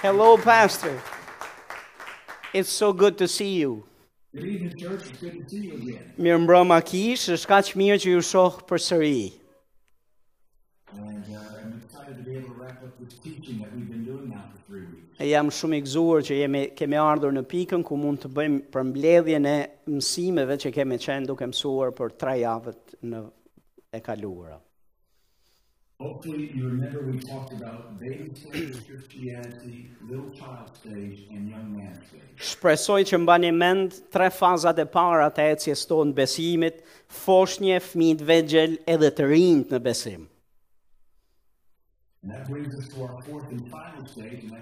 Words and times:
Hello 0.00 0.36
pastor. 0.38 0.96
It's 2.54 2.68
so 2.68 2.92
good 2.92 3.18
to 3.18 3.26
see 3.26 3.56
you. 3.58 3.82
Mirë 4.32 6.36
mbrëmë 6.44 6.70
a 6.76 6.80
kishë, 6.86 7.32
është 7.34 7.46
ka 7.50 7.58
që 7.68 7.74
mirë 7.80 8.00
që 8.04 8.08
ju 8.12 8.20
shohë 8.28 8.58
për 8.68 8.78
sëri. 8.84 9.22
E 15.18 15.24
jam 15.32 15.48
shumë 15.58 15.76
i 15.80 15.82
gzuar 15.88 16.20
që 16.30 16.34
jemi, 16.44 16.62
kemi 16.78 16.98
ardhur 17.02 17.32
në 17.34 17.42
pikën 17.50 17.82
ku 17.82 17.92
mund 17.98 18.18
të 18.22 18.28
bëjmë 18.38 18.60
për 18.76 18.82
mbledhje 18.92 19.38
në 19.48 19.56
mësimeve 19.96 20.54
që 20.62 20.68
kemi 20.78 21.02
qenë 21.08 21.28
duke 21.32 21.50
mësuar 21.50 21.90
për 21.98 22.08
tre 22.22 22.34
javët 22.44 22.82
në 23.10 23.20
e 23.98 24.00
kaluarat. 24.06 24.62
Hopefully 26.00 26.52
you 26.54 26.64
remember 26.68 27.02
we 27.02 27.18
talked 27.18 27.52
about 27.52 27.98
baby 27.98 28.30
stages, 28.32 28.78
Christianity, 28.86 29.90
little 30.08 30.30
child 30.30 30.70
stage 30.76 31.26
and 31.28 31.48
young 31.50 31.72
man 31.76 31.98
stage. 32.08 32.36
Shpresoj 32.38 33.02
që 33.10 33.18
mbani 33.18 33.50
mend 33.52 33.96
tre 34.14 34.28
fazat 34.30 34.78
e 34.78 34.84
para 34.86 35.26
të 35.34 35.48
ecjes 35.56 35.82
tonë 35.90 36.14
besimit, 36.20 36.78
foshnje, 37.24 37.80
fëmijë 37.88 38.28
vegjël 38.30 38.76
edhe 38.94 39.10
të 39.18 39.26
rinjt 39.32 39.74
në 39.74 39.80
besim. 39.88 40.22
And 42.22 42.30
that 42.30 42.46
brings 42.48 42.78
us 42.78 42.86
fourth 42.94 43.26
and 43.50 43.66
final 43.68 44.06
stage, 44.12 44.46
and 44.46 44.54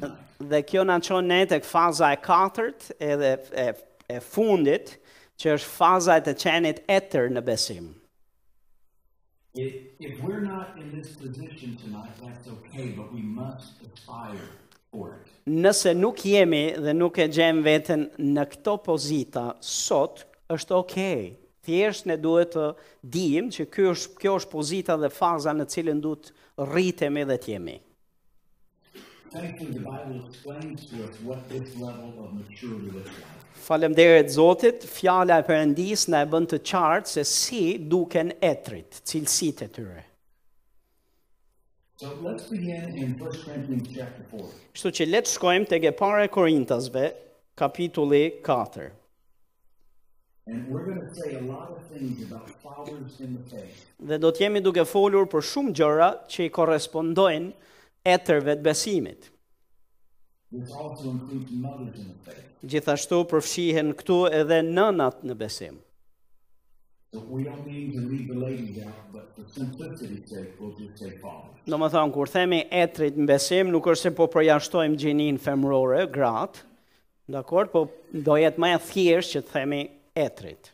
that's 0.00 0.40
Dhe 0.54 0.62
kjo 0.64 0.86
na 0.88 0.98
çon 1.04 1.28
ne 1.28 1.42
tek 1.52 1.68
faza 1.68 2.14
e 2.16 2.16
katërt 2.24 2.90
edhe 2.96 3.36
e 3.52 3.70
e 4.08 4.18
fundit, 4.32 4.96
që 5.38 5.56
është 5.60 5.74
faza 5.76 6.16
e 6.16 6.24
të 6.30 6.38
qenit 6.46 6.86
etër 6.88 7.28
në 7.36 7.44
besim. 7.48 7.92
If, 9.54 9.74
if 9.98 10.22
we're 10.22 10.40
not 10.40 10.76
in 10.78 10.92
this 10.96 11.16
position 11.16 11.76
tonight, 11.76 12.12
that's 12.22 12.46
okay, 12.46 12.90
but 12.96 13.12
we 13.12 13.20
must 13.20 13.72
aspire 13.82 14.48
for 14.92 15.16
it. 15.18 15.32
Nëse 15.50 15.90
nuk 15.98 16.22
jemi 16.22 16.60
dhe 16.78 16.94
nuk 16.94 17.18
e 17.18 17.26
gjem 17.34 17.58
veten 17.66 18.06
në 18.22 18.44
këto 18.52 18.76
pozita 18.86 19.48
sot, 19.58 20.22
është 20.54 20.76
okay. 20.78 21.24
Thjesht 21.66 22.06
ne 22.08 22.14
duhet 22.16 22.54
të 22.54 22.68
dim 23.14 23.50
që 23.52 23.66
ky 23.74 23.88
është 23.90 24.22
kjo 24.22 24.38
është 24.38 24.54
pozita 24.54 24.94
dhe 25.02 25.10
faza 25.12 25.50
në 25.54 25.66
cilën 25.74 25.98
duhet 26.06 26.30
rritemi 26.70 27.26
dhe 27.28 27.38
të 27.42 27.56
jemi. 27.56 27.76
Thank 29.32 29.60
you 29.60 29.68
the 29.72 29.78
Bible 33.78 34.24
Zotit, 34.28 34.84
fjala 34.90 35.36
e 35.38 35.42
Perëndisë 35.46 36.10
na 36.10 36.20
e 36.24 36.26
bën 36.32 36.48
të 36.50 36.58
qartë 36.66 37.12
se 37.12 37.22
si 37.30 37.60
duken 37.86 38.32
etrit, 38.42 38.98
cil 39.06 39.28
e 39.62 39.68
tyre. 39.68 40.02
So 42.00 42.10
let's 42.22 42.48
begin 42.48 42.98
in 42.98 43.14
discussing 43.20 43.86
chapter 43.94 44.24
4. 44.30 44.46
Kështu 44.74 44.90
që 44.98 45.06
le 45.12 45.20
të 45.22 45.30
shkojmë 45.36 45.66
tek 45.70 45.86
epa 45.92 46.10
Korintasve, 46.34 47.04
kapitulli 47.54 48.40
4. 48.44 48.88
And 50.48 50.66
we're 50.68 50.86
going 50.86 51.00
to 51.06 51.14
say 51.14 51.36
a 51.36 51.42
lot 51.42 51.70
of 51.70 51.86
things 51.86 52.20
about 52.26 52.50
fathers 52.64 53.20
in 53.20 53.38
the 53.38 53.46
faith. 53.56 53.86
Dhe 54.02 54.18
do 54.26 54.32
të 54.32 54.48
jemi 54.48 54.60
duke 54.64 54.82
folur 54.96 55.30
për 55.30 55.46
shumë 55.52 55.72
gjëra 55.78 56.10
që 56.26 56.48
i 56.48 56.50
korrespondojnë 56.58 57.52
etërve 58.08 58.54
të 58.58 58.62
besimit. 58.64 59.28
Gjithashtu 62.66 63.20
përfshihen 63.30 63.92
këtu 64.00 64.20
edhe 64.40 64.60
nënat 64.66 65.20
në 65.26 65.36
besim. 65.42 65.76
Në 71.70 71.78
më 71.82 71.88
thonë, 71.92 72.12
kur 72.14 72.30
themi 72.30 72.60
etrit 72.82 73.16
në 73.18 73.28
besim, 73.32 73.70
nuk 73.74 73.86
është 73.92 74.08
se 74.10 74.14
po 74.16 74.26
përjashtojmë 74.36 75.00
gjinin 75.04 75.38
femrore, 75.44 76.04
gratë, 76.16 76.66
Dakor, 77.30 77.68
po 77.70 77.80
do 78.10 78.34
jetë 78.40 78.58
më 78.58 78.68
e 78.74 79.18
që 79.22 79.40
të 79.42 79.52
themi 79.54 79.76
etrit. 80.18 80.72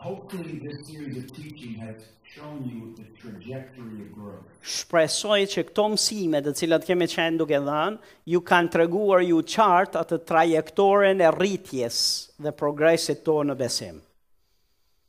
Hopefully 0.00 0.60
this 0.60 0.86
series 0.86 1.16
of 1.16 1.32
teaching 1.34 1.74
has 1.80 1.96
shown 2.22 2.62
you 2.64 2.94
the 2.94 3.06
trajectory 3.20 4.00
of 4.06 4.12
growth. 4.14 4.46
Shpresoj 4.62 5.48
që 5.50 5.64
këto 5.72 5.86
mësime 5.90 6.38
të 6.46 6.52
cilat 6.54 6.84
kemi 6.86 7.08
qenë 7.10 7.40
duke 7.40 7.58
dhënë 7.66 8.12
ju 8.32 8.40
kanë 8.46 8.70
treguar 8.76 9.24
ju 9.26 9.40
chart 9.56 9.96
atë 9.98 10.20
trajektorën 10.30 11.18
e 11.26 11.30
rritjes 11.34 11.98
dhe 12.46 12.52
progresit 12.62 13.24
tonë 13.26 13.50
në 13.50 13.56
besim. 13.64 13.96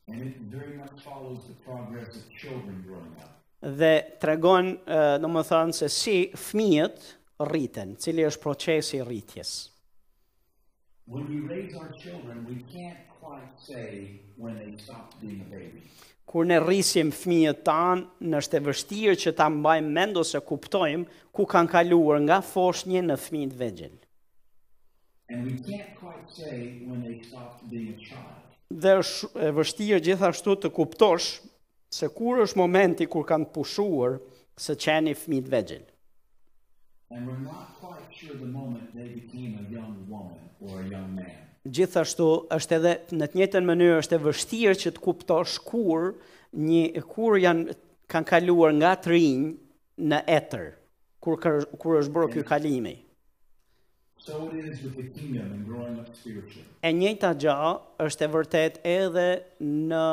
And 0.10 0.26
it 0.26 0.40
very 0.58 0.74
much 0.82 1.04
follows 1.06 1.46
the 1.46 1.54
progress 1.70 2.18
of 2.18 2.26
children 2.42 2.82
growing 2.88 3.14
up. 3.28 3.38
Dhe 3.84 3.94
tregon, 4.26 4.74
domethënë 5.22 5.76
se 5.84 5.92
si 6.02 6.16
fëmijët 6.48 7.12
rriten, 7.52 7.94
cili 8.02 8.26
është 8.26 8.42
procesi 8.42 8.98
i 8.98 9.06
rritjes. 9.06 9.54
When 11.06 11.30
we 11.30 11.46
raise 11.54 11.78
our 11.78 11.92
children, 11.94 12.44
we 12.50 12.64
can't 12.74 13.06
quite 13.22 13.54
say 13.58 14.20
when 14.38 14.56
they 14.58 14.74
being 15.22 15.42
a 15.42 15.50
baby. 15.56 15.82
Kur 16.26 16.46
ne 16.46 16.60
rrisim 16.60 17.10
fëmijët 17.12 17.64
tan, 17.66 18.04
nështë 18.22 18.38
është 18.54 18.58
e 18.60 18.66
vështirë 18.68 19.16
që 19.24 19.32
ta 19.40 19.48
mbajmë 19.50 19.90
mend 19.96 20.20
ose 20.22 20.42
kuptojmë 20.46 21.08
ku 21.34 21.48
kanë 21.50 21.72
kaluar 21.72 22.20
nga 22.26 22.38
foshnje 22.52 23.02
në 23.08 23.16
fëmijët 23.24 23.56
vegjël. 23.64 23.96
And 25.30 25.46
we 25.46 25.58
can't 25.70 25.90
quite 25.98 26.30
say 26.36 26.84
when 26.90 27.02
they 27.06 27.22
stop 27.26 27.60
being 27.70 27.90
a 27.94 27.98
child. 27.98 28.38
Dhe 28.84 28.94
është 29.02 29.48
e 29.50 29.52
vështirë 29.58 30.02
gjithashtu 30.06 30.56
të 30.64 30.72
kuptosh 30.78 31.32
se 31.98 32.10
kur 32.14 32.44
është 32.46 32.62
momenti 32.62 33.10
kur 33.10 33.26
kanë 33.30 33.50
pushuar 33.56 34.20
së 34.62 34.78
qeni 34.86 35.16
fëmijët 35.18 35.50
vegjël. 35.56 35.86
And 37.10 37.26
we're 37.26 37.42
not 37.42 37.74
quite 37.82 38.06
sure 38.14 38.38
the 38.38 38.46
moment 38.54 38.94
they 38.94 39.10
became 39.18 39.58
a 39.66 39.66
young 39.74 39.98
woman 40.06 40.38
or 40.62 40.84
a 40.86 40.86
young 40.94 41.10
man 41.18 41.49
gjithashtu 41.78 42.28
është 42.56 42.78
edhe 42.80 42.94
në 43.20 43.28
të 43.34 43.40
njëjtën 43.40 43.68
mënyrë 43.70 44.00
është 44.04 44.18
e 44.18 44.24
vështirë 44.26 44.78
që 44.84 44.92
të 44.98 45.04
kuptosh 45.06 45.56
kur 45.70 46.06
një 46.70 47.04
kur 47.14 47.38
janë 47.44 47.76
kanë 48.14 48.30
kaluar 48.32 48.74
nga 48.78 48.94
të 49.04 49.12
rinj 49.14 49.44
në 50.10 50.22
etër 50.38 50.68
kur 51.24 51.38
kër, 51.44 51.68
kur 51.82 52.00
është 52.02 52.16
bërë 52.16 52.32
ky 52.36 52.46
kalimi. 52.50 52.96
So 54.20 54.48
it 54.54 54.66
is 54.66 54.82
with 54.84 54.96
the 54.96 55.08
kingdom 55.16 55.52
and 55.56 55.66
growing 55.68 56.00
up 56.00 56.10
spiritually. 56.16 56.66
E 56.86 56.92
njëjta 56.94 57.34
gjë 57.40 57.76
është 58.08 58.26
e 58.28 58.32
vërtet 58.34 58.82
edhe 58.96 59.28
në 59.92 60.06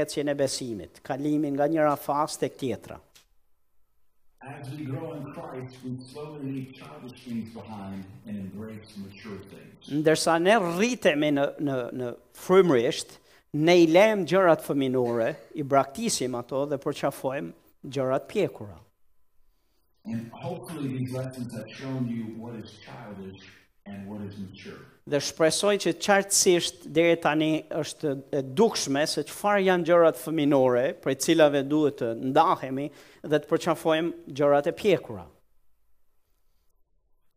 ecjen 0.00 0.28
e 0.32 0.36
besimit, 0.38 1.00
kalimin 1.06 1.54
nga 1.56 1.66
njëra 1.72 1.96
fazë 2.04 2.42
tek 2.44 2.56
tjetra 2.60 3.00
as 4.60 4.70
we 4.70 4.84
grow 4.84 5.12
in 5.12 5.24
Christ 5.34 5.74
we 5.84 5.92
slowly 6.12 6.44
leave 6.56 6.74
childish 6.74 7.24
things 7.24 7.50
behind 7.52 8.04
and 8.26 8.36
embrace 8.44 8.88
mature 9.04 9.38
things. 9.50 9.82
Ndërsa 10.00 10.38
ne 10.46 10.54
rritemi 10.76 11.32
në 11.36 11.46
në 11.66 11.76
në 12.00 12.10
frymërisht, 12.44 13.10
ne 13.66 13.74
i 13.82 13.86
lëm 13.90 14.24
gjërat 14.30 14.64
fëminore, 14.68 15.30
i 15.60 15.62
braktisim 15.72 16.36
ato 16.40 16.64
dhe 16.72 16.78
përçafojm 16.84 17.52
gjërat 17.84 18.26
pjekura. 18.30 18.78
And 20.06 20.30
hopefully 20.32 20.96
these 20.98 21.12
lessons 21.12 21.54
have 21.58 21.70
shown 21.80 22.06
you 22.08 22.36
what 22.42 22.54
is 22.62 22.76
childish 22.86 23.46
and 23.86 24.06
what 24.08 24.20
is 24.28 24.34
mature. 24.38 24.80
Dhe 25.08 25.20
shpresoj 25.22 25.76
që 25.84 25.92
qartësisht 26.02 26.86
deri 26.96 27.14
tani 27.22 27.50
është 27.82 28.12
e 28.34 28.42
dukshme 28.60 29.04
se 29.06 29.22
çfarë 29.28 29.62
janë 29.68 29.86
gjërat 29.86 30.18
fëminore, 30.18 30.84
për 31.04 31.14
të 31.14 31.26
cilave 31.28 31.62
duhet 31.70 32.00
të 32.02 32.08
ndahemi 32.32 32.86
dhe 33.30 33.38
të 33.44 33.52
përqafojmë 33.52 34.34
gjërat 34.40 34.70
e 34.70 34.74
pjekura. 34.80 35.24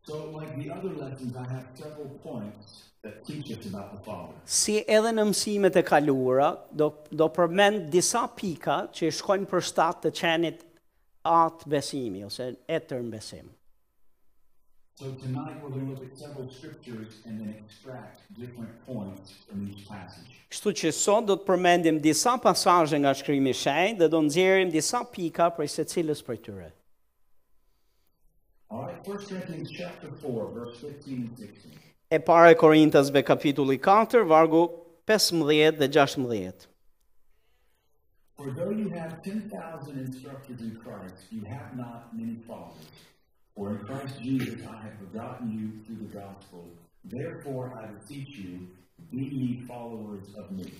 So 0.02 0.18
like 0.34 0.56
the 0.58 0.70
other 0.72 0.90
I 1.04 1.46
have 1.52 2.22
points 2.22 2.86
that 3.02 3.66
about 3.68 4.04
the 4.04 4.16
Si 4.44 4.78
edhe 4.88 5.12
në 5.14 5.28
mësimet 5.30 5.76
e 5.76 5.84
kaluara, 5.86 6.50
do 6.72 6.90
do 7.12 7.28
përmend 7.36 7.86
disa 7.92 8.24
pika 8.34 8.82
që 8.96 9.12
shkojnë 9.20 9.48
përshtat 9.52 10.02
të 10.06 10.14
qenit 10.20 10.66
atë 11.28 11.70
besimi 11.76 12.24
ose 12.26 12.48
etër 12.80 13.04
në 13.06 13.10
besim. 13.18 13.46
So 15.00 15.06
tonight 15.12 15.56
we're 15.62 15.70
going 15.70 15.86
to 15.96 16.00
look 16.02 16.12
at 16.12 16.18
several 16.18 16.50
scriptures 16.52 17.22
and 17.24 17.40
then 17.40 17.54
extract 17.64 18.20
different 18.38 18.70
points 18.86 19.32
from 19.48 19.64
each 19.72 19.88
passage. 19.88 20.28
Kështu 20.52 20.74
që 20.76 20.90
sot 20.92 21.24
do 21.30 21.36
të 21.40 21.46
përmendim 21.46 22.00
disa 22.04 22.34
pasazhe 22.42 22.98
nga 23.00 23.14
shkrimi 23.16 23.54
i 23.54 23.58
shenjtë 23.62 23.96
dhe 24.02 24.08
do 24.14 24.20
nxjerrim 24.26 24.68
disa 24.76 25.00
pika 25.14 25.46
prej 25.56 25.70
secilës 25.78 26.20
prej 26.26 26.38
tyre. 26.48 26.68
All 28.68 28.84
right, 28.84 29.00
first 29.08 29.30
Corinthians 29.32 29.72
chapter 29.78 30.12
4, 30.12 30.52
verse 30.58 30.76
15 30.84 31.16
and 31.16 31.38
16. 31.48 31.80
E 32.12 32.18
pare 32.28 32.54
Korintasve 32.64 33.24
kapitulli 33.32 33.80
4, 33.90 34.24
vargu 34.34 34.64
15 35.08 35.78
dhe 35.80 35.88
16. 35.88 36.66
Although 38.36 38.68
you 38.76 38.90
have 38.90 39.22
10,000 39.22 39.96
instructors 39.96 40.60
in 40.60 40.76
Christ, 40.84 41.24
you 41.32 41.40
have 41.48 41.72
not 41.74 42.12
many 42.12 42.36
followers. 42.46 42.92
For 43.56 43.70
in 43.70 43.78
Christ 43.84 44.22
Jesus 44.22 44.60
I 44.66 44.80
have 44.82 44.96
begotten 45.12 45.46
you 45.58 45.66
through 45.84 46.06
the 46.06 46.18
gospel. 46.22 46.64
Therefore 47.04 47.72
I 47.82 47.86
beseech 47.86 48.36
you, 48.38 48.68
be 49.10 49.22
ye 49.24 49.60
followers 49.66 50.26
of 50.38 50.50
me. 50.52 50.72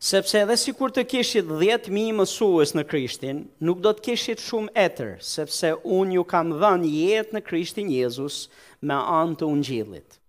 Sepse 0.00 0.38
edhe 0.42 0.56
si 0.56 0.72
kur 0.76 0.92
të 0.96 1.02
kishit 1.08 1.44
10.000 1.52 2.14
mësues 2.16 2.72
në 2.76 2.86
Krishtin, 2.92 3.42
nuk 3.68 3.82
do 3.84 3.92
të 3.96 4.04
kishit 4.08 4.40
shumë 4.40 4.72
etër, 4.86 5.10
sepse 5.32 5.74
unë 5.98 6.16
ju 6.18 6.24
kam 6.32 6.54
dhënë 6.62 6.92
jetë 6.94 7.36
në 7.36 7.42
Krishtin 7.50 7.92
Jezus 7.92 8.46
me 8.84 8.96
anë 9.02 9.36
të 9.42 9.50
ungjillit. 9.56 10.19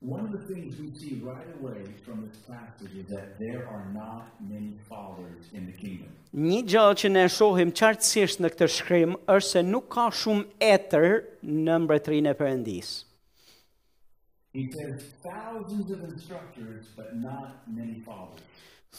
One 0.00 0.20
of 0.24 0.30
the 0.30 0.54
things 0.54 0.78
we 0.78 0.94
see 0.96 1.20
right 1.24 1.48
away 1.60 1.82
from 2.06 2.28
this 2.28 2.38
passage 2.46 2.94
is 2.96 3.08
that 3.08 3.36
there 3.40 3.66
are 3.68 3.84
not 3.92 4.26
many 4.40 4.74
followers 4.88 5.50
in 5.52 5.66
the 5.66 5.72
kingdom. 5.74 6.06
Një 6.30 6.60
gjë 6.70 6.84
që 7.00 7.08
ne 7.10 7.24
shohim 7.34 7.72
qartësisht 7.74 8.38
në 8.44 8.50
këtë 8.54 8.68
shkrim 8.76 9.16
është 9.34 9.48
se 9.56 9.62
nuk 9.66 9.88
ka 9.96 10.04
shumë 10.20 10.68
etër 10.68 11.08
në 11.66 11.78
mbretërinë 11.86 12.30
e 12.30 12.34
Perëndis. 12.38 12.88
thousands 15.22 15.90
of 15.90 16.04
instructors 16.04 16.86
but 16.94 17.16
not 17.18 17.66
many 17.66 17.98
fathers. 18.06 18.38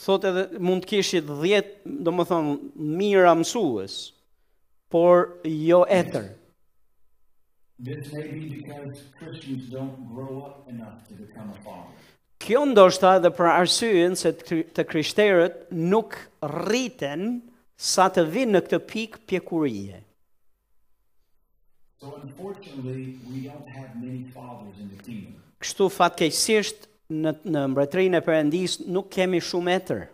Thotë 0.04 0.28
edhe 0.34 0.60
mund 0.60 0.84
të 0.84 0.90
kishit 0.98 1.32
10, 1.32 1.80
domethënë 1.86 2.58
mira 3.00 3.32
mësues, 3.40 3.96
por 4.92 5.30
jo 5.48 5.86
etër. 5.88 6.34
This 7.82 8.12
may 8.12 8.26
be 8.28 8.60
because 8.62 9.00
Christians 9.18 9.70
don't 9.70 9.96
grow 10.14 10.42
up 10.44 10.68
enough 10.68 11.08
to 11.08 11.14
become 11.14 11.48
a 11.48 11.58
father. 11.64 11.96
Kjo 12.44 12.60
ndoshta 12.68 13.14
edhe 13.16 13.30
për 13.36 13.48
arsyeën 13.54 14.16
se 14.20 14.32
të 14.76 14.84
krishterët 14.90 15.56
nuk 15.72 16.16
rriten 16.44 17.24
sa 17.80 18.08
të 18.12 18.24
vinë 18.34 18.56
në 18.58 18.62
këtë 18.66 18.80
pikë 18.92 19.22
pjekurie. 19.32 20.00
So 22.00 22.12
unfortunately 22.20 23.16
we 23.32 23.46
don't 23.48 23.68
have 23.78 23.96
many 24.02 24.24
fathers 24.36 24.76
in 24.84 24.92
the 24.92 25.00
kingdom. 25.08 25.40
Kështu 25.64 25.88
fatkeqësisht 25.96 26.84
në 27.16 27.34
në 27.54 27.64
mbretërinë 27.74 28.20
e 28.20 28.26
Perëndis 28.28 28.76
nuk 28.96 29.08
kemi 29.16 29.40
shumë 29.48 29.78
etër. 29.80 30.06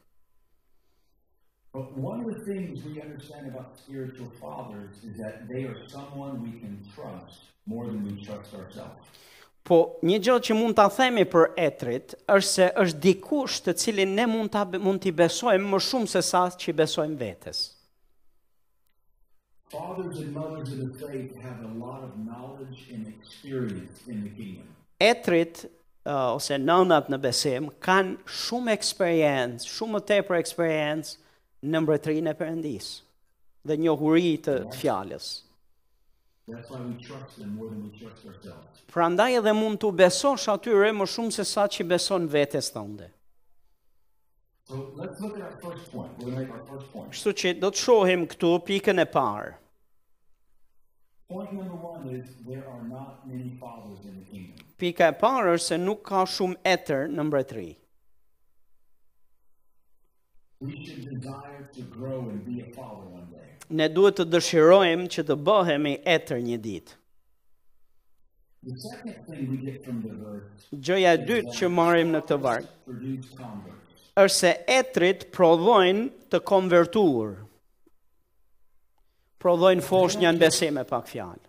But 1.75 1.87
one 1.99 2.19
of 2.23 2.29
things 2.47 2.75
we 2.89 2.93
understand 3.03 3.45
about 3.53 3.79
spiritual 3.79 4.29
fathers 4.43 4.95
is 5.05 5.17
that 5.21 5.49
they 5.49 5.65
are 5.65 5.77
someone 5.89 6.41
we 6.43 6.53
can 6.59 6.77
trust 6.95 7.43
more 7.67 7.87
than 7.87 8.03
we 8.03 8.15
trust 8.25 8.55
ourselves. 8.55 9.09
Po 9.65 9.77
një 10.05 10.19
gjë 10.21 10.33
që 10.47 10.55
mund 10.59 10.77
ta 10.77 10.85
themi 10.93 11.23
për 11.33 11.47
etrit 11.57 12.13
është 12.35 12.51
se 12.55 12.65
është 12.83 12.99
dikush 13.07 13.63
të 13.65 13.73
cilin 13.81 14.11
ne 14.19 14.27
mund 14.29 14.51
ta 14.53 14.65
mund 14.77 15.01
t'i 15.01 15.13
besojmë 15.21 15.71
më 15.73 15.79
shumë 15.87 16.11
se 16.15 16.21
sa 16.27 16.43
që 16.53 16.69
i 16.73 16.75
besojmë 16.83 17.17
vetes. 17.23 17.61
Fathers 19.73 20.19
and 20.21 20.37
mothers 20.37 20.69
of 20.75 20.83
the 20.85 20.93
faith 21.07 21.33
have 21.45 21.65
a 21.65 21.73
lot 21.85 22.05
of 22.09 22.13
knowledge 22.27 22.83
and 22.93 23.09
experience 23.15 24.05
in 24.07 24.21
the 24.27 24.35
kingdom. 24.37 24.69
Etrit 25.01 25.65
uh, 25.65 26.37
ose 26.37 26.61
nonat 26.61 27.09
në 27.11 27.21
besim 27.25 27.71
kanë 27.89 28.19
shumë 28.45 28.77
eksperiencë, 28.77 29.65
shumë 29.79 30.03
të 30.05 30.13
tepër 30.13 30.43
eksperiencë 30.43 31.17
në 31.73 31.85
mbretërinë 31.87 32.31
e 32.31 32.39
Perëndisë 32.43 33.65
dhe 33.73 33.81
njohuri 33.81 34.37
të, 34.45 34.59
të 34.75 34.83
fjalës. 34.83 35.33
That's 36.46 36.69
why 36.69 36.79
Prandaj 38.93 39.31
edhe 39.41 39.52
mund 39.58 39.79
të 39.81 39.88
besosh 39.96 40.43
atyre 40.52 40.91
më 40.96 41.05
shumë 41.08 41.32
se 41.38 41.44
sa 41.49 41.62
që 41.76 41.87
beson 41.93 42.26
vetes 42.35 42.69
të 42.75 42.82
ndë. 42.88 43.06
let's 45.00 45.20
look 45.23 45.38
at 45.46 45.56
first 45.62 45.88
point. 45.94 46.11
We're 46.19 46.49
our 46.50 46.64
first 46.73 46.93
point. 46.96 47.17
që 47.41 47.55
do 47.62 47.70
të 47.73 47.79
shohim 47.85 48.26
këtu 48.35 48.50
pikën 48.69 49.00
e 49.00 49.06
parë. 49.14 49.55
Point 51.32 51.52
number 51.52 52.14
is 52.14 52.29
not 52.88 53.26
many 53.26 53.43
in 53.43 53.58
the 53.58 54.26
kingdom. 54.31 54.67
Pika 54.85 55.08
e 55.08 55.12
parë 55.25 55.56
është 55.56 55.67
se 55.73 55.76
nuk 55.87 56.05
ka 56.11 56.25
shumë 56.37 56.61
etër 56.76 57.08
në 57.17 57.23
mbretëri. 57.31 57.70
We 60.61 60.85
should 60.85 61.05
desire 61.11 61.69
to 61.73 61.82
grow 61.96 62.20
and 62.29 62.44
be 62.44 62.61
a 62.61 62.73
follower 62.76 63.08
one 63.20 63.29
day 63.32 63.54
ne 63.73 63.89
duhet 63.93 64.19
të 64.19 64.27
dëshirojmë 64.33 65.07
që 65.15 65.23
të 65.29 65.37
bëhemi 65.47 65.95
etër 66.05 66.39
një 66.45 66.59
ditë. 66.65 66.95
Gjoja 70.73 71.13
e 71.13 71.21
dytë 71.29 71.55
që 71.57 71.69
marim 71.69 72.13
në 72.15 72.21
të 72.29 72.39
varkë, 72.41 73.25
ërse 74.23 74.53
etërit 74.73 75.27
provojnë 75.35 76.09
të 76.33 76.41
konvertuar, 76.49 77.35
provojnë 79.45 79.83
fosh 79.85 80.17
një 80.23 80.33
në 80.33 80.51
e 80.81 80.85
pak 80.89 81.09
fjanë. 81.09 81.45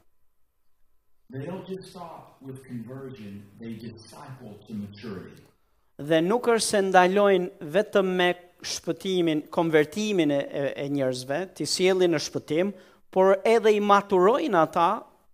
Dhe 6.06 6.20
nuk 6.22 6.48
është 6.52 6.68
se 6.68 6.82
ndalojnë 6.90 7.70
vetëm 7.76 8.12
me 8.20 8.28
shpëtimin, 8.66 9.46
konvertimin 9.52 10.32
e, 10.34 10.38
e, 10.54 10.68
e 10.86 10.86
njerëzve, 10.92 11.40
të 11.58 11.68
sjellin 11.70 12.14
në 12.16 12.22
shpëtim, 12.28 12.72
por 13.14 13.36
edhe 13.48 13.72
i 13.78 13.82
maturojnë 13.82 14.58
ata 14.66 14.88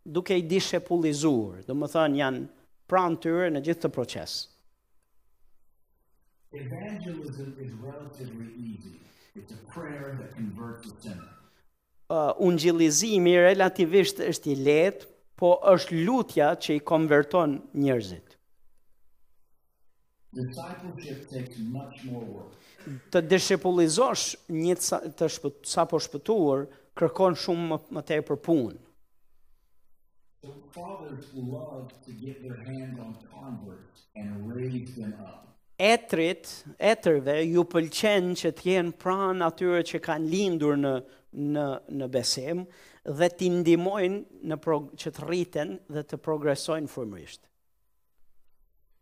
duke 0.06 0.38
i 0.38 0.44
dishe 0.52 0.80
pulizur, 0.86 1.62
dhe 1.68 1.76
më 1.76 1.90
thënë 1.94 2.20
janë 2.22 2.42
pranë 2.92 3.22
tyre 3.24 3.50
në 3.56 3.64
gjithë 3.68 3.86
të 3.86 3.92
proces. 3.98 4.36
Evangelism 6.52 7.54
is 7.66 7.72
relatively 7.86 8.50
easy. 8.70 8.98
It's 9.36 9.54
a 9.56 9.62
prayer 9.74 10.18
that 10.20 10.36
converts 10.36 10.92
a 10.92 10.96
sinner. 11.00 11.32
Uh, 14.12 15.08
po 15.42 15.56
është 15.72 15.96
lutja 16.06 16.48
që 16.62 16.76
i 16.78 16.82
konverton 16.86 17.56
njerëzit. 17.82 18.36
Discipleship 20.38 21.24
takes 21.32 21.58
much 21.78 22.04
more 22.12 22.22
work 22.30 22.60
të 23.14 23.22
deshepullizosh 23.30 24.32
një 24.56 24.76
të, 24.82 25.00
të 25.20 25.28
shpët, 25.36 25.60
sa 25.74 25.84
po 25.92 26.00
shpëtuar, 26.02 26.64
kërkon 26.98 27.38
shumë 27.44 27.68
më, 27.72 27.78
më 27.98 28.04
të 28.08 28.18
e 28.20 28.24
për 28.30 28.40
punë. 28.48 28.82
Etrit, 35.82 36.50
etërve, 36.94 37.36
ju 37.52 37.64
pëlqen 37.74 38.32
që 38.42 38.52
t'jen 38.60 38.92
pran 39.04 39.42
atyre 39.48 39.84
që 39.92 40.02
kanë 40.08 40.32
lindur 40.34 40.78
në, 40.78 40.96
në, 41.56 41.66
në 42.02 42.10
besem 42.14 42.64
dhe 43.22 43.30
t'i 43.38 43.50
ndimojnë 43.60 44.20
në 44.52 44.58
prog, 44.64 44.92
që 45.02 45.14
rriten 45.24 45.76
dhe 45.96 46.04
të 46.10 46.22
progresojnë 46.26 46.92
fërmërisht. 46.94 47.48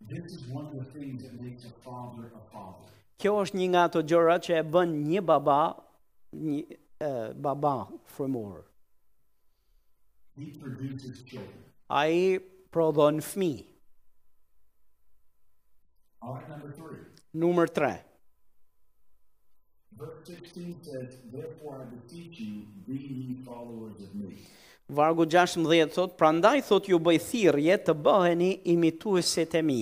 This 0.07 0.31
is 0.37 0.45
one 0.55 0.65
of 0.67 0.75
the 0.79 0.85
things 0.97 1.23
that 1.23 1.33
makes 1.41 1.65
a 1.65 1.73
father 1.83 2.29
a 2.39 2.43
father 2.53 2.87
kjo 3.19 3.33
është 3.43 3.57
një 3.59 3.65
nga 3.71 3.81
ato 3.87 4.01
gjëra 4.07 4.37
që 4.45 4.57
e 4.63 4.63
bën 4.73 4.91
një 5.11 5.21
baba, 5.29 5.59
një 6.45 6.59
e, 7.07 7.11
baba 7.45 7.75
frymor. 8.15 8.61
Ai 12.01 12.39
prodhon 12.71 13.19
fëmijë. 13.25 13.65
Numër 17.39 17.71
3. 17.75 17.89
Vargu 24.95 25.25
16 25.27 25.93
thot, 25.93 26.15
prandaj 26.19 26.59
thot 26.71 26.87
ju 26.89 27.01
bëj 27.05 27.17
thirrje 27.29 27.75
të 27.89 27.95
bëheni 28.05 28.53
imituesit 28.73 29.59
e 29.59 29.63
mi 29.67 29.81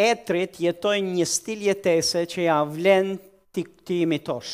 etrit 0.00 0.56
jetojnë 0.64 1.12
një 1.18 1.26
stil 1.28 1.64
jetese 1.68 2.22
që 2.32 2.44
ja 2.46 2.60
avlen 2.62 3.16
të 3.52 3.96
imitosh. 4.06 4.52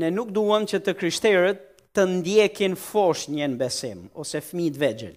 Ne 0.00 0.08
nuk 0.14 0.30
duon 0.32 0.64
që 0.70 0.80
të 0.86 0.94
kryshterët 1.00 1.62
të 1.96 2.04
ndjekin 2.14 2.76
fosh 2.76 3.26
një 3.32 3.48
në 3.52 3.58
besim, 3.60 4.06
ose 4.20 4.40
fmi 4.44 4.70
të 4.74 4.80
vegjel. 4.84 5.14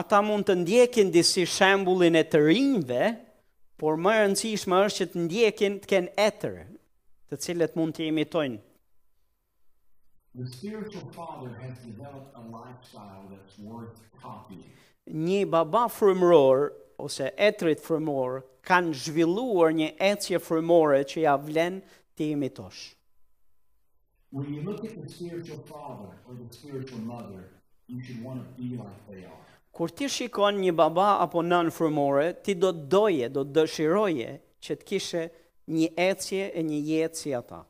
Ata 0.00 0.20
mund 0.24 0.46
të 0.48 0.58
ndjekin 0.64 1.12
disi 1.14 1.46
shembulin 1.46 2.16
e 2.18 2.24
të 2.30 2.42
rinjve, 2.48 3.02
Por 3.78 3.94
më 4.04 4.12
e 4.18 4.22
rëndësishme 4.22 4.78
është 4.84 4.98
që 5.00 5.06
të 5.12 5.18
ndjekin 5.24 5.74
të 5.82 5.88
kenë 5.90 6.08
etër, 6.22 6.54
të 7.30 7.36
cilët 7.44 7.76
mund 7.78 7.94
të 7.94 8.08
imitojnë. 8.10 8.58
The 10.38 10.46
spiritual 10.54 11.06
father 11.18 11.52
has 11.62 11.78
developed 11.84 12.34
a 12.34 12.42
lifestyle 12.54 13.28
that's 13.30 13.54
worth 13.68 14.00
copying. 14.24 14.74
Një 15.28 15.44
baba 15.54 15.84
frymëror 15.98 16.64
ose 17.04 17.30
etrit 17.50 17.84
frymëror 17.86 18.42
kanë 18.68 18.98
zhvilluar 19.04 19.70
një 19.80 19.88
ecje 20.10 20.40
frymore 20.48 20.98
që 21.12 21.22
ja 21.26 21.36
vlen 21.46 21.78
të 22.18 22.28
imitosh. 22.34 22.80
When 24.30 24.52
you 24.54 24.62
look 24.62 24.84
at 24.84 24.98
the 25.00 25.08
spiritual 25.08 25.62
father 25.70 26.10
or 26.26 26.34
the 26.34 26.48
spiritual 26.50 27.00
mother, 27.14 27.44
you 27.86 28.02
should 28.04 28.22
want 28.24 28.42
to 28.44 28.48
be 28.62 28.76
like 28.76 29.00
they 29.08 29.24
are 29.24 29.46
kur 29.78 29.92
ti 29.94 30.08
shikon 30.10 30.56
një 30.58 30.72
baba 30.74 31.08
apo 31.22 31.38
nën 31.46 31.68
frumore, 31.70 32.32
ti 32.44 32.54
do 32.58 32.72
të 32.74 32.86
doje, 32.94 33.26
do 33.36 33.44
të 33.46 33.52
dëshiroje 33.60 34.30
që 34.64 34.74
të 34.80 34.86
kishe 34.88 35.20
një 35.76 35.90
ecje 36.10 36.48
e 36.60 36.64
një 36.70 36.78
jetë 36.90 37.20
si 37.20 37.34
ata. 37.40 37.60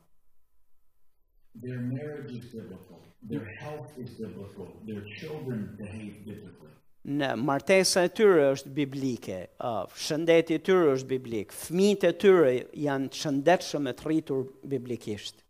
Their 1.65 1.77
marriage 1.91 2.31
is 2.33 2.47
difficult. 2.53 3.05
Their 3.33 3.45
health 3.61 3.93
is 4.05 4.15
difficult. 4.21 4.71
Their 4.87 5.03
children 5.19 5.61
behave 5.81 6.17
differently. 6.29 6.71
Në 7.09 7.29
martesa 7.45 8.01
e 8.07 8.11
tyre 8.17 8.49
është 8.55 8.73
biblike, 8.81 9.37
uh, 9.69 9.85
shëndeti 10.07 10.57
e 10.57 10.63
tyre 10.65 10.95
është 10.95 11.09
biblik, 11.13 11.53
fmit 11.65 12.03
e 12.09 12.11
tyre 12.25 12.53
janë 12.87 13.11
shëndetshëm 13.21 13.89
e 13.89 13.93
të 14.01 14.09
rritur 14.09 14.43
biblikisht 14.73 15.45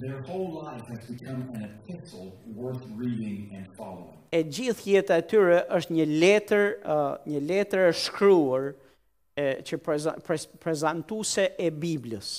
their 0.00 0.20
whole 0.22 0.64
life 0.64 0.84
has 0.88 0.98
become 1.06 1.42
an 1.54 1.68
epistle 1.88 2.32
worth 2.54 2.82
reading 2.96 3.50
and 3.54 3.66
following. 3.76 4.16
E 4.30 4.44
gjithë 4.48 4.86
jeta 4.94 5.16
e 5.20 5.24
tyre 5.28 5.58
është 5.76 5.96
një 5.98 6.06
letër, 6.22 6.66
uh, 6.84 7.16
një 7.28 7.40
letër 7.50 7.84
e 7.88 7.92
shkruar 8.00 8.68
e 9.40 9.46
që 9.64 9.80
prezantuese 10.64 11.44
e 11.58 11.68
Biblës. 11.72 12.30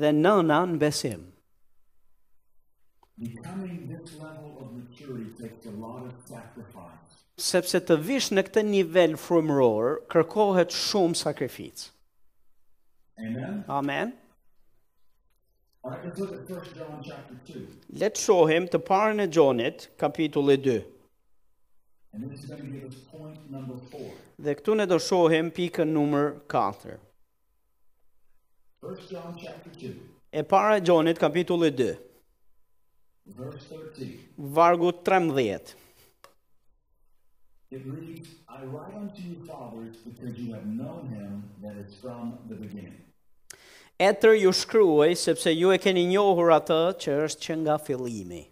dhe 0.01 0.11
nëna 0.19 0.59
në 0.73 0.81
besim. 0.83 1.23
Sepse 7.51 7.83
të 7.87 8.01
vish 8.11 8.31
në 8.35 8.47
këtë 8.49 8.65
nivel 8.75 9.15
frumëror, 9.21 10.01
kërkohet 10.13 10.75
shumë 10.77 11.21
sakrificë. 11.25 11.93
Amen. 13.27 13.63
Amen. 13.69 14.17
Let's 18.03 18.25
show 18.25 18.47
him 18.49 18.67
të 18.69 18.81
parën 18.89 19.23
e 19.27 19.31
gjonit, 19.33 19.87
kapitulli 20.01 20.57
2. 20.65 20.79
Dhe 24.43 24.55
këtu 24.59 24.75
ne 24.75 24.87
do 24.93 24.97
shohim 24.99 25.51
pikën 25.57 25.87
numër 25.87 26.33
4. 26.51 26.99
E 30.33 30.43
para 30.43 30.77
e 30.77 30.81
Gjonit 30.83 31.19
kapitulli 31.23 31.71
2. 31.71 31.97
Vargu 34.37 34.91
13. 34.91 35.77
Etër 44.01 44.35
ju 44.43 44.51
shkruaj, 44.53 45.13
sepse 45.29 45.51
ju 45.55 45.71
e 45.71 45.79
keni 45.79 46.09
njohur 46.11 46.51
atë 46.59 46.83
që 47.05 47.21
është 47.29 47.47
që 47.47 47.55
nga 47.63 47.77
fillimi. 47.87 48.50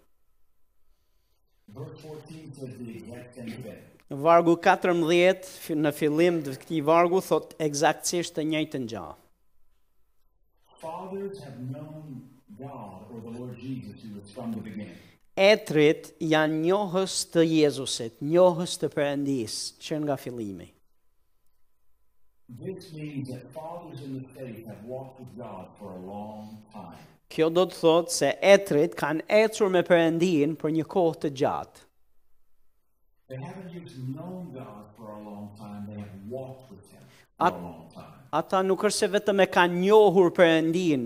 Vargu 4.25 4.55
14 4.57 5.75
në 5.83 5.91
fillim 5.99 6.39
të 6.47 6.55
këtij 6.63 6.79
vargu 6.89 7.21
thot 7.29 7.53
eksaktësisht 7.67 8.35
të 8.39 8.45
njëjtën 8.53 8.87
gjë. 8.93 9.03
Fathers 10.81 11.43
have 11.45 11.59
known 11.75 12.17
God 12.63 13.11
or 13.13 13.21
the 13.27 13.35
Lord 13.37 13.59
Jesus 13.61 14.01
who 14.01 14.17
the 14.23 14.63
beginning. 14.63 14.95
Etrit 15.49 16.09
janë 16.33 16.57
njohës 16.65 17.19
të 17.35 17.45
Jezusit, 17.47 18.17
njohës 18.33 18.79
të 18.83 18.89
Perëndis 18.95 19.57
që 19.85 20.01
nga 20.05 20.17
fillimi. 20.19 20.71
This 22.63 22.95
means 22.97 23.29
that 23.29 23.45
fathers 23.57 24.01
in 24.09 24.17
the 24.17 24.27
faith 24.41 24.65
have 24.67 24.81
walked 24.95 25.21
with 25.21 25.31
God 25.37 25.69
for 25.79 25.93
a 25.93 26.01
long 26.09 26.57
time. 26.73 26.97
Kjo 27.33 27.47
do 27.57 27.63
të 27.69 27.77
thotë 27.79 28.13
se 28.17 28.29
Etrit 28.51 28.95
kanë 29.01 29.25
ecur 29.45 29.71
me 29.73 29.83
Perëndin 29.89 30.55
për 30.61 30.73
një 30.79 30.85
kohë 30.95 31.17
të 31.25 31.31
gjatë. 31.43 31.83
They 33.33 33.41
haven't 33.47 33.93
known 34.15 34.47
God 34.55 34.87
for 34.99 35.11
a 35.15 35.19
long 35.25 35.51
time 35.59 35.93
walked 36.37 36.71
with 36.73 36.89
him. 36.89 37.73
Ata 38.41 38.61
nuk 38.69 38.83
është 38.89 39.03
se 39.05 39.09
vetëm 39.17 39.41
e 39.45 39.49
kanë 39.59 39.81
njohur 39.85 40.31
Perëndin 40.39 41.05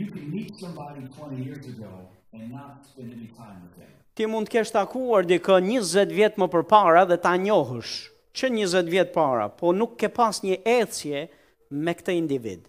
You 0.00 0.10
can 0.10 0.30
meet 0.34 0.58
somebody 0.58 1.06
20 1.06 1.42
years 1.46 1.68
ago 1.72 1.94
and 2.32 2.50
not 2.50 2.84
spend 2.90 3.12
any 3.12 3.30
time 3.38 3.62
with 3.62 3.76
them 3.78 3.92
ti 4.16 4.24
mund 4.30 4.48
të 4.48 4.54
kesh 4.56 4.70
takuar 4.72 5.26
dikë 5.28 5.58
20 5.66 6.14
vjet 6.16 6.38
më 6.40 6.46
përpara 6.54 7.02
dhe 7.10 7.18
ta 7.20 7.34
njohësh 7.36 7.94
që 8.36 8.48
20 8.52 8.88
vjet 8.92 9.10
para, 9.12 9.46
po 9.58 9.70
nuk 9.76 9.94
ke 10.00 10.08
pas 10.16 10.40
një 10.44 10.58
ecje 10.80 11.26
me 11.84 11.92
këtë 11.96 12.14
individ. 12.20 12.62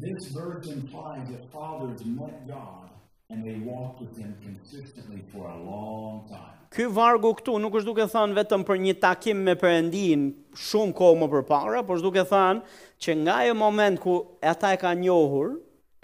This 0.00 0.28
that 0.32 1.42
fathers 1.52 2.00
met 2.06 2.46
God 2.48 2.88
and 3.30 3.44
they 3.44 3.58
walked 3.68 4.00
with 4.04 4.16
him 4.22 4.32
consistently 4.44 5.20
for 5.34 5.46
a 5.50 5.58
long 5.68 6.20
time. 6.30 6.56
Ky 6.70 6.86
vargu 6.86 7.32
këtu 7.34 7.56
nuk 7.60 7.74
është 7.80 7.88
duke 7.90 8.06
thënë 8.12 8.36
vetëm 8.40 8.64
për 8.68 8.78
një 8.84 8.96
takim 9.02 9.40
me 9.48 9.56
Perëndin 9.58 10.28
shumë 10.68 10.94
kohë 11.00 11.18
më 11.24 11.28
përpara, 11.34 11.82
por 11.84 11.98
është 11.98 12.06
duke 12.06 12.24
thënë 12.24 12.80
që 13.02 13.18
nga 13.26 13.36
ai 13.50 13.52
moment 13.64 14.00
ku 14.04 14.16
ata 14.46 14.70
e 14.72 14.78
kanë 14.84 15.02
njohur, 15.04 15.56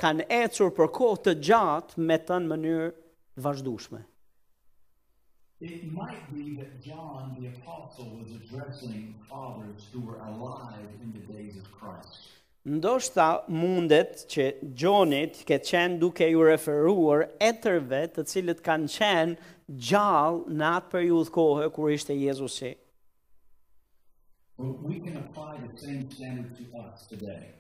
kanë 0.03 0.27
ecur 0.43 0.73
për 0.81 0.91
kohë 1.01 1.23
të 1.29 1.37
gjatë 1.49 2.05
me 2.11 2.19
të 2.25 2.41
në 2.43 2.51
mënyrë 2.55 2.91
vazhdueshme. 3.37 4.05
It 5.61 5.91
might 5.93 6.23
be 6.35 6.43
that 6.61 6.83
John 6.83 7.37
the 7.41 7.47
apostle 7.61 8.09
was 8.21 8.31
addressing 8.41 9.15
fathers 9.29 9.87
who 9.93 10.01
were 10.01 10.19
alive 10.21 10.89
in 11.03 11.13
the 11.13 11.33
days 11.35 11.57
of 11.57 11.65
Christ. 11.73 12.19
Ndoshta 12.69 13.45
mundet 13.49 14.27
që 14.33 14.45
Gjoni 14.83 15.23
të 15.33 15.45
ketë 15.49 15.69
qenë 15.71 15.99
duke 16.03 16.27
ju 16.29 16.43
referuar 16.45 17.23
etërve 17.47 18.01
të 18.17 18.25
cilët 18.31 18.61
kanë 18.69 18.91
qenë 18.95 19.53
gjallë 19.89 20.57
në 20.61 20.67
atë 20.79 20.91
për 20.97 21.07
ju 21.07 21.21
dhkohë 21.29 21.69
kër 21.77 21.93
ishte 21.95 22.17
Jezusi. 22.25 22.73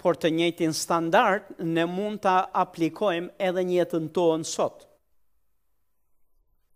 Por 0.02 0.18
të 0.24 0.32
njëtin 0.40 0.74
standart, 0.74 1.54
ne 1.62 1.86
mund 1.86 2.24
të 2.26 2.34
aplikojmë 2.64 3.30
edhe 3.50 3.64
njëtën 3.70 4.10
tonë 4.16 4.50
sotë 4.56 4.90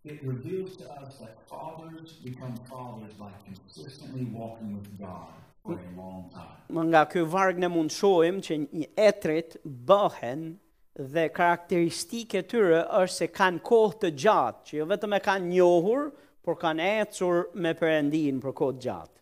it 0.04 0.20
reveals 0.24 0.76
to 0.76 0.90
us 0.92 1.18
that 1.18 1.36
fathers 1.46 2.12
become 2.24 2.54
fathers 2.68 3.12
by 3.14 3.30
consistently 3.44 4.24
walking 4.26 4.72
with 4.74 4.98
God 4.98 5.28
for 5.62 5.72
a 5.76 5.92
long 6.00 6.30
time. 6.32 6.88
nga 6.88 7.04
ky 7.06 7.18
varg 7.20 7.58
ne 7.60 7.68
mund 7.68 7.90
shohim 7.92 8.40
që 8.46 8.54
një 8.78 8.88
etrit 8.96 9.58
bëhen 9.90 10.42
dhe 11.14 11.24
karakteristike 11.38 12.40
e 12.42 12.46
tyre 12.52 12.80
është 13.02 13.16
se 13.16 13.28
kanë 13.38 13.60
kohë 13.68 13.98
të 14.00 14.12
gjatë, 14.24 14.64
që 14.70 14.74
jo 14.80 14.86
vetëm 14.92 15.16
e 15.18 15.20
kanë 15.28 15.50
njohur, 15.52 16.02
por 16.44 16.56
kanë 16.56 16.88
ecur 17.02 17.44
me 17.64 17.74
perëndin 17.80 18.40
për 18.44 18.56
kohë 18.60 18.78
të 18.78 18.82
gjatë. 18.86 19.16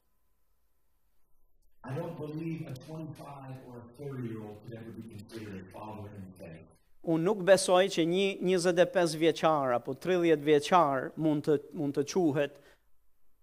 I 1.88 1.90
don't 1.99 2.16
believe 2.23 2.61
a 2.68 2.75
25 2.87 3.26
or 3.66 3.82
30 3.99 4.28
year 4.30 4.40
old 4.47 4.56
could 4.62 4.75
ever 4.78 4.90
be 4.94 5.04
considered 5.11 5.56
a 5.62 5.64
father 5.75 6.08
in 6.14 6.23
the 6.26 6.35
faith 6.42 6.66
unë 7.08 7.24
nuk 7.24 7.42
besoj 7.48 7.86
që 7.88 8.04
një 8.08 8.24
25 8.44 9.14
vjeqar 9.20 9.74
apo 9.78 9.94
30 10.04 10.42
vjeqar 10.44 11.06
mund 11.24 11.46
të, 11.46 11.54
mund 11.78 11.96
të 11.96 12.04
quhet 12.10 12.56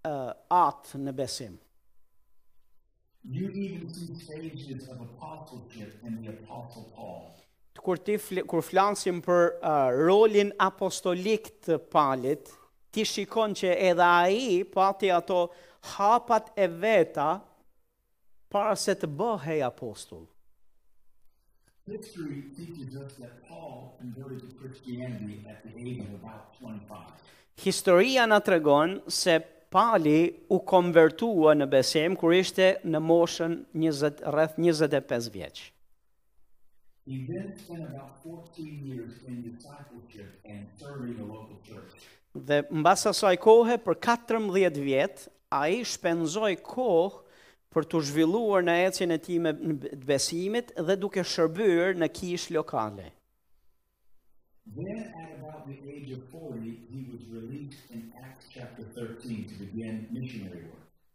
uh, 0.05 0.33
atë 0.59 1.01
në 1.05 1.13
besim. 1.19 1.55
You 3.25 3.47
need 3.55 3.89
see 3.97 4.13
stages 4.21 4.83
of 4.91 5.01
the 5.01 6.33
apostle 6.45 6.85
Paul. 6.95 7.23
Kur, 7.85 7.97
ti, 7.99 8.19
kur 8.49 8.61
flansim 8.65 9.17
për 9.25 9.41
uh, 9.55 9.89
rolin 9.99 10.51
apostolik 10.63 11.49
të 11.65 11.79
palit, 11.91 12.53
ti 12.93 13.03
shikon 13.05 13.57
që 13.59 13.73
edhe 13.89 14.05
a 14.05 14.29
i 14.31 14.61
pati 14.73 15.09
ato 15.11 15.41
hapat 15.95 16.53
e 16.65 16.69
veta 16.81 17.27
para 18.49 18.77
se 18.77 18.93
të 18.95 19.09
bëhej 19.19 19.59
apostull 19.67 20.23
history 21.91 22.41
teaches 22.57 22.95
us 22.95 23.13
that 23.21 23.47
Paul 23.47 23.93
converted 23.99 24.39
to 24.49 24.55
Christianity 24.55 25.45
at 25.47 25.59
the 25.65 25.71
age 25.87 25.99
of 25.99 26.11
about 26.23 26.57
25. 26.59 27.13
Historia 27.57 28.25
na 28.27 28.39
tregon 28.39 29.01
se 29.07 29.39
Pali 29.69 30.39
u 30.49 30.59
konvertua 30.61 31.53
në 31.57 31.67
besim 31.69 32.15
kur 32.15 32.33
ishte 32.33 32.71
në 32.87 33.01
moshën 33.03 33.53
20 33.73 34.23
rreth 34.33 34.57
25 34.61 35.31
vjeç. 35.33 35.61
He 37.05 37.19
then 37.29 37.53
spent 37.59 37.93
about 37.93 38.57
in 38.57 38.81
the 38.89 39.35
discipleship 39.45 40.41
and 40.45 40.65
serving 40.81 41.13
the 41.19 41.23
local 41.27 41.59
church. 41.67 41.93
Dhe 42.33 42.63
mbas 42.73 43.05
asaj 43.11 43.35
kohe 43.43 43.77
për 43.77 43.99
14 44.07 44.81
vjet 44.81 45.27
ai 45.53 45.83
shpenzoi 45.85 46.55
kohë 46.65 47.24
për 47.75 47.85
të 47.91 47.99
zhvilluar 48.07 48.63
në 48.63 48.75
ecin 48.87 49.11
e 49.15 49.19
tij 49.25 49.39
me 49.43 49.51
besimit 50.09 50.71
dhe 50.87 50.95
duke 51.01 51.23
shërbyer 51.27 51.97
në 51.99 52.07
kishë 52.17 52.53
lokale. 52.55 53.09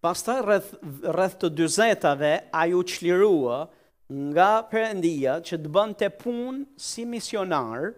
Pasta 0.04 0.36
rreth 0.46 0.70
rreth 1.16 1.38
të 1.42 1.50
40-tave 1.62 2.32
ai 2.62 2.68
u 2.78 2.82
çlirua 2.92 3.58
nga 4.32 4.50
Perëndia 4.70 5.38
që 5.46 5.60
të 5.64 5.72
bënte 5.76 6.08
punë 6.22 6.64
si 6.88 7.04
misionar 7.14 7.90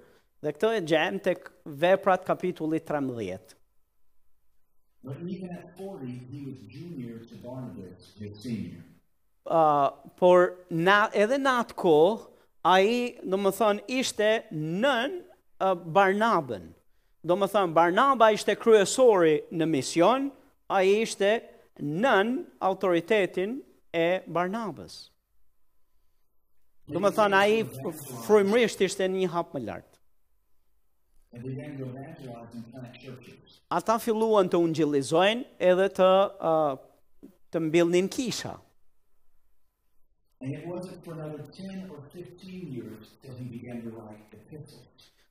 dhe 0.45 0.51
këtë 0.55 0.73
e 0.79 0.83
gjejmë 0.93 1.23
tek 1.27 1.51
veprat 1.83 2.23
kapitulli 2.31 2.79
13. 2.83 3.57
But 5.05 5.17
even 5.27 5.51
at 5.51 5.77
40 5.77 6.07
he 6.31 6.45
was 6.47 6.55
junior 6.71 7.19
to 7.19 7.35
Barnabas, 7.37 8.13
the 8.21 8.31
senior. 8.39 8.85
Uh, 9.47 9.91
por 10.17 10.55
na 10.71 11.09
edhe 11.13 11.39
na 11.41 11.59
atko 11.65 12.29
ai 12.65 13.17
do 13.25 13.37
të 13.41 13.53
thon 13.59 13.81
ishte 13.91 14.29
nën 14.55 15.17
uh, 15.59 15.75
Barnabën. 15.97 16.69
Do 17.27 17.35
të 17.41 17.49
thon 17.51 17.75
Barnaba 17.75 18.29
ishte 18.37 18.55
kryesori 18.55 19.41
në 19.51 19.67
mision, 19.75 20.29
ai 20.71 20.85
ishte 21.03 21.33
nën 21.83 22.31
autoritetin 22.61 23.59
e 23.91 24.07
Barnabës. 24.31 24.95
Do 26.91 27.03
të 27.03 27.11
thon 27.19 27.35
ai 27.41 27.65
frymërisht 28.29 28.87
ishte 28.87 29.11
një 29.15 29.29
hap 29.35 29.51
më 29.59 29.65
lart. 29.67 29.92
Ata 33.73 33.95
filluan 34.01 34.51
të 34.53 34.59
ungjillizojnë 34.67 35.47
edhe 35.71 35.87
të 35.97 36.09
uh, 36.51 36.75
të 37.53 37.63
mbillnin 37.69 38.09
kisha. 38.17 38.53
And 40.43 40.53
it 40.59 40.67
was 40.69 40.91
for 41.07 41.15
another 41.17 41.47
10 41.57 41.89
or 41.95 42.03
15 42.13 42.69
years 42.69 43.15
till 43.23 43.35
he 43.41 43.47
began 43.55 43.81
to 43.87 43.91
the 43.95 44.37
epistle. 44.37 44.83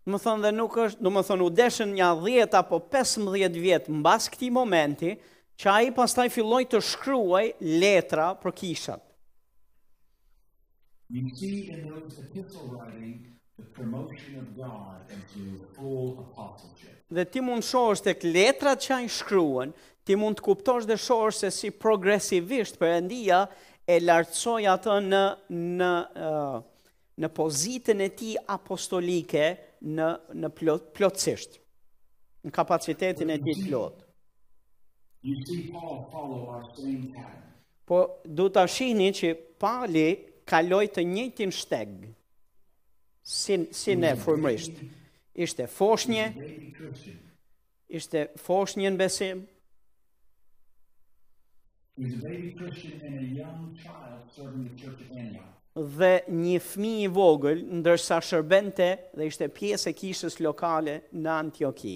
Do 0.05 0.51
nuk 0.57 0.77
është, 0.85 0.97
do 0.97 1.09
të 1.19 1.23
thonë 1.29 1.45
u 1.45 1.49
deshën 1.61 1.93
ja 1.99 2.09
10 2.25 2.57
apo 2.61 2.79
15 2.79 3.59
vjet 3.67 3.89
mbas 3.99 4.29
këtij 4.33 4.49
momenti 4.57 5.13
që 5.61 5.67
ai 5.75 5.91
pastaj 5.97 6.29
filloi 6.33 6.63
të 6.71 6.81
shkruaj 6.89 7.45
letra 7.83 8.31
për 8.41 8.55
kishat. 8.63 9.03
You 11.11 11.29
see 11.35 11.69
in 11.69 11.85
the 11.85 12.21
epistle 12.21 12.73
writing 12.73 13.13
Dhe 17.15 17.25
ti 17.31 17.41
mund 17.43 17.65
shohësht 17.71 18.07
e 18.11 18.15
letrat 18.31 18.83
që 18.85 18.93
anë 18.99 19.11
shkryuën, 19.17 19.73
ti 20.07 20.17
mund 20.19 20.39
të 20.39 20.45
kuptosh 20.47 20.87
dhe 20.89 20.97
shohësht 21.05 21.43
se 21.45 21.51
si 21.59 21.71
progresivisht 21.83 22.79
për 22.81 22.93
endia 23.01 23.41
e 23.95 23.99
lartësoj 24.01 24.61
atë 24.73 24.97
në, 25.07 25.21
në, 25.81 25.91
në 27.23 27.31
pozitën 27.41 28.05
e 28.05 28.09
ti 28.21 28.33
apostolike 28.57 29.45
në, 29.97 30.09
në 30.41 30.53
plot, 30.59 30.89
plotësisht, 30.97 31.59
në 32.47 32.55
kapacitetin 32.55 33.35
e 33.35 33.39
ti 33.43 33.57
plotë. 33.65 34.07
Po 37.91 37.99
du 38.39 38.47
të 38.55 38.63
shihni 38.75 39.11
që 39.19 39.35
pali 39.61 40.07
kaloj 40.49 40.85
të 40.95 41.03
njëtin 41.11 41.51
shtegë 41.59 42.13
si, 43.31 43.57
si 43.71 43.95
ne 43.99 44.11
mm. 44.13 44.19
formërisht. 44.25 44.81
Ishte 45.45 45.65
foshnje, 45.71 46.25
ishte 47.95 48.25
foshnje 48.43 48.91
në 48.91 48.99
besim, 48.99 49.45
dhe 55.95 56.09
një 56.41 56.57
fmi 56.65 56.91
i 57.05 57.09
vogël, 57.15 57.61
ndërsa 57.79 58.17
shërbente 58.27 58.89
dhe 59.15 59.29
ishte 59.31 59.47
pjesë 59.55 59.93
e 59.93 59.95
kishës 60.01 60.37
lokale 60.43 60.97
në 61.13 61.35
Antioki. 61.37 61.95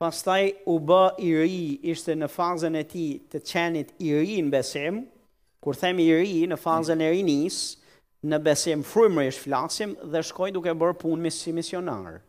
Pastaj 0.00 0.40
u 0.72 0.80
bë 0.88 1.02
i 1.28 1.32
ri, 1.42 1.62
ishte 1.92 2.16
në 2.16 2.32
fazën 2.32 2.80
e 2.80 2.84
ti 2.90 3.08
të 3.32 3.44
qenit 3.52 3.92
i 4.08 4.12
ri 4.16 4.40
në 4.48 4.54
besim, 4.56 5.04
Kur 5.60 5.74
themi 5.74 6.04
i 6.10 6.14
ri 6.20 6.34
në 6.50 6.56
fazën 6.62 7.00
e 7.04 7.10
rinis, 7.10 7.56
në 8.30 8.38
besim 8.48 8.84
frymërisht 8.92 9.42
flasim 9.46 9.96
dhe 10.14 10.22
shkoj 10.28 10.50
duke 10.56 10.74
bërë 10.82 10.96
punë 11.02 11.24
me 11.24 11.32
si 11.36 11.54
misionar. 11.56 12.20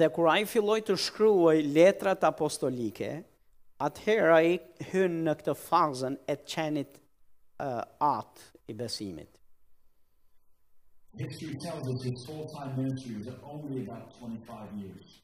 Dhe 0.00 0.08
kur 0.16 0.28
ai 0.32 0.44
filloi 0.52 0.80
të 0.88 0.96
shkruaj 1.06 1.56
letrat 1.76 2.26
apostolike, 2.30 3.10
atëherë 3.88 4.36
ai 4.36 4.52
hyn 4.92 5.18
në 5.28 5.34
këtë 5.40 5.56
fazën 5.64 6.18
e 6.28 6.36
çanit 6.54 7.00
uh, 7.64 7.80
art 8.10 8.44
i 8.70 8.76
besimit. 8.82 9.30
Dhe 11.18 11.26
ky 11.32 11.54
tells 11.58 11.88
us 11.88 12.04
that 12.04 12.04
his 12.10 12.24
whole 12.30 12.46
time 12.54 12.76
ministry 12.80 13.16
was 13.16 13.34
only 13.42 13.80
about 13.84 14.12
25 14.20 14.76
years. 14.80 15.16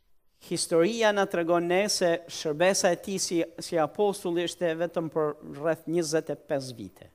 Historia 0.45 1.11
nga 1.17 1.25
të 1.27 1.39
regon 1.43 1.67
ne 1.71 1.87
se 1.91 2.09
shërbesa 2.31 2.91
e 2.95 2.99
ti 3.03 3.17
si, 3.19 3.43
si 3.59 3.79
apostulli 3.81 4.45
është 4.47 4.69
e 4.71 4.77
vetëm 4.85 5.07
për 5.15 5.31
rrëth 5.59 5.85
25 5.91 6.73
vite. 6.81 7.11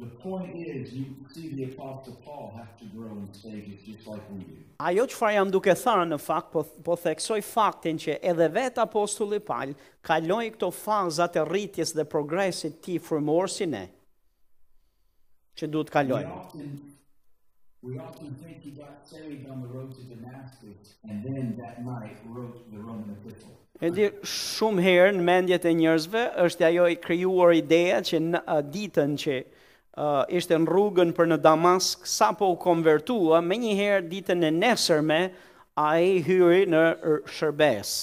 The 0.00 0.06
point 0.22 0.54
is, 0.56 0.94
you 0.96 1.02
see 1.30 1.48
the 1.56 1.64
apostle 1.76 2.14
Paul 2.24 2.52
have 2.56 2.70
to 2.78 2.86
grow 2.96 3.10
in 3.12 3.26
stages 3.34 3.82
just 3.84 4.06
like 4.06 4.22
we 4.32 4.46
do. 4.48 4.54
Ajo 4.88 5.04
që 5.04 5.12
farë 5.18 5.34
jam 5.36 5.50
duke 5.52 5.74
tharë 5.76 6.06
në 6.14 6.18
fakt, 6.24 6.48
po, 6.54 6.62
po 6.86 6.96
theksoj 7.02 7.40
faktin 7.44 8.00
që 8.00 8.14
edhe 8.30 8.46
vetë 8.54 8.80
apostulli 8.86 9.42
palë, 9.44 9.76
ka 10.08 10.16
këto 10.22 10.70
fazat 10.72 11.36
e 11.36 11.44
rritjes 11.50 11.92
dhe 11.98 12.06
progresit 12.14 12.80
ti 12.86 12.96
fërmorsin 13.10 13.76
ne, 13.76 13.84
që 15.60 15.68
du 15.68 15.84
të 15.90 16.00
We 17.82 17.98
often 17.98 18.34
think 18.34 18.60
he 18.62 18.72
got 18.72 19.08
saved 19.08 19.48
on 19.48 19.62
the 19.62 19.68
road 19.68 19.94
to 19.94 20.02
Damascus 20.04 20.96
and 21.08 21.24
then 21.24 21.56
that 21.64 21.82
night 21.82 22.16
wrote 22.28 22.70
the 22.70 22.78
Roman 22.78 23.16
epistle. 23.24 23.56
Edhe 23.80 24.10
shumë 24.20 24.82
herë 24.84 25.14
në 25.16 25.24
mendjet 25.24 25.64
e 25.64 25.72
njerëzve 25.78 26.24
është 26.44 26.66
ajo 26.68 26.84
i 26.92 26.98
krijuar 27.00 27.54
ideja 27.56 28.02
që 28.04 28.20
në 28.26 28.42
ditën 28.74 29.14
që 29.22 29.38
uh, 29.40 30.28
ishte 30.40 30.60
në 30.60 30.68
rrugën 30.68 31.14
për 31.16 31.30
në 31.32 31.40
Damask 31.46 32.04
sapo 32.18 32.50
u 32.52 32.58
konvertua, 32.66 33.40
më 33.40 33.60
një 33.64 33.88
ditën 34.12 34.44
e 34.44 34.52
nesërme 34.60 35.20
ai 35.80 36.18
hyri 36.28 36.68
në 36.74 36.84
shërbes. 37.38 37.94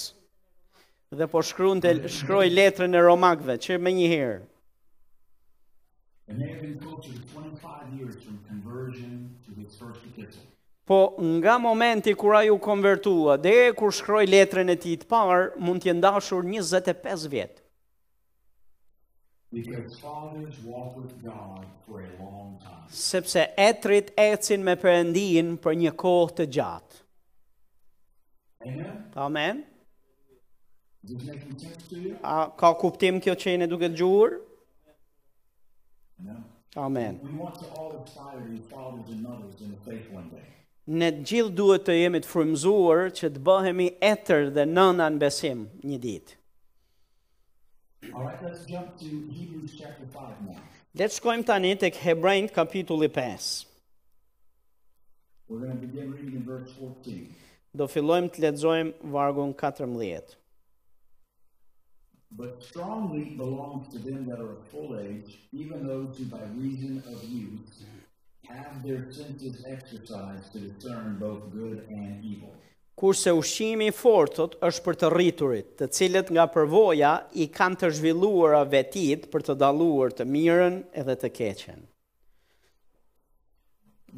Dhe 1.14 1.30
po 1.30 1.38
shkruante 1.52 1.94
shkroi 2.18 2.50
letrën 2.50 2.90
e 2.98 3.06
Romakëve, 3.06 3.60
që 3.62 3.78
më 3.78 3.94
një 4.02 4.10
herë. 4.18 4.38
Po 10.84 11.14
nga 11.20 11.58
momenti 11.60 12.14
kur 12.14 12.34
ai 12.36 12.48
u 12.50 12.58
konvertua 12.58 13.36
deri 13.36 13.74
kur 13.76 13.92
shkroi 13.96 14.26
letrën 14.32 14.72
e 14.72 14.76
tij 14.82 14.96
të 15.02 15.06
parë, 15.12 15.42
mund 15.64 15.82
t'i 15.84 15.92
ndashur 15.94 16.44
25 16.48 17.26
vjet. 17.32 17.54
Sepse 23.10 23.42
etrit 23.68 24.10
ecin 24.24 24.64
me 24.64 24.74
Perëndin 24.82 25.54
për 25.64 25.76
një 25.84 25.92
kohë 26.02 26.34
të 26.40 26.46
gjatë. 26.56 27.02
Amen. 29.28 29.62
A 32.24 32.36
ka 32.60 32.72
kuptim 32.80 33.20
kjo 33.24 33.36
që 33.40 33.54
jeni 33.56 33.68
duke 33.70 33.88
dëgjuar? 33.92 34.38
Amen. 36.76 37.18
We 37.22 37.30
want 37.30 37.58
to 37.60 37.64
all 37.74 37.92
entirely 38.04 38.58
follow 38.70 39.02
the 39.08 39.14
nobles 39.14 39.60
in 39.60 39.70
the 39.70 39.90
faith 39.90 40.10
one 40.12 40.28
day. 40.28 40.44
Ne 40.90 41.10
gjithë 41.12 41.52
duhet 41.52 41.82
të 41.84 41.94
jemi 41.96 42.20
të 42.24 42.28
frymzuar 42.28 43.10
që 43.16 43.28
të 43.34 43.42
bëhemi 43.44 43.88
etër 44.10 44.46
dhe 44.56 44.64
nëna 44.68 45.06
në 45.12 45.20
besim 45.22 45.64
një 45.90 45.98
ditë. 46.04 46.36
All 48.14 48.24
right, 48.24 48.40
let's 48.44 48.64
jump 48.66 48.94
to 49.00 49.08
Hebrews 49.08 49.74
chapter 49.78 50.06
5 50.06 50.48
now. 50.48 50.60
Le 50.96 51.08
të 51.08 51.16
shkojmë 51.18 51.44
tani 51.50 51.72
tek 51.82 51.98
Hebrejt 52.04 52.52
kapitulli 52.56 53.08
5. 53.20 53.48
We're 55.48 55.64
going 55.64 55.76
to 55.80 55.86
begin 55.86 56.12
reading 56.14 56.44
verse 56.48 56.72
14. 56.76 57.28
Do 57.76 57.88
fillojmë 57.96 58.32
të 58.36 58.44
lexojmë 58.46 59.12
vargun 59.16 59.52
14 59.64 60.24
but 62.32 62.62
strongly 62.62 63.24
belongs 63.36 63.88
to 63.92 63.98
them 63.98 64.26
that 64.28 64.38
are 64.38 64.52
of 64.52 64.66
full 64.70 64.98
age, 64.98 65.38
even 65.52 65.86
those 65.86 66.18
who 66.18 66.24
by 66.24 66.42
reason 66.56 67.02
of 67.06 67.24
youth 67.24 67.82
have 68.46 68.82
their 68.86 69.10
senses 69.10 69.64
exercised 69.66 70.52
to 70.52 70.58
discern 70.58 71.16
both 71.18 71.50
good 71.52 71.84
and 71.88 72.24
evil. 72.24 72.54
Kurse 72.94 73.30
ushimi 73.30 73.86
i 73.92 73.94
fortët 73.94 74.56
është 74.66 74.82
për 74.88 74.96
të 75.00 75.10
rriturit, 75.14 75.66
të 75.78 75.86
cilët 75.96 76.32
nga 76.34 76.48
përvoja 76.54 77.12
i 77.32 77.46
kanë 77.58 77.78
të 77.82 77.90
zhvilluar 77.98 78.56
a 78.58 78.62
vetit 78.72 79.28
për 79.34 79.44
të 79.48 79.54
daluar 79.62 80.10
të 80.18 80.26
mirën 80.32 80.80
edhe 81.02 81.14
të 81.24 81.30
keqen. 81.38 81.84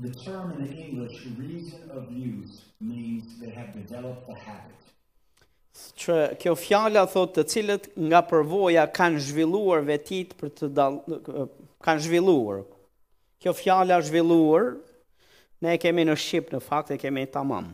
The 0.05 0.12
term 0.25 0.55
in 0.57 0.73
English, 0.87 1.20
reason 1.42 1.90
of 2.01 2.11
youth, 2.23 2.57
means 2.94 3.37
they 3.42 3.51
have 3.51 3.75
developed 3.79 4.27
the 4.33 4.38
habit 4.49 4.81
që 5.72 6.14
kjo 6.40 6.52
fjala 6.59 7.04
thotë 7.12 7.37
të 7.37 7.42
cilët 7.52 7.85
nga 8.11 8.20
përvoja 8.30 8.85
kanë 8.96 9.20
zhvilluar 9.28 9.85
vetit 9.87 10.33
për 10.40 10.50
të 10.59 10.68
dal, 10.78 10.98
kanë 11.87 12.02
zhvilluar. 12.06 12.64
Kjo 13.40 13.52
fjala 13.61 14.00
zhvilluar 14.04 14.66
ne 15.64 15.74
e 15.76 15.80
kemi 15.80 16.04
në 16.09 16.16
shqip 16.20 16.50
në 16.54 16.61
fakt 16.66 16.90
e 16.94 16.98
kemi 17.00 17.26
tamam. 17.33 17.70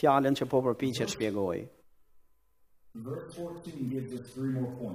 Fjalën 0.00 0.34
që 0.36 0.48
po 0.50 0.60
përpiqet 0.64 1.12
shpjegoj. 1.12 1.58
Po, 2.96 4.90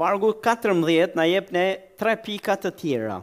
Vargu 0.00 0.30
14 0.32 1.16
na 1.16 1.26
jep 1.28 1.50
ne 1.52 1.64
tre 2.00 2.14
pika 2.24 2.56
të 2.60 2.70
tjera. 2.80 3.18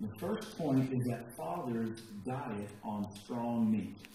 The 0.00 0.08
first 0.16 0.54
point 0.56 0.92
is 0.96 1.04
that 1.06 1.26
fathers 1.36 2.00
diet 2.24 2.70
on 2.82 3.04
strong 3.16 3.66
meat 3.70 4.08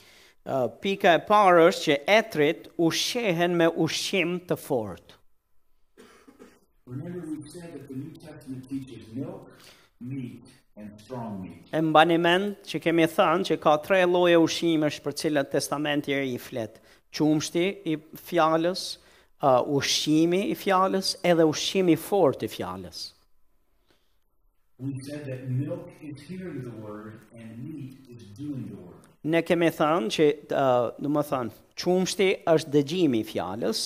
pika 0.81 1.13
e 1.17 1.21
parë 1.25 1.63
është 1.67 1.84
që 1.86 1.95
etrit 2.17 2.67
u 2.86 2.91
shehen 2.93 3.55
me 3.58 3.65
ushqim 3.86 4.36
të 4.47 4.58
fort. 4.62 5.15
Po 6.86 6.91
e 11.73 11.81
mba 11.81 12.03
që 12.69 12.81
kemi 12.84 13.08
thënë 13.15 13.47
që 13.49 13.58
ka 13.63 13.73
tre 13.88 14.03
loje 14.05 14.38
ushqimesh 14.45 14.99
për 15.05 15.17
cilët 15.23 15.49
testamenti 15.55 16.13
e 16.13 16.21
i 16.34 16.38
fletë. 16.38 16.84
Qumshti 17.15 17.65
i 17.88 17.95
fjallës, 18.27 18.81
uh, 19.41 19.63
ushqimi 19.79 20.43
i 20.51 20.55
fjallës 20.62 21.15
edhe 21.25 21.45
ushqimi 21.47 21.95
fort 22.10 22.43
i 22.45 22.49
fjallës 22.53 22.97
we 24.80 25.00
said 25.02 25.26
that 25.26 25.50
milk 25.50 25.90
is 26.02 26.22
hearing 26.24 26.64
the 26.64 26.72
word 26.86 27.20
and 27.34 27.74
meat 27.74 27.98
is 28.10 28.24
doing 28.38 28.68
the 28.70 28.78
work 28.84 29.04
ne 29.32 29.42
kemi 29.42 29.70
thënë 29.78 30.10
që 30.16 30.26
uh, 30.34 30.90
do 31.02 31.10
të 31.16 31.22
thonë 31.30 31.54
çumshti 31.82 32.28
është 32.52 32.74
dëgjimi 32.76 33.22
i 33.24 33.26
fjalës 33.30 33.82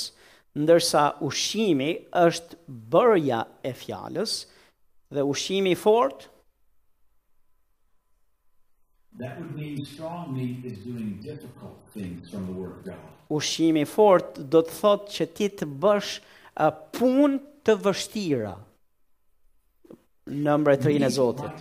ndërsa 0.63 1.03
ushqimi 1.29 1.91
është 2.25 2.57
bërja 2.95 3.43
e 3.63 3.71
fjalës 3.83 4.33
dhe 5.13 5.23
ushqimi 5.33 5.75
i 5.77 5.79
fortë 5.85 6.27
that 9.21 9.37
would 9.39 9.53
mean 9.59 9.85
strong 9.85 10.33
meat 10.33 10.65
is 10.73 10.79
doing 10.87 11.13
difficult 11.23 11.77
things 11.93 12.33
from 12.33 12.49
the 12.49 12.55
word 12.63 12.79
of 12.79 12.83
god 12.91 13.37
ushqimi 13.39 13.85
i 13.85 13.89
fortë 13.93 14.49
do 14.57 14.63
të 14.65 14.79
thotë 14.81 15.15
që 15.19 15.29
ti 15.39 15.51
të 15.61 15.69
bësh 15.85 16.15
uh, 16.19 16.73
punë 16.97 17.43
të 17.69 17.77
vështira 17.85 18.55
number 20.29 20.75
3 20.75 20.95
e 21.01 21.07
Zotit. 21.09 21.51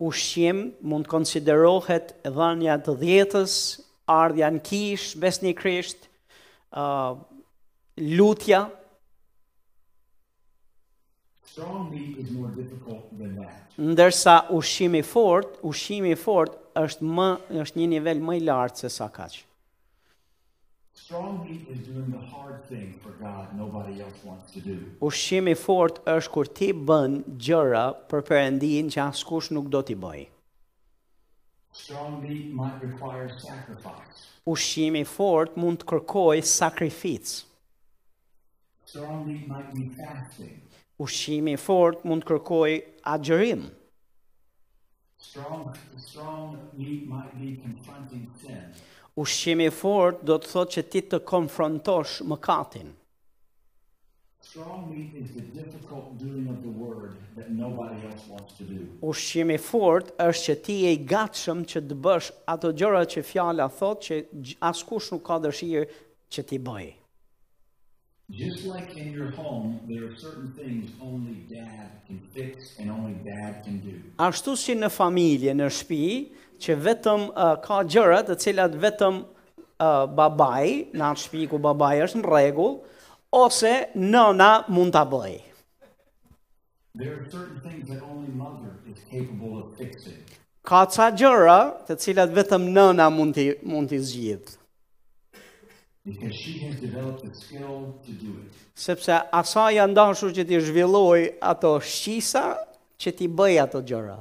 Ushqim 0.00 0.56
mund 0.90 1.08
konsiderohet 1.10 2.14
dhënia 2.24 2.78
të 2.86 2.94
dhjetës, 3.02 3.54
ardhja 4.06 4.50
në 4.54 4.60
kish, 4.68 5.14
besni 5.20 5.54
krisht, 5.54 6.08
uh, 6.72 7.18
lutja. 7.98 8.68
Ndërsa 13.78 14.36
ushqimi 14.58 15.02
fort, 15.02 15.58
ushqimi 15.70 16.14
fort 16.16 16.52
është 16.84 17.04
më 17.18 17.28
është 17.66 17.78
një 17.80 17.86
nivel 17.96 18.22
më 18.28 18.36
i 18.38 18.42
lartë 18.48 18.78
se 18.84 18.90
sa 18.96 19.08
kaq 19.10 19.42
strongly 21.04 21.54
is 21.72 21.78
doing 21.90 22.08
the 22.18 22.22
hard 22.34 22.58
thing 22.70 22.88
for 23.02 23.12
God 23.22 23.46
nobody 23.56 23.94
else 24.04 24.18
wants 24.24 24.52
to 24.52 24.60
do. 24.70 24.76
Ushimi 25.10 25.54
fort 25.66 25.98
është 26.16 26.32
kur 26.36 26.46
ti 26.58 26.68
bën 26.90 27.14
gjëra 27.46 27.84
për 28.10 28.24
Perëndin 28.30 28.90
që 28.94 29.00
askush 29.10 29.50
nuk 29.56 29.68
do 29.74 29.82
t'i 29.88 29.96
bëj. 30.04 30.24
Strongly 31.82 32.38
might 32.60 32.82
require 32.86 33.28
sacrifice. 33.44 34.18
Ushimi 34.54 35.04
fort 35.16 35.56
mund 35.62 35.82
të 35.84 35.88
kërkojë 35.92 36.46
sakrificë. 36.52 37.34
Strongly 38.90 39.40
might 39.52 39.72
be 39.76 39.86
fasting. 39.98 40.56
Ushimi 41.04 41.58
fort 41.64 42.04
mund 42.08 42.24
të 42.24 42.30
kërkojë 42.32 42.78
agjërim. 43.14 43.66
Strong, 45.28 45.74
strong 46.08 46.56
might 46.76 47.34
be 47.38 47.52
confronting 47.62 48.28
sin 48.42 48.72
ushqimi 49.20 49.66
fort 49.80 50.22
do 50.30 50.36
të 50.38 50.52
thotë 50.52 50.74
që 50.76 50.84
ti 50.92 51.00
të 51.12 51.18
konfrontosh 51.32 52.20
mëkatin. 52.30 52.92
Strong 54.48 54.84
meat 54.92 55.16
is 55.22 55.32
the 55.38 55.44
difficult 55.60 56.06
doing 56.22 56.46
of 56.52 56.60
the 56.66 56.72
word 56.84 57.16
that 57.36 57.50
nobody 57.50 57.96
else 58.08 58.22
wants 58.32 58.52
to 58.60 58.64
do. 58.74 58.80
Ushqimi 59.10 59.58
fort 59.58 60.14
është 60.28 60.44
që 60.46 60.54
ti 60.68 60.76
je 60.84 60.92
i 60.94 61.02
gatshëm 61.10 61.64
që 61.72 61.82
të 61.90 61.98
bësh 62.06 62.30
ato 62.54 62.70
gjëra 62.78 63.02
që 63.14 63.26
fjala 63.32 63.66
thotë 63.80 64.22
që 64.30 64.56
askush 64.70 65.10
nuk 65.14 65.26
ka 65.28 65.40
dëshirë 65.42 66.00
që 66.34 66.46
ti 66.50 66.62
bëj. 66.70 66.86
Just 68.38 68.64
like 68.70 68.96
in 69.02 69.12
your 69.16 69.30
home 69.36 69.78
there 69.90 70.04
are 70.06 70.16
certain 70.22 70.48
things 70.56 70.92
only 71.02 71.36
dad 71.50 71.88
can 72.06 72.18
fix 72.34 72.76
and 72.78 72.90
only 72.92 73.16
dad 73.26 73.64
can 73.64 73.76
do. 73.84 73.96
Ashtu 74.20 74.52
si 74.60 74.76
në 74.76 74.90
familje, 74.92 75.54
në 75.56 75.68
shtëpi, 75.76 76.12
që 76.62 76.74
vetëm 76.84 77.26
uh, 77.30 77.54
ka 77.62 77.82
gjërat 77.86 78.30
të 78.32 78.36
cilat 78.42 78.74
vetëm 78.82 79.20
uh, 79.22 80.06
babai, 80.18 80.90
në 80.94 81.04
atë 81.08 81.22
shtëpi 81.22 81.48
ku 81.52 81.60
babai 81.62 81.98
është 82.06 82.22
në 82.22 82.26
rregull, 82.28 82.74
ose 83.42 83.72
nëna 83.94 84.50
mund 84.74 84.94
ta 84.94 85.02
bëj. 85.08 85.34
Ka 90.68 90.80
ca 90.94 91.06
gjëra 91.22 91.58
të 91.88 91.96
cilat 92.04 92.32
vetëm 92.38 92.66
nëna 92.74 93.06
mund 93.14 93.38
të 93.38 93.44
mund 93.70 93.92
të 93.92 94.00
zgjidh. 94.10 94.56
Sepse 98.88 99.14
asaj 99.38 99.68
janë 99.76 99.94
dashur 99.98 100.32
që 100.34 100.44
ti 100.48 100.58
zhvilloj 100.66 101.22
ato 101.52 101.76
shqisa 101.80 102.46
që 102.98 103.12
ti 103.18 103.28
bëj 103.28 103.58
ato 103.66 103.82
gjëra. 103.86 104.16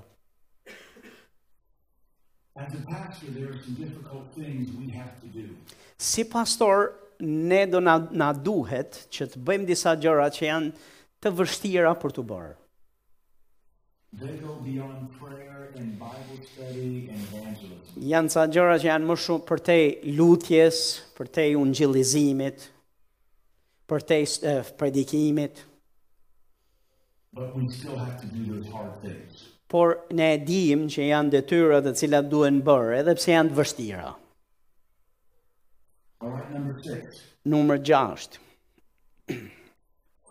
As 2.57 2.73
a 2.73 2.77
pastor 2.87 3.27
there 3.33 3.49
are 3.51 3.59
some 3.63 3.75
difficult 3.75 4.25
things 4.35 4.69
we 4.75 4.89
have 4.91 5.13
to 5.21 5.27
do. 5.27 5.55
Si 5.97 6.23
pastor 6.25 6.91
ne 7.19 7.65
do 7.65 7.79
na, 7.79 7.97
na 8.11 8.33
duhet 8.33 9.05
që 9.13 9.27
të 9.33 9.41
bëjmë 9.45 9.65
disa 9.69 9.93
gjëra 10.01 10.25
që 10.35 10.43
janë 10.47 10.71
të 11.21 11.31
vështira 11.37 11.91
për 12.01 12.15
tu 12.17 12.23
bërë. 12.29 12.55
They 14.21 14.37
go 14.41 14.55
beyond 14.65 15.05
prayer 15.19 15.69
and 15.75 15.97
Bible 16.01 16.39
study 16.49 17.09
and 17.13 17.21
evangelism. 17.29 17.91
Janë 18.11 18.33
sa 18.33 18.47
gjëra 18.47 18.79
që 18.81 18.89
janë 18.89 19.09
më 19.11 19.17
shumë 19.25 19.47
për 19.51 19.61
te 19.69 19.77
lutjes, 20.19 20.79
për 21.17 21.29
te 21.37 21.45
ungjillizimit, 21.61 22.65
për 23.91 24.07
te 24.13 24.17
uh, 24.31 24.63
predikimit. 24.81 25.61
But 27.33 27.53
we 27.55 27.69
still 27.69 27.97
have 28.01 28.17
to 28.21 28.27
do 28.35 28.47
those 28.55 28.65
hard 28.73 28.97
things 29.05 29.45
por 29.67 29.99
ne 30.11 30.33
e 30.33 30.37
dim 30.43 30.85
që 30.89 31.07
janë 31.11 31.31
detyra 31.33 31.79
të 31.83 31.93
cilat 31.99 32.27
duhen 32.31 32.61
bërë, 32.63 32.99
edhe 33.01 33.15
pse 33.19 33.31
janë 33.33 33.51
të 33.53 33.57
vështira. 33.59 34.11
Numër 37.51 37.81
6. 37.89 38.39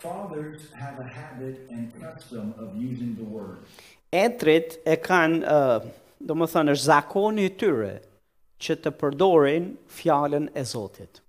Fathers 0.00 0.66
have 0.78 0.98
a 1.02 1.08
habit 1.12 1.68
and 1.70 1.92
custom 2.00 2.54
of 2.58 2.74
using 2.80 3.14
the 3.18 3.24
word. 3.36 3.60
Etrit 4.12 4.78
e 4.86 4.96
kanë, 4.96 5.40
uh, 5.44 5.88
do 6.20 6.34
më 6.36 6.48
thënë, 6.52 6.74
është 6.78 6.88
zakoni 6.88 7.46
i 7.48 7.52
tyre 7.60 7.92
që 8.62 8.76
të 8.82 8.92
përdorin 9.00 9.70
fjallën 9.98 10.48
e 10.54 10.64
Zotit. 10.64 11.20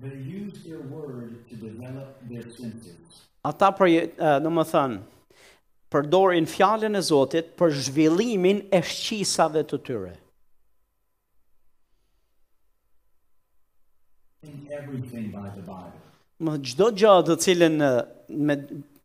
They 0.00 0.14
use 0.16 0.62
their 0.64 0.80
word 0.90 1.42
to 1.48 1.56
develop 1.62 2.18
their 2.30 2.46
senses. 2.58 3.22
Ata 3.46 3.72
për, 3.78 3.88
uh, 3.92 4.38
do 4.44 4.50
më 4.58 4.66
thënë, 4.72 4.98
përdorin 5.92 6.46
fjallën 6.48 6.96
e 6.96 7.02
Zotit 7.04 7.50
për 7.60 7.74
zhvillimin 7.84 8.62
e 8.72 8.80
shqisave 8.92 9.62
të 9.68 9.78
tyre. 9.88 10.12
Më 16.48 16.54
gjdo 16.68 16.88
gjë 16.98 17.16
dhe 17.28 17.36
cilin 17.44 17.76
me, 18.48 18.56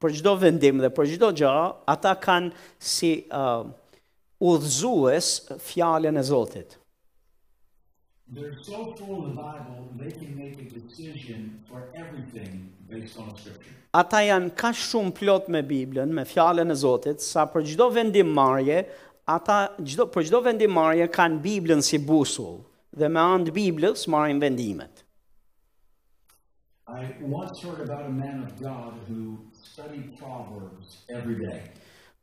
për 0.01 0.15
gjdo 0.19 0.35
vendim 0.45 0.79
dhe 0.83 0.89
për 0.97 1.11
gjdo 1.13 1.29
gjë, 1.41 1.51
ata 1.93 2.13
kanë 2.23 2.53
si 2.91 3.11
uh, 3.41 3.67
udhëzues 4.49 5.31
fjallën 5.69 6.23
e 6.23 6.25
Zotit. 6.31 6.79
They're 8.35 8.57
so 8.61 8.79
full 8.97 9.21
of 9.23 9.27
the 9.29 9.41
Bible, 9.41 9.87
they 9.99 10.11
can 10.11 10.33
make 10.37 10.57
a 10.59 10.67
decision 10.77 11.61
for 11.69 11.85
everything 11.95 12.76
Ata 13.97 14.21
janë 14.23 14.53
ka 14.55 14.69
shumë 14.71 15.11
plot 15.17 15.49
me 15.51 15.59
Biblën, 15.71 16.07
me 16.15 16.23
fjallën 16.27 16.71
e 16.71 16.77
Zotit, 16.83 17.19
sa 17.23 17.43
për 17.51 17.65
gjdo 17.73 17.87
vendim 17.91 18.29
marje, 18.37 18.77
ata 19.35 19.57
gjdo, 19.83 20.05
për 20.13 20.27
gjdo 20.29 20.39
vendim 20.45 20.71
marje 20.77 21.09
kanë 21.17 21.41
Biblën 21.43 21.83
si 21.83 21.99
busull, 21.99 22.61
dhe 22.97 23.09
me 23.11 23.19
andë 23.35 23.53
Biblës 23.57 24.05
marjnë 24.13 24.43
vendimet. 24.45 25.03
I 26.87 27.01
once 27.27 27.59
heard 27.65 27.81
about 27.85 28.05
a 28.05 28.13
man 28.19 28.43
of 28.45 28.53
God 28.61 28.93
who 29.09 29.35
studied 29.63 30.17
Proverbs 30.21 31.01
every 31.09 31.35
day. 31.43 31.59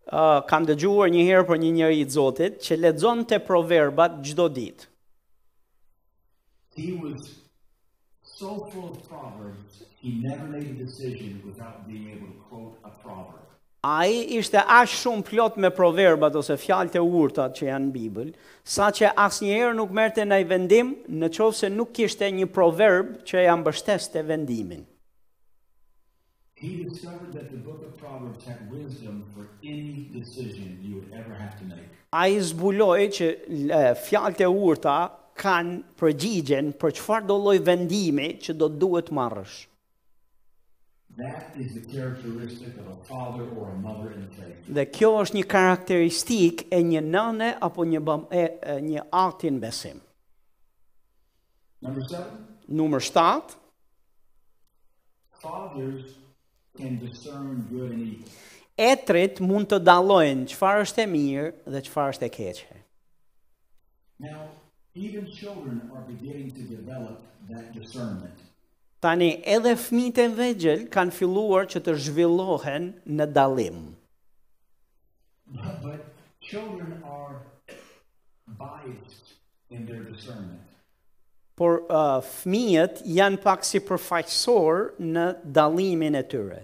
Uh, 0.09 0.40
kam 0.48 0.64
dëgjuar 0.68 1.12
një 1.12 1.24
herë 1.29 1.46
për 1.50 1.61
një 1.61 1.72
njeri 1.77 2.00
i 2.00 2.09
Zotit 2.16 2.61
që 2.64 2.81
lexonte 2.81 3.37
proverbat 3.44 4.16
çdo 4.31 4.48
ditë. 4.57 4.88
He 6.81 6.94
was 7.05 7.20
so 8.24 8.57
full 8.72 8.90
of 8.96 9.05
proverbs 9.09 9.83
He 10.04 10.10
never 10.20 10.44
made 10.44 10.66
a 10.66 10.84
decision 10.84 11.40
without 11.46 11.88
being 11.88 12.06
able 12.10 12.26
to 12.34 12.40
quote 12.50 12.74
a 12.82 12.90
proverb. 13.02 13.46
Ai 13.90 14.34
ishte 14.36 14.56
aq 14.60 14.86
shumë 14.94 15.22
plot 15.28 15.56
me 15.64 15.70
proverbat 15.78 16.36
ose 16.40 16.56
fjalë 16.60 16.92
të 16.92 17.00
urtat 17.20 17.56
që 17.56 17.68
janë 17.70 17.86
në 17.88 17.92
Bibël, 17.94 18.28
saqë 18.74 19.08
asnjëherë 19.24 19.72
nuk 19.78 19.94
merrte 20.00 20.24
ndaj 20.28 20.42
vendim 20.52 20.90
në 21.22 21.30
çonse 21.38 21.64
se 21.66 21.70
nuk 21.78 21.94
kishte 21.96 22.28
një 22.36 22.50
proverb 22.58 23.14
që 23.30 23.46
ja 23.46 23.56
mbështeste 23.62 24.20
vendimin. 24.28 24.84
He 26.60 26.72
discovered 26.84 27.32
that 27.38 27.48
the 27.56 27.60
book 27.68 27.80
of 27.88 27.96
Proverbs 28.02 28.44
had 28.50 28.60
wisdom 28.76 29.24
for 29.32 29.48
any 29.64 30.08
decision 30.18 30.76
you 30.84 30.96
would 30.98 31.12
ever 31.22 31.32
have 31.40 31.56
to 31.60 31.64
make. 31.72 31.88
Ai 32.12 32.36
zbuloi 32.50 33.08
që 33.08 33.98
fjalët 34.04 34.44
e 34.44 34.48
urta 34.68 34.98
kanë 35.44 35.80
përgjigjen 36.02 36.74
për 36.84 36.98
çfarë 37.00 37.28
do 37.32 37.40
lloj 37.46 37.58
vendimi 37.72 38.34
që 38.44 38.52
do 38.64 38.68
duhet 38.84 39.08
marrësh. 39.20 39.62
That 41.16 41.55
is 41.57 41.74
the 41.74 41.85
characteristic 41.96 42.77
of 42.77 42.87
a 42.88 42.96
father 43.05 43.44
or 43.57 43.68
a 43.70 43.77
mother 43.79 44.11
in 44.16 44.20
the 44.29 44.33
faith. 44.40 44.59
Dhe 44.77 44.85
kjo 44.94 45.11
është 45.22 45.37
një 45.38 45.42
karakteristikë 45.53 46.64
e 46.74 46.81
një 46.88 47.03
nëne 47.09 47.50
apo 47.66 47.85
një 47.87 48.00
bëm, 48.09 48.24
e, 48.38 48.42
e 48.59 48.74
një 48.87 49.05
ati 49.18 49.53
në 49.55 49.61
besim. 49.62 50.00
Numër 52.81 53.05
7. 53.07 53.55
Fathers 55.44 56.16
can 56.81 56.98
discern 57.05 57.62
good 57.70 57.92
and 57.92 58.03
evil. 58.03 58.35
Etret 58.90 59.38
mund 59.48 59.70
të 59.70 59.79
dallojnë 59.87 60.48
çfarë 60.55 60.83
është 60.88 61.05
e 61.05 61.09
mirë 61.12 61.53
dhe 61.77 61.85
çfarë 61.90 62.16
është 62.16 62.27
e 62.27 62.33
keqe. 62.40 62.81
Now, 64.18 64.48
even 64.94 65.31
children 65.31 65.79
are 65.94 66.03
beginning 66.11 66.50
to 66.59 66.66
develop 66.74 67.22
that 67.50 67.70
discernment. 67.79 68.42
Tani, 69.04 69.28
edhe 69.54 69.74
fëmijët 69.76 70.16
e 70.22 70.24
vegjël 70.38 70.82
kanë 70.94 71.12
filluar 71.12 71.66
që 71.68 71.80
të 71.84 71.92
zhvillohen 72.06 72.86
në 73.18 73.26
dallim. 73.36 73.82
But 75.84 76.06
children 76.40 76.94
are 77.16 77.36
biased 78.62 79.34
in 79.68 79.84
their 79.90 80.00
discernment. 80.08 80.62
Por 81.60 81.82
uh, 81.92 82.22
fëmijët 82.24 83.02
janë 83.18 83.42
pak 83.44 83.68
si 83.68 83.82
përfaqësor 83.84 84.80
në 85.10 85.26
dallimin 85.58 86.16
e 86.16 86.24
tyre. 86.32 86.62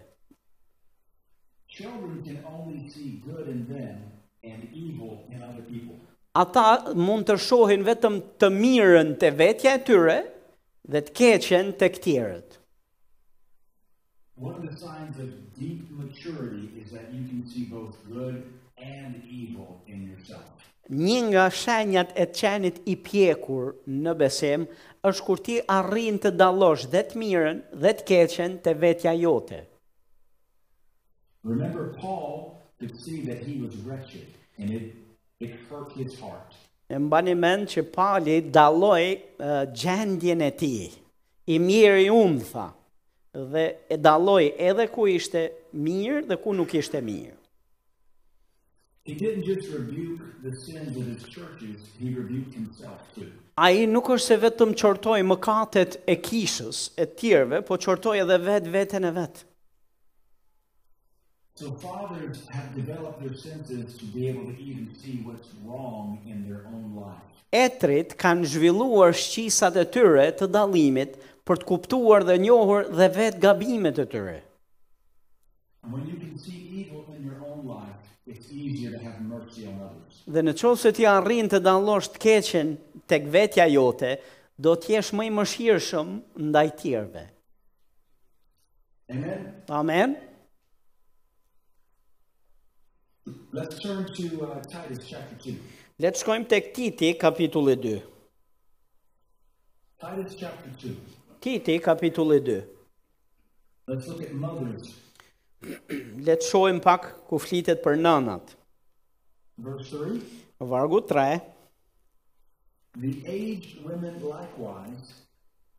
Children 1.70 2.18
can 2.24 2.40
only 2.54 2.88
see 2.88 3.20
good 3.28 3.52
in 3.52 3.66
them 3.68 4.00
and 4.42 4.64
evil 4.72 5.26
in 5.28 5.44
other 5.44 5.60
people. 5.68 6.00
Ata 6.40 6.94
mund 6.96 7.28
të 7.28 7.36
shohin 7.50 7.84
vetëm 7.92 8.22
të 8.40 8.54
mirën 8.60 9.16
të 9.20 9.34
vetja 9.44 9.76
e 9.76 9.84
tyre 9.92 10.20
dhe 10.88 11.00
të 11.06 11.12
keqen 11.20 11.72
të 11.80 11.88
këtjerët. 11.96 12.56
One 14.40 14.56
of 14.58 14.64
the 14.70 14.76
signs 14.76 15.18
of 15.18 15.28
deep 15.56 15.90
maturity 15.96 16.70
is 16.82 16.90
that 16.92 17.12
you 17.12 17.22
can 17.28 17.42
see 17.52 17.64
both 17.64 17.96
good 18.08 18.42
and 18.78 19.22
evil 19.30 19.80
in 19.86 20.08
yourself. 20.08 20.46
Një 20.90 21.18
nga 21.28 21.44
shenjat 21.50 22.14
e 22.18 22.24
qenit 22.38 22.78
i 22.92 22.96
pjekur 23.06 23.74
në 23.86 24.14
besim 24.22 24.64
është 25.10 25.24
kur 25.26 25.42
ti 25.46 25.58
arrin 25.76 26.16
të 26.22 26.32
dallosh 26.40 26.86
dhe 26.94 27.02
të 27.10 27.20
mirën 27.20 27.60
dhe 27.82 27.92
të 27.98 28.06
keqen 28.12 28.56
të 28.64 28.74
vetja 28.84 29.12
jote. 29.24 29.60
Remember 31.44 31.92
Paul 32.00 32.56
could 32.78 32.98
see 33.00 33.20
that 33.28 33.44
he 33.46 33.60
was 33.60 33.76
wretched 33.86 34.26
and 34.58 34.70
it 34.72 34.96
it 35.38 35.52
hurt 35.68 35.92
his 35.92 36.18
heart 36.20 36.56
e 36.90 36.98
mba 36.98 37.20
një 37.22 37.36
mend 37.38 37.68
që 37.70 37.82
pali 37.94 38.36
daloj 38.50 39.02
uh, 39.02 39.58
gjendjen 39.78 40.40
e 40.42 40.48
ti, 40.58 40.72
i 41.54 41.58
mirë 41.62 42.00
i 42.06 42.08
unë, 42.10 42.46
tha, 42.50 42.64
dhe 43.52 43.64
e 43.94 43.98
daloj 44.02 44.48
edhe 44.70 44.88
ku 44.90 45.06
ishte 45.12 45.44
mirë 45.86 46.24
dhe 46.32 46.38
ku 46.42 46.54
nuk 46.58 46.74
ishte 46.80 46.98
mirë. 47.06 47.36
A 53.60 53.70
i 53.74 53.86
nuk 53.86 54.10
është 54.16 54.26
se 54.26 54.40
vetëm 54.46 54.74
qortoj 54.82 55.20
mëkatet 55.30 56.00
e 56.12 56.18
kishës 56.26 56.82
e 57.02 57.06
tjerve, 57.18 57.62
po 57.66 57.78
qortoj 57.82 58.16
edhe 58.24 58.40
vetë 58.50 58.74
vetën 58.74 59.06
e 59.10 59.14
vetë. 59.20 59.46
So 61.60 61.72
fathers 61.72 62.48
have 62.56 62.74
developed 62.74 63.20
their 63.20 63.36
senses 63.36 63.86
to 63.98 64.04
be 64.16 64.28
able 64.30 64.44
to 64.50 64.56
even 64.62 64.88
see 64.98 65.16
what's 65.26 65.48
wrong 65.66 66.06
in 66.24 66.48
their 66.48 66.62
own 66.72 66.96
life. 66.96 67.28
Etrit 67.52 68.14
kanë 68.16 68.46
zhvilluar 68.54 69.12
shqisat 69.12 69.76
e 69.76 69.84
tyre 69.92 70.24
të 70.38 70.48
dallimit 70.54 71.18
për 71.46 71.60
të 71.60 71.68
kuptuar 71.68 72.24
dhe 72.24 72.38
njohur 72.40 72.88
dhe 72.96 73.08
vet 73.18 73.36
gabimet 73.44 74.00
e 74.00 74.06
tyre. 74.08 74.38
When 75.92 76.08
you 76.08 76.16
can 76.22 76.38
see 76.40 76.56
evil 76.80 77.04
in 77.18 77.28
your 77.28 77.44
own 77.44 77.60
life, 77.68 78.08
it's 78.24 78.48
easier 78.52 78.96
to 78.96 79.02
have 79.04 79.20
mercy 79.34 79.68
on 79.68 79.76
others. 79.84 80.24
Dhe 80.24 80.40
në 80.48 80.56
qovë 80.62 80.80
se 80.86 80.94
ti 80.96 81.08
arrin 81.12 81.52
të 81.52 81.60
dalosh 81.68 82.08
të 82.14 82.24
keqen 82.24 82.72
të 83.04 83.20
kvetja 83.26 83.68
jote, 83.74 84.14
do 84.56 84.78
t'jesh 84.80 85.12
më 85.12 85.28
i 85.28 85.36
mëshirë 85.42 85.84
shumë 85.90 86.18
ndaj 86.54 86.66
tjerve. 86.80 87.28
Amen. 89.12 89.46
Amen. 89.82 90.18
Let's 93.52 93.78
turn 93.78 94.06
to 94.14 94.26
uh, 94.44 94.60
Titus 94.72 95.04
chapter 95.10 95.36
2. 95.44 95.54
Letë 96.00 96.20
shkojmë 96.22 96.46
tek 96.50 96.70
Titi 96.74 97.10
kapitulli 97.20 97.74
2. 97.82 97.92
Titus 100.00 100.36
chapter 100.40 100.70
2. 100.84 100.94
Titi 101.44 101.76
kapitulli 101.84 102.38
2. 102.46 102.58
Let's 103.88 104.06
look 104.08 104.22
at 104.24 104.32
mothers. 104.32 104.94
Letë 106.28 106.48
shojmë 106.48 106.82
pak 106.86 107.10
ku 107.28 107.40
flitet 107.42 107.82
për 107.84 107.98
nënat. 108.00 108.54
Verse 109.60 109.90
3. 109.98 110.16
Vargu 110.74 111.02
3. 111.06 111.40
The 112.98 113.14
aged 113.28 113.84
women 113.84 114.18
likewise, 114.26 115.12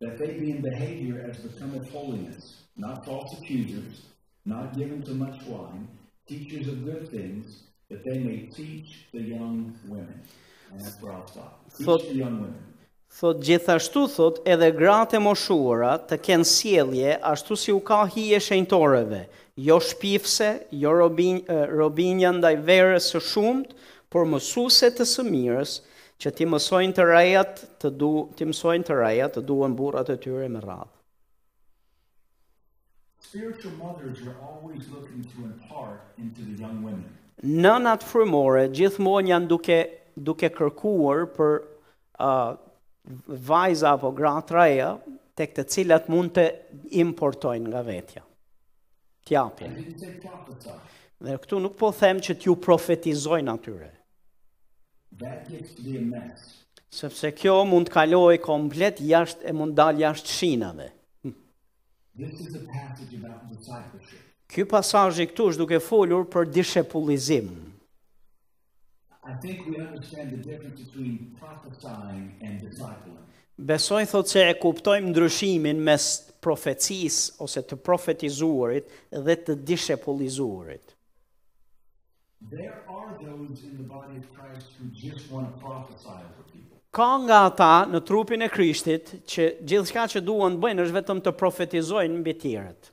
that 0.00 0.16
they 0.18 0.38
be 0.38 0.50
in 0.52 0.62
behavior 0.62 1.26
as 1.30 1.42
the 1.42 1.52
of 1.78 1.88
holiness, 1.90 2.62
not 2.76 3.04
false 3.04 3.36
accusers, 3.38 4.06
not 4.46 4.74
given 4.76 5.02
to 5.02 5.10
much 5.12 5.38
wine, 5.46 5.86
teaches 6.32 6.68
of 6.68 6.84
good 6.84 7.04
things 7.10 7.44
that 7.90 8.02
they 8.04 8.18
may 8.18 8.38
teach 8.62 8.90
the 9.12 9.20
young 9.20 9.74
women. 9.88 10.20
And 10.70 10.78
that's 10.82 10.96
where 11.02 11.12
I'll 11.12 11.26
stop. 11.26 11.60
Teach 11.76 11.86
thot, 11.86 12.00
the 12.08 12.14
young 12.24 12.36
women. 12.44 12.62
Thot 13.18 13.40
gjithashtu 13.46 14.06
thot 14.14 14.38
edhe 14.48 14.70
gratë 14.78 15.18
e 15.18 15.22
moshuara 15.26 15.98
të 16.08 16.20
kenë 16.26 16.48
sjellje 16.48 17.16
ashtu 17.32 17.58
si 17.62 17.74
u 17.74 17.80
ka 17.88 18.00
hije 18.14 18.40
shenjtoreve, 18.46 19.22
jo 19.66 19.76
shpifse, 19.90 20.48
jo 20.84 20.94
robin, 21.02 21.42
robinja 21.76 22.32
ndaj 22.38 22.56
verës 22.68 23.10
së 23.12 23.20
shumt, 23.32 23.76
por 24.12 24.24
mësuse 24.28 24.88
të 24.96 25.06
së 25.08 25.26
mirës, 25.28 25.78
që 26.20 26.32
ti 26.38 26.46
mësojnë 26.48 26.94
të 26.96 27.06
rajat, 27.10 27.62
të 27.82 27.90
du, 28.00 28.12
ti 28.38 28.46
mësojnë 28.48 28.88
të 28.88 28.98
rajat, 29.00 29.38
të 29.40 29.44
duan 29.48 29.76
burrat 29.76 30.12
e 30.12 30.16
tyre 30.22 30.48
me 30.52 30.60
radhë. 30.64 31.01
Spiritual 33.22 33.72
mothers 33.78 34.18
are 34.26 34.36
always 34.46 34.88
looking 34.90 35.22
to 35.24 35.38
impart 35.44 36.00
into 36.18 36.42
the 36.42 36.60
young 36.60 36.82
women. 36.84 37.06
Nënat 37.42 38.02
frymore 38.04 38.66
gjithmonë 38.76 39.30
janë 39.30 39.48
duke 39.50 39.76
duke 40.26 40.50
kërkuar 40.54 41.22
për 41.36 41.54
ë 41.62 42.28
uh, 42.28 42.50
vajza 43.48 43.94
apo 43.94 44.10
e 44.12 45.18
tek 45.40 45.54
të 45.56 45.64
cilat 45.74 46.08
mund 46.12 46.34
të 46.36 46.44
importojnë 47.06 47.66
nga 47.72 47.82
vetja. 47.86 48.22
Tjapje 49.26 49.70
Dhe 51.22 51.38
këtu 51.38 51.60
nuk 51.62 51.76
po 51.78 51.90
them 51.92 52.20
që 52.20 52.34
t'ju 52.42 52.56
profetizojnë 52.68 53.52
atyre. 53.54 53.90
Sepse 56.92 57.32
kjo 57.38 57.62
mund 57.70 57.88
kaloj 57.94 58.34
komplet 58.44 59.00
jashtë 59.00 59.46
e 59.48 59.54
mund 59.60 59.78
dal 59.78 60.02
jashtë 60.02 60.38
shinave. 60.40 60.90
This 62.16 62.40
is 62.40 62.56
Ky 64.52 64.64
pasazh 64.68 65.18
i 65.22 65.24
këtu 65.30 65.44
është 65.50 65.60
duke 65.62 65.78
folur 65.80 66.26
për 66.34 66.48
dishepullizim. 66.58 67.46
I 69.24 69.32
think 69.44 69.64
we 69.70 69.78
understand 69.84 70.28
the 70.34 70.40
difference 70.48 70.82
between 70.84 71.32
prophesying 71.40 72.34
and 72.44 73.64
Besoj 73.70 74.10
thot 74.12 74.28
se 74.34 74.42
e 74.50 74.58
kuptojmë 74.66 75.08
ndryshimin 75.14 75.80
mes 75.88 76.10
profecis 76.46 77.18
ose 77.46 77.62
të 77.70 77.80
profetizuarit 77.88 78.92
dhe 79.28 79.38
të 79.48 79.56
dishepullizuarit. 79.72 80.92
There 82.52 82.74
are 82.98 83.16
those 83.24 83.64
in 83.64 83.78
the 83.80 83.88
body 83.96 84.20
of 84.24 84.28
Christ 84.36 84.68
who 84.76 84.92
just 85.08 85.32
want 85.32 85.48
to 85.52 85.60
prophesy 85.64 86.20
for 86.36 86.44
people 86.52 86.71
ka 86.92 87.10
nga 87.24 87.38
ata 87.48 87.72
në 87.88 88.00
trupin 88.04 88.42
e 88.44 88.50
Krishtit 88.52 89.14
që 89.32 89.46
gjithë 89.64 89.88
shka 89.90 90.02
që 90.14 90.20
duan 90.26 90.58
bëjnë 90.60 90.84
është 90.84 90.96
vetëm 90.98 91.22
të 91.24 91.32
profetizojnë 91.40 92.18
mbi 92.20 92.34
tjerët. 92.42 92.90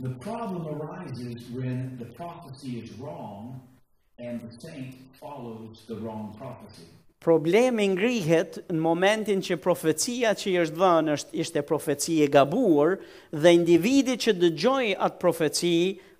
The 0.00 0.12
problem 0.24 0.64
arises 0.86 1.50
when 1.54 1.94
the 2.00 2.08
prophecy 2.16 2.80
is 2.80 2.96
wrong 2.98 3.52
and 4.18 4.40
the 4.40 4.50
saint 4.64 4.96
follows 5.20 5.84
the 5.86 5.98
wrong 6.00 6.32
prophecy. 6.40 6.88
Problemi 7.24 7.86
ngrihet 7.94 8.58
në 8.72 8.80
momentin 8.84 9.40
që 9.46 9.60
profecia 9.64 10.32
që 10.36 10.48
i 10.50 10.56
është 10.64 10.80
dhënë 10.80 11.14
është 11.18 11.38
ishte 11.44 11.62
profeci 11.68 12.18
e 12.24 12.28
gabuar 12.34 12.98
dhe 13.44 13.52
individi 13.60 14.16
që 14.24 14.34
dëgjoi 14.42 14.96
atë 15.06 15.20
profeci 15.22 15.76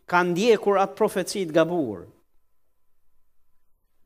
ka 0.09 0.23
ndjekur 0.31 0.81
atë 0.85 0.97
profeci 1.01 1.45
të 1.51 1.57
gabuar. 1.59 2.05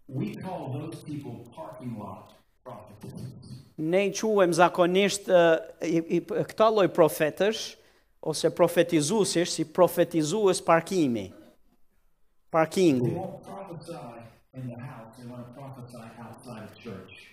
We 0.08 0.34
call 0.36 0.72
those 0.72 1.02
people 1.04 1.44
parking 1.54 1.98
lot 1.98 2.32
prophets. 2.62 3.52
Ne 3.74 4.06
i 4.08 4.12
quem 4.16 4.52
zakonisht 4.56 5.28
këta 5.28 6.70
lloj 6.72 6.86
profetësh 6.96 7.64
ose 8.32 8.50
profetizuesish 8.50 9.50
si 9.52 9.66
profetizues 9.68 10.62
parkimi. 10.64 11.26
Parking. 12.50 13.02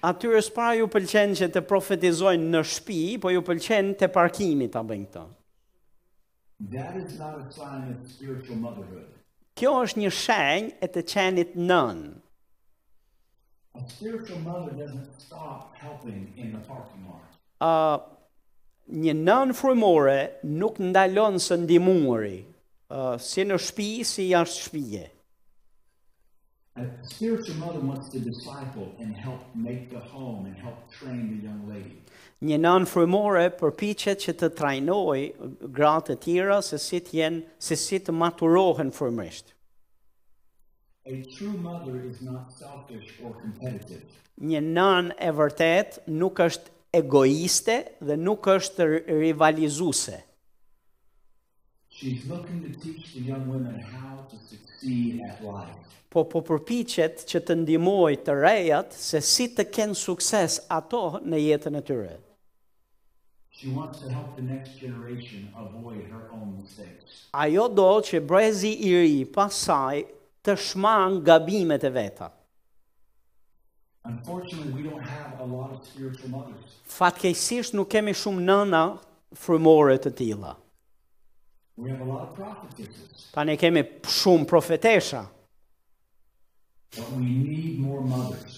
Atyre 0.05 0.41
s'pa 0.43 0.67
ju 0.77 0.89
pëlqen 0.91 1.37
që 1.39 1.47
të 1.55 1.63
profetizojnë 1.69 2.51
në 2.57 2.63
shtëpi, 2.73 2.99
po 3.23 3.31
ju 3.31 3.41
pëlqen 3.47 3.93
te 4.03 4.11
parkimi 4.11 4.67
ta 4.75 4.83
bëjnë 4.83 5.07
këto. 5.07 5.23
That 6.75 6.99
is 6.99 7.17
not 7.17 7.39
a 7.39 7.47
spiritual 8.07 8.59
motherhood. 8.67 9.07
Kjo 9.59 9.71
është 9.87 10.03
një 10.03 10.13
shenjë 10.21 10.77
e 10.83 10.91
të 10.91 11.05
qenit 11.13 11.55
nën. 11.55 12.03
A 13.75 13.89
spiritual 13.89 14.39
mother 14.39 14.71
doesn't 14.71 15.07
stop 15.21 15.75
helping 15.75 16.31
in 16.37 16.51
the 16.53 16.59
parking 16.67 17.03
lot. 17.07 17.23
Uh 17.61 17.99
një 18.87 19.13
nën 19.17 19.51
frymore 19.57 20.19
nuk 20.45 20.77
ndalon 20.79 21.35
së 21.41 21.55
ndihmuari, 21.63 22.35
uh, 22.93 23.15
si 23.17 23.41
në 23.49 23.57
shtëpi 23.57 23.87
si 24.05 24.27
jashtë 24.29 24.61
shtëpie. 24.67 25.05
A 26.77 26.83
spiritual 27.09 27.57
mother 27.63 27.81
wants 27.81 28.09
to 28.13 28.19
disciple 28.21 28.91
and 28.99 29.15
help 29.17 29.41
make 29.55 29.89
the 29.89 30.03
home 30.13 30.45
and 30.45 30.55
help 30.67 30.85
train 30.99 31.25
the 31.33 31.41
young 31.47 31.65
lady. 31.71 31.97
Një 32.45 32.61
nën 32.61 32.85
frymore 32.87 33.47
përpiqet 33.59 34.21
që 34.27 34.37
të 34.43 34.51
trajnojë 34.61 35.49
gratë 35.79 36.13
të 36.13 36.19
tjera 36.27 36.61
se 36.69 36.77
si 36.85 37.01
të 37.07 37.17
jenë, 37.23 37.43
se 37.69 37.75
si 37.87 37.99
të 38.05 38.13
maturohen 38.21 38.93
frymërisht. 38.93 39.54
A 41.07 41.21
true 41.37 41.51
mother 41.61 42.03
is 42.03 42.19
not 42.23 42.51
selfish 42.51 43.13
or 43.23 43.29
competitive. 43.39 44.01
Një 44.41 44.61
nën 44.65 45.09
e 45.21 45.27
vërtet 45.37 45.99
nuk 46.09 46.39
është 46.41 46.71
egoiste 46.97 47.75
dhe 48.01 48.15
nuk 48.17 48.49
është 48.49 48.87
rivalizuse. 49.13 50.15
She's 51.93 52.25
looking 52.25 52.63
to 52.65 52.73
teach 52.85 53.11
the 53.13 53.21
young 53.27 53.45
women 53.53 53.77
how 53.91 54.25
to 54.31 54.39
succeed 54.49 55.21
at 55.29 55.45
life. 55.45 55.77
Po 56.09 56.25
po 56.25 56.41
përpiqet 56.47 57.27
që 57.29 57.43
të 57.51 57.59
ndihmojë 57.61 58.23
të 58.25 58.39
rejat 58.41 58.97
se 58.97 59.21
si 59.21 59.45
të 59.53 59.67
kenë 59.77 60.01
sukses 60.07 60.57
ato 60.79 61.03
në 61.21 61.43
jetën 61.45 61.77
e 61.83 61.85
tyre. 61.91 62.17
She 63.53 63.69
wants 63.77 64.01
to 64.01 64.09
help 64.09 64.33
the 64.41 64.47
next 64.49 64.81
generation 64.81 65.45
avoid 65.61 66.01
her 66.15 66.25
own 66.33 66.57
mistakes. 66.57 67.27
Ajo 67.45 67.69
do 67.77 67.89
që 68.09 68.25
brezi 68.33 68.73
i 68.89 68.97
ri 69.05 69.19
pas 69.37 69.53
të 70.45 70.53
shmang 70.69 71.19
gabimet 71.25 71.83
e 71.83 71.89
veta. 71.95 72.27
Fatkejsisht 76.97 77.73
nuk 77.77 77.89
kemi 77.89 78.13
shumë 78.15 78.45
nëna 78.49 78.81
frumore 79.45 79.97
të 80.01 80.11
tila. 80.19 80.53
Ta 83.35 83.45
ne 83.49 83.57
kemi 83.59 83.81
shumë 84.19 84.45
profetesha. 84.51 85.23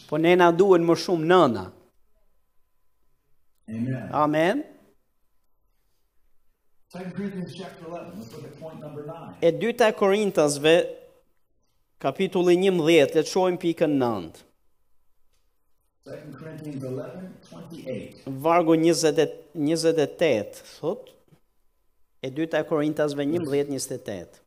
Po 0.10 0.20
ne 0.26 0.36
na 0.44 0.52
duen 0.54 0.84
më 0.88 0.98
shumë 1.08 1.30
nëna. 1.34 1.64
Amen. 3.68 4.12
Amen. 4.26 4.58
chapter 6.92 7.88
11, 7.90 8.52
point 8.60 8.80
number 8.82 9.04
9. 9.08 9.34
E 9.44 9.52
dyta 9.52 9.88
e 9.92 9.96
Korintasve, 9.96 10.76
kapitulli 12.02 12.56
11, 12.62 13.12
dhe 13.14 13.24
të 13.26 13.32
shojmë 13.32 13.58
pikën 13.62 13.96
nëndë. 14.02 14.46
Vargu 18.48 18.76
28, 18.80 19.28
28 19.56 20.66
thot, 20.78 21.10
e 22.24 22.30
dyta 22.38 22.62
e 22.64 22.68
Korintasve 22.70 23.26
11, 23.26 23.74
28. 23.74 24.44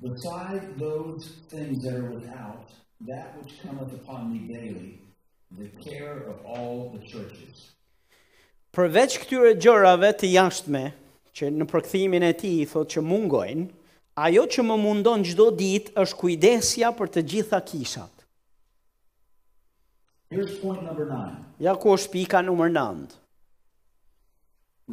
Beside 0.00 0.72
those 0.78 1.28
things 1.50 1.82
that 1.84 1.98
are 1.98 2.08
without, 2.12 2.70
that 3.08 3.36
which 3.38 3.58
cometh 3.62 3.92
upon 3.96 4.32
me 4.32 4.38
daily, 4.52 4.98
the 5.58 5.68
care 5.84 6.18
of 6.30 6.40
all 6.46 6.90
the 6.96 7.02
churches. 7.12 7.68
Përveç 8.72 9.18
këtyre 9.20 9.52
gjërave 9.60 10.08
të 10.16 10.30
jashtme, 10.32 10.86
që 11.36 11.50
në 11.52 11.66
përkthimin 11.72 12.24
e 12.24 12.32
tij 12.40 12.62
thotë 12.72 12.94
që 12.96 13.02
mungojnë, 13.10 13.66
ajo 14.24 14.44
që 14.46 14.62
më 14.68 14.74
mundon 14.78 15.24
gjdo 15.26 15.48
dit 15.58 15.88
është 15.98 16.18
kujdesja 16.20 16.92
për 16.98 17.10
të 17.14 17.22
gjitha 17.32 17.58
kishat. 17.66 18.12
Here's 20.32 20.54
point 20.60 20.82
number 20.86 21.06
nine. 21.10 21.42
Ja 21.60 21.74
ku 21.76 21.90
është 21.96 22.12
pika 22.14 22.40
numër 22.46 22.70
9. 22.72 23.18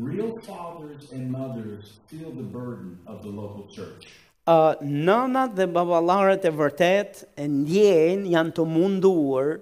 Real 0.10 0.34
fathers 0.46 1.12
and 1.16 1.30
mothers 1.32 1.94
feel 2.10 2.32
the 2.40 2.44
burden 2.56 2.98
of 3.06 3.22
the 3.24 3.32
local 3.40 3.66
church. 3.78 4.10
Uh, 4.50 4.74
nënat 4.82 5.54
dhe 5.58 5.68
baballarët 5.78 6.46
e 6.46 6.52
vërtet 6.60 7.24
e 7.38 7.46
ndjejnë 7.52 8.32
janë 8.34 8.56
të 8.58 8.66
munduar 8.74 9.54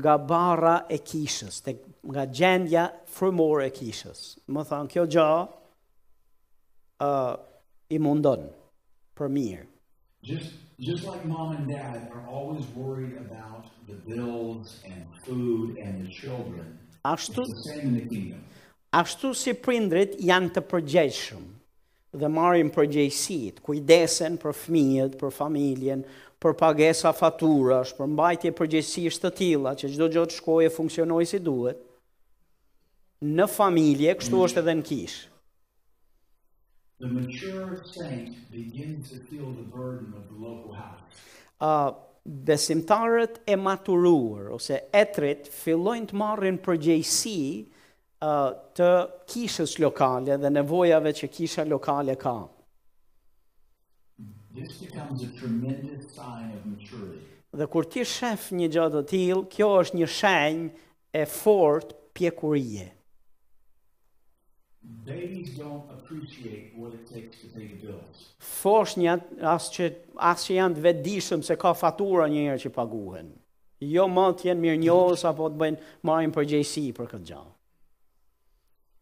nga 0.00 0.16
barra 0.32 0.76
e 0.88 0.96
kishës, 1.06 1.60
tek 1.62 1.82
nga 2.10 2.24
gjendja 2.34 2.88
frymore 3.16 3.68
e 3.70 3.74
kishës. 3.78 4.24
Më 4.50 4.64
thon 4.70 4.88
kjo 4.90 5.04
gjë 5.14 5.28
ë 7.04 7.10
uh, 7.12 7.34
i 7.92 8.00
mundon 8.02 8.48
për 9.18 9.28
mirë. 9.34 9.66
Just 10.28 10.54
just 10.88 11.04
like 11.06 11.24
mom 11.26 11.50
and 11.56 11.66
dad 11.70 12.10
are 12.16 12.22
always 12.38 12.66
worried 12.80 13.14
about 13.20 13.66
the 13.90 13.96
bills 14.08 14.74
and 14.86 15.04
food 15.26 15.78
and 15.82 16.04
the 16.04 16.10
children. 16.10 16.78
Ashtu 17.12 17.42
Ashtu 19.02 19.30
si 19.36 19.52
prindrit 19.54 20.14
janë 20.24 20.52
të 20.56 20.60
përgjegjshëm 20.72 21.46
dhe 22.20 22.28
marrin 22.34 22.70
përgjegjësi, 22.72 23.38
kujdesen 23.66 24.38
për 24.42 24.54
fëmijët, 24.60 25.16
për 25.20 25.34
familjen, 25.38 26.00
për 26.42 26.54
pagesa 26.62 27.12
faturash, 27.18 27.92
për 27.98 28.08
mbajtje 28.14 28.54
përgjegjësish 28.60 29.18
të 29.22 29.32
tilla 29.42 29.74
që 29.80 29.90
çdo 29.94 30.08
gjë 30.14 30.24
të 30.30 30.38
shkojë 30.38 30.70
e 30.70 30.74
funksionojë 30.78 31.28
si 31.34 31.40
duhet. 31.50 31.82
Në 33.38 33.48
familje, 33.56 34.14
kështu 34.22 34.34
mm. 34.38 34.46
është 34.48 34.62
edhe 34.64 34.76
në 34.80 34.86
kishë. 34.88 35.26
The 37.00 37.06
mature 37.06 37.80
saint 37.84 38.50
begin 38.50 39.04
to 39.04 39.20
feel 39.30 39.52
the 39.52 39.62
burden 39.62 40.12
of 40.16 40.26
the 40.34 40.44
local 40.44 40.72
house. 40.74 41.00
Uh, 41.60 41.92
besimtarët 42.24 43.40
e 43.44 43.54
maturuar 43.54 44.50
ose 44.50 44.80
etrit 44.90 45.46
fillojnë 45.46 46.08
të 46.10 46.18
marrin 46.18 46.58
përgjegjësi 46.64 47.36
uh 48.28 48.50
të 48.76 48.88
kishës 49.30 49.76
lokale 49.78 50.40
dhe 50.42 50.50
nevojave 50.56 51.12
që 51.20 51.30
kisha 51.36 51.68
lokale 51.70 52.16
ka. 52.18 52.34
This 54.58 54.82
becomes 54.82 55.22
a 55.22 55.30
tremendous 55.38 56.10
sign 56.18 56.50
of 56.58 56.66
maturity. 56.72 57.22
Dhe 57.62 57.66
kur 57.70 57.86
ti 57.94 58.02
shef 58.16 58.50
një 58.50 58.72
gjë 58.74 58.88
të 58.96 59.04
tillë, 59.14 59.44
kjo 59.54 59.70
është 59.84 60.02
një 60.02 60.08
shenjë 60.18 60.86
e 61.14 61.26
fortë 61.38 62.00
pjekurie 62.18 62.88
babies 65.04 65.56
don't 65.58 65.84
appreciate 65.90 66.72
what 66.76 66.92
it 66.94 67.06
takes 67.12 67.40
to 67.40 67.46
pay 67.48 67.66
the 67.72 67.86
bills. 67.86 68.34
Fosh 68.38 68.96
një 69.00 69.16
as 69.42 69.68
që 69.74 69.88
as 70.30 70.44
që 70.46 70.58
janë 70.60 70.78
të 70.78 70.84
vetëdijshëm 70.86 71.42
se 71.48 71.56
ka 71.60 71.72
fatura 71.76 72.28
një 72.30 72.44
herë 72.48 72.62
që 72.66 72.72
paguhen. 72.76 73.30
Jo 73.86 74.08
më 74.10 74.26
të 74.40 74.48
jenë 74.50 74.64
mirë 74.64 74.80
njohës 74.86 75.24
apo 75.30 75.48
të 75.52 75.60
bëjnë 75.62 75.90
marrin 76.08 76.32
përgjegjësi 76.34 76.86
për 76.96 77.12
këtë 77.14 77.28
gjë. 77.30 77.44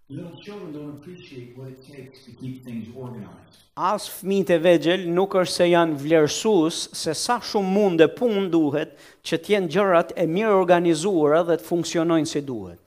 Little 0.09 0.39
children 0.41 0.71
don't 0.73 0.93
appreciate 1.01 1.57
what 1.59 1.69
it 1.73 1.81
takes 1.85 2.25
to 2.27 2.33
keep 2.39 2.61
things 2.65 2.89
organized. 2.95 3.63
As 3.75 4.05
fëmijët 4.21 4.53
e 4.55 4.59
vegjël 4.63 5.07
nuk 5.13 5.35
është 5.41 5.55
se 5.57 5.67
janë 5.73 5.97
vlerësues 6.03 6.79
se 7.01 7.13
sa 7.19 7.41
shumë 7.43 7.73
mund 7.77 8.05
e 8.05 8.09
punë 8.15 8.45
duhet 8.53 8.95
që 9.27 9.39
të 9.43 9.55
jenë 9.57 9.73
gjërat 9.77 10.15
e 10.23 10.29
mirë 10.37 10.55
organizuara 10.63 11.43
dhe 11.51 11.59
të 11.59 11.67
funksionojnë 11.73 12.31
si 12.31 12.41
duhet. 12.53 12.86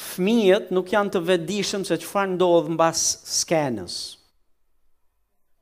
Fëmijët 0.00 0.70
nuk 0.72 0.92
janë 0.94 1.12
të 1.12 1.20
vedishëm 1.28 1.82
se 1.84 1.98
çfarë 2.00 2.30
ndodh 2.36 2.70
mbas 2.72 3.02
skenës. 3.36 3.96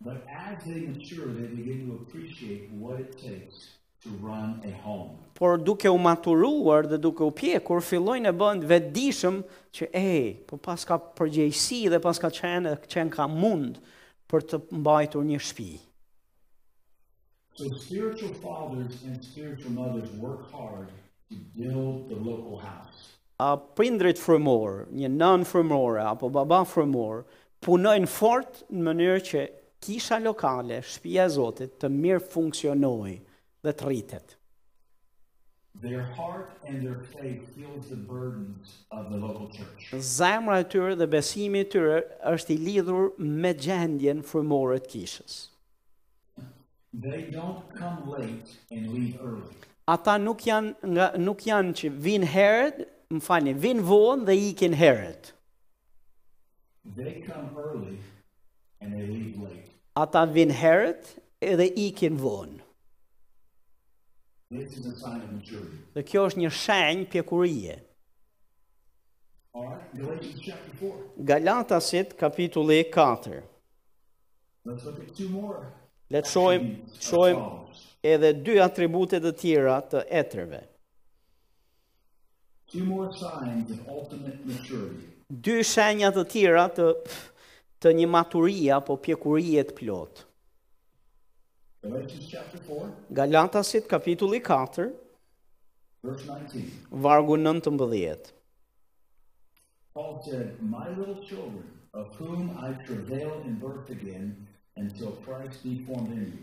But 0.05 0.23
as 0.31 0.63
they 0.63 0.85
mature 0.93 1.27
they 1.35 1.49
begin 1.59 1.81
to 1.89 1.97
appreciate 2.05 2.71
what 2.83 3.01
it 3.01 3.17
takes 3.23 3.65
to 4.05 4.13
run 4.23 4.63
a 4.63 4.71
home. 4.85 5.17
Por 5.35 5.59
duke 5.59 5.89
u 5.91 5.99
maturuar 5.99 6.87
dhe 6.87 6.99
duke 7.03 7.27
u 7.27 7.33
pjekur 7.33 7.83
fillojnë 7.83 8.31
të 8.31 8.37
bëhen 8.43 8.63
vedishëm 8.71 9.41
që 9.75 9.89
e, 9.91 10.15
po 10.47 10.55
pas 10.69 10.87
ka 10.87 11.01
përgjegjësi 11.19 11.83
dhe 11.95 12.03
pas 12.05 12.21
ka 12.23 12.31
qenë 12.37 12.77
qenë 12.95 13.15
ka 13.17 13.27
mund 13.27 13.81
për 14.31 14.47
të 14.53 14.63
mbajtur 14.85 15.27
një 15.33 15.43
shtëpi. 15.49 15.71
So 17.59 17.75
spiritual 17.75 18.35
fathers 18.45 19.03
and 19.11 19.19
spiritual 19.33 19.75
mothers 19.81 20.13
work 20.27 20.47
hard 20.55 20.95
A 23.43 23.51
prindrit 23.79 24.19
frëmorë, 24.21 24.87
një 24.95 25.09
nën 25.17 25.45
frëmorë, 25.49 26.03
apo 26.11 26.29
baba 26.35 26.61
frëmorë, 26.69 27.23
punojnë 27.65 28.11
fort 28.13 28.61
në 28.71 28.83
mënyrë 28.89 29.23
që 29.29 29.43
kisha 29.85 30.19
lokale, 30.23 30.79
shpia 30.91 31.27
e 31.29 31.33
Zotit, 31.37 31.75
të 31.83 31.91
mirë 31.95 32.23
funksionoi 32.35 33.17
dhe 33.65 33.75
të 33.75 33.89
rritet. 33.91 34.37
Their 35.85 36.05
heart 36.17 36.55
and 36.71 36.87
their 36.87 37.01
faith 37.13 37.43
fills 37.57 37.89
the 37.91 37.97
burdens 37.99 38.77
of 38.93 39.11
the 39.11 39.19
local 39.23 39.49
church. 39.57 39.89
Zemra 40.15 40.61
e 40.63 40.69
tyre 40.71 40.95
dhe 41.01 41.09
besimi 41.15 41.65
i 41.65 41.67
tyre 41.75 41.97
është 42.33 42.55
i 42.55 42.59
lidhur 42.69 43.09
me 43.43 43.51
gjendjen 43.67 44.23
frymore 44.31 44.79
të 44.85 44.93
kishës. 44.95 45.35
They 47.07 47.25
don't 47.35 47.67
come 47.81 48.07
late 48.13 48.55
and 48.71 48.95
leave 48.95 49.19
early 49.31 49.59
ata 49.87 50.17
nuk 50.19 50.43
janë 50.47 50.71
nga 50.95 51.07
nuk 51.25 51.41
janë 51.47 51.73
që 51.79 51.89
vin 52.05 52.25
herët, 52.35 52.79
më 53.15 53.21
falni, 53.27 53.53
vin 53.63 53.81
vonë 53.89 54.27
dhe 54.29 54.35
ikin 54.51 54.73
herët. 54.81 55.33
Ata 60.03 60.23
vin 60.35 60.51
herët 60.53 61.03
dhe 61.61 61.67
ikin 61.89 62.17
vonë. 62.23 62.61
Dhe 65.95 66.03
kjo 66.09 66.27
është 66.29 66.41
një 66.43 66.51
shenj 66.63 67.07
pjekurie. 67.13 67.77
Galatasit 71.31 72.17
kapitulli 72.21 72.81
4. 72.95 73.41
Le 76.13 76.21
të 76.23 76.29
shohim, 76.29 76.65
shohim 77.01 77.39
edhe 78.13 78.31
dy 78.47 78.57
atributet 78.65 79.25
të 79.25 79.31
tjera 79.43 79.77
të 79.93 80.03
etrëve. 80.21 80.61
Two 82.75 83.07
signs 83.21 83.71
of 83.71 84.21
maturity. 84.51 85.07
Dy 85.47 85.55
shenja 85.71 86.11
të 86.17 86.25
tjera 86.35 86.67
të 86.77 86.89
të 87.85 87.93
një 87.97 88.07
maturie 88.17 88.69
apo 88.77 88.97
pjekurie 89.07 89.63
të 89.71 89.77
plotë. 89.81 90.29
Galatasit 93.21 93.89
kapitulli 93.91 94.41
4 94.51 94.87
vargu 97.07 97.37
19. 97.45 98.33
Paul 99.95 100.23
said, 100.23 100.61
my 100.61 100.89
little 100.97 101.21
children, 101.23 101.67
of 101.93 102.15
whom 102.17 102.51
I 102.69 102.73
travail 102.87 103.43
in 103.45 103.59
birth 103.61 103.91
again, 103.91 104.31
and 104.77 104.91
so 104.99 105.11
Christ 105.25 105.63
be 105.63 105.83
formed 105.87 106.11
in 106.13 106.27
you. 106.33 106.39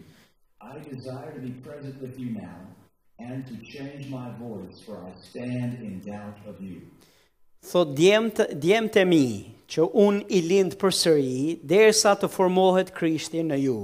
I 0.59 0.79
desire 0.93 1.31
to 1.33 1.39
be 1.41 1.51
present 1.63 1.99
with 2.01 2.19
you 2.19 2.31
now 2.31 2.59
and 3.19 3.45
to 3.47 3.55
change 3.65 4.07
my 4.09 4.29
voice 4.39 4.81
for 4.85 4.97
I 5.05 5.11
stand 5.21 5.79
in 5.81 5.99
doubt 5.99 6.37
of 6.47 6.61
you. 6.61 6.81
So 7.63 7.83
diemt 7.83 8.45
diemt 8.57 8.95
e 8.95 9.03
mi 9.05 9.55
që 9.71 9.85
un 9.93 10.23
i 10.27 10.41
lind 10.41 10.73
përsëri 10.81 11.59
derisa 11.63 12.15
të 12.19 12.29
formohet 12.33 12.93
Krishti 12.97 13.43
në 13.45 13.59
ju. 13.65 13.75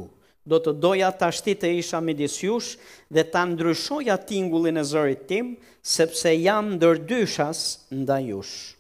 Do 0.48 0.58
të 0.64 0.74
doja 0.80 1.10
ta 1.20 1.28
shti 1.28 1.54
të 1.60 1.74
isha 1.82 2.00
midis 2.02 2.38
jush 2.44 2.76
dhe 3.12 3.24
ta 3.32 3.44
ndryshoja 3.46 4.16
tingullin 4.28 4.80
e 4.80 4.86
zërit 4.94 5.26
tim 5.30 5.54
sepse 5.84 6.32
jam 6.40 6.74
ndër 6.80 7.02
dyshas 7.10 7.66
ndaj 7.92 8.30
jush. 8.32 8.77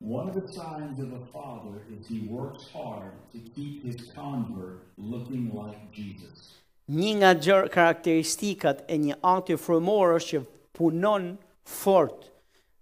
One 0.00 0.30
of 0.30 0.34
the 0.34 0.50
signs 0.50 0.98
of 0.98 1.12
a 1.12 1.26
father 1.26 1.82
is 1.92 2.06
he 2.08 2.20
works 2.20 2.64
hard 2.72 3.12
to 3.32 3.38
keep 3.54 3.84
his 3.84 3.96
convert 4.14 4.86
looking 4.96 5.52
like 5.52 5.92
Jesus. 5.92 6.56
Një 6.90 7.12
nga 7.20 7.34
gjërat 7.36 7.68
karakteristikat 7.74 8.80
e 8.90 8.96
një 8.98 9.18
ati 9.20 9.58
frumor 9.60 10.14
është 10.16 10.38
që 10.38 10.40
punon 10.78 11.26
fort 11.68 12.30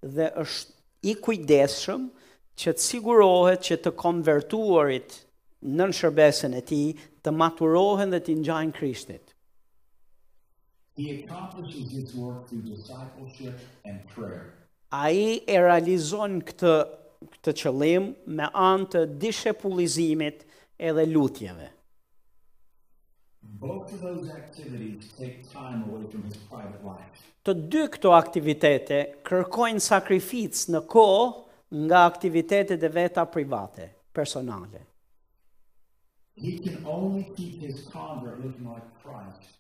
dhe 0.01 0.29
është 0.45 1.11
i 1.13 1.17
kujdesshëm 1.27 2.05
që 2.61 2.77
të 2.79 2.85
sigurohet 2.87 3.67
që 3.67 3.81
të 3.83 3.93
konvertuarit 4.05 5.19
në 5.75 5.91
shërbesën 5.99 6.55
e 6.55 6.63
tij 6.71 6.87
të 7.23 7.35
maturohen 7.41 8.15
dhe 8.15 8.23
të 8.29 8.39
ngjajnë 8.45 8.77
Krishtit. 8.79 9.35
He 10.99 11.25
accomplishes 11.27 11.91
his 11.99 12.15
work 12.15 12.47
through 12.47 12.63
discipleship 12.63 13.59
and 13.85 14.07
prayer. 14.15 14.55
Ai 14.91 15.43
e 15.47 15.59
realizon 15.61 16.41
këtë 16.43 16.73
këtë 17.27 17.55
qëllim 17.63 18.11
me 18.39 18.47
anë 18.55 18.87
të 18.95 19.03
dishepullizimit 19.25 20.45
edhe 20.79 21.07
lutjeve. 21.11 21.73
Both 23.59 23.93
of 23.95 24.01
those 24.01 24.31
activities 24.33 25.11
take 25.19 25.43
time 25.51 25.83
away 25.89 26.05
from 26.11 26.23
his 26.29 26.37
private 26.51 26.83
life. 26.87 27.25
Të 27.49 27.55
dy 27.73 27.85
këto 27.95 28.13
aktivitete 28.13 28.99
kërkojnë 29.27 29.83
sakrificë 29.83 30.75
në 30.75 30.83
kohë 30.93 31.31
nga 31.89 32.03
aktivitetet 32.11 32.83
e 32.83 32.91
veta 32.95 33.25
private, 33.29 33.89
personale. 34.15 34.85
He 36.37 36.55
can 36.59 36.85
only 36.87 37.25
keep 37.37 37.61
his 37.61 37.83
convert 37.91 38.39
looking 38.45 38.69
like 38.71 38.87
Christ 39.03 39.51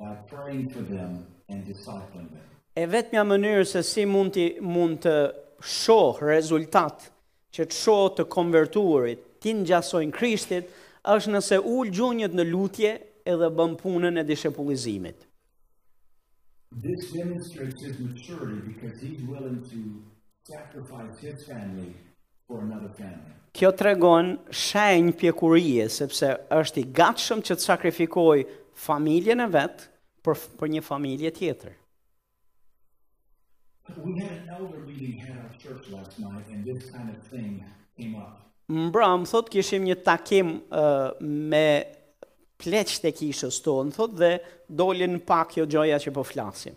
by 0.00 0.14
praying 0.32 0.68
for 0.70 0.82
them 0.82 1.26
and 1.48 1.64
discipling 1.68 2.26
them. 2.32 2.46
E 2.74 2.88
vetëmja 2.90 3.22
mënyrë 3.28 3.66
se 3.70 3.84
si 3.86 4.02
mund 4.10 4.32
të 4.34 4.48
mund 4.66 5.04
të 5.04 5.12
shoh 5.64 6.18
rezultat 6.20 7.06
që 7.54 7.66
të 7.70 7.74
shoh 7.76 8.08
të 8.18 8.26
konvertuarit, 8.34 9.20
ti 9.42 9.52
gjasojnë 9.68 10.12
Krishtit, 10.16 10.70
është 11.04 11.32
nëse 11.34 11.58
ul 11.60 11.92
gjunjët 11.94 12.32
në 12.36 12.44
lutje 12.50 12.94
edhe 13.28 13.48
bën 13.58 13.76
punën 13.80 14.20
e 14.20 14.24
dishepullizimit. 14.28 15.26
This 16.84 17.12
demonstrates 17.12 17.80
his 17.84 17.98
maturity 18.00 18.60
because 18.70 19.00
he's 19.00 19.20
willing 19.32 19.60
to 19.70 20.50
sacrifice 20.52 21.18
his 21.22 21.44
family 21.48 21.92
for 22.48 22.60
another 22.64 22.90
family. 22.98 23.36
Kjo 23.54 23.70
tregon 23.78 24.32
shenjë 24.50 25.14
pjekurie 25.20 25.86
sepse 25.94 26.32
është 26.56 26.82
i 26.82 26.88
gatshëm 26.98 27.44
që 27.46 27.54
të 27.60 27.66
sakrifikoj 27.68 28.40
familjen 28.88 29.44
e 29.46 29.46
vet 29.54 29.86
për 30.26 30.42
për 30.58 30.72
një 30.74 30.82
familje 30.82 31.30
tjetër. 31.38 31.76
We 34.00 34.18
had 34.20 34.32
an 34.32 34.48
elderly 34.48 34.92
meeting 34.92 35.20
here 35.26 35.36
at 35.44 35.58
church 35.58 35.88
last 35.90 36.18
night 36.18 36.46
and 36.50 36.64
this 36.64 36.90
kind 36.90 37.10
of 37.14 37.22
thing 37.28 37.62
came 37.98 38.16
up. 38.16 38.40
Mbrëm 38.72 39.26
thot 39.28 39.50
kishim 39.52 39.84
një 39.84 39.98
takim 40.06 40.54
uh, 40.72 41.12
me 41.20 41.84
pleç 42.56 42.94
te 43.04 43.12
kishës 43.12 43.58
ton 43.60 43.92
thot 43.92 44.14
dhe 44.16 44.38
doli 44.72 45.08
pak 45.28 45.50
kjo 45.56 45.66
gjëja 45.68 45.98
që 46.04 46.12
po 46.16 46.24
flasim. 46.24 46.72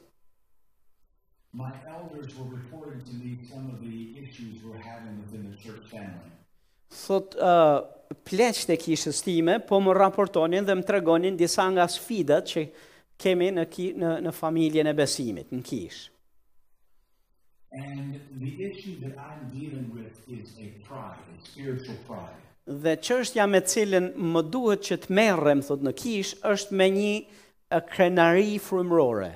My 1.54 1.72
elders 1.88 2.36
were 2.36 2.52
reporting 2.58 3.00
to 3.08 3.14
me 3.24 3.38
some 3.52 3.72
of 3.72 3.80
the 3.80 4.20
issues 4.26 4.60
we're 4.68 4.76
having 4.84 5.16
within 5.24 5.48
the 5.48 5.56
church 5.64 5.88
family. 5.94 6.28
Sot 6.92 7.40
uh, 7.40 7.88
pleç 8.28 8.66
te 8.68 8.76
kishës 8.84 9.24
time 9.24 9.58
po 9.64 9.80
më 9.88 9.96
raportonin 9.96 10.68
dhe 10.68 10.76
më 10.82 10.86
tregonin 10.92 11.40
disa 11.40 11.70
nga 11.72 11.88
sfidat 11.96 12.52
që 12.52 12.68
kemi 13.18 13.50
në 13.62 13.68
ki, 13.74 13.90
në, 14.04 14.12
në 14.28 14.36
familjen 14.44 14.92
e 14.92 14.98
besimit 15.02 15.56
në 15.56 15.64
kishë. 15.72 16.17
And 17.72 18.20
the 18.40 18.64
issue 18.64 19.00
that 19.02 19.18
I'm 19.18 19.50
dealing 19.54 19.92
with 19.94 20.18
is 20.30 20.56
a 20.60 20.68
pride, 20.88 21.20
a 21.38 21.46
spiritual 21.46 21.98
pride. 22.08 22.42
Dhe 22.66 22.94
çështja 23.00 23.46
me 23.48 23.62
cilën 23.64 24.12
më 24.36 24.42
duhet 24.52 24.82
që 24.90 24.96
të 25.04 25.10
merrem 25.16 25.62
thot 25.68 25.84
në 25.88 25.94
kish 26.02 26.32
është 26.52 26.76
me 26.82 26.88
një 26.96 27.80
krenari 27.92 28.58
frymërore. 28.60 29.34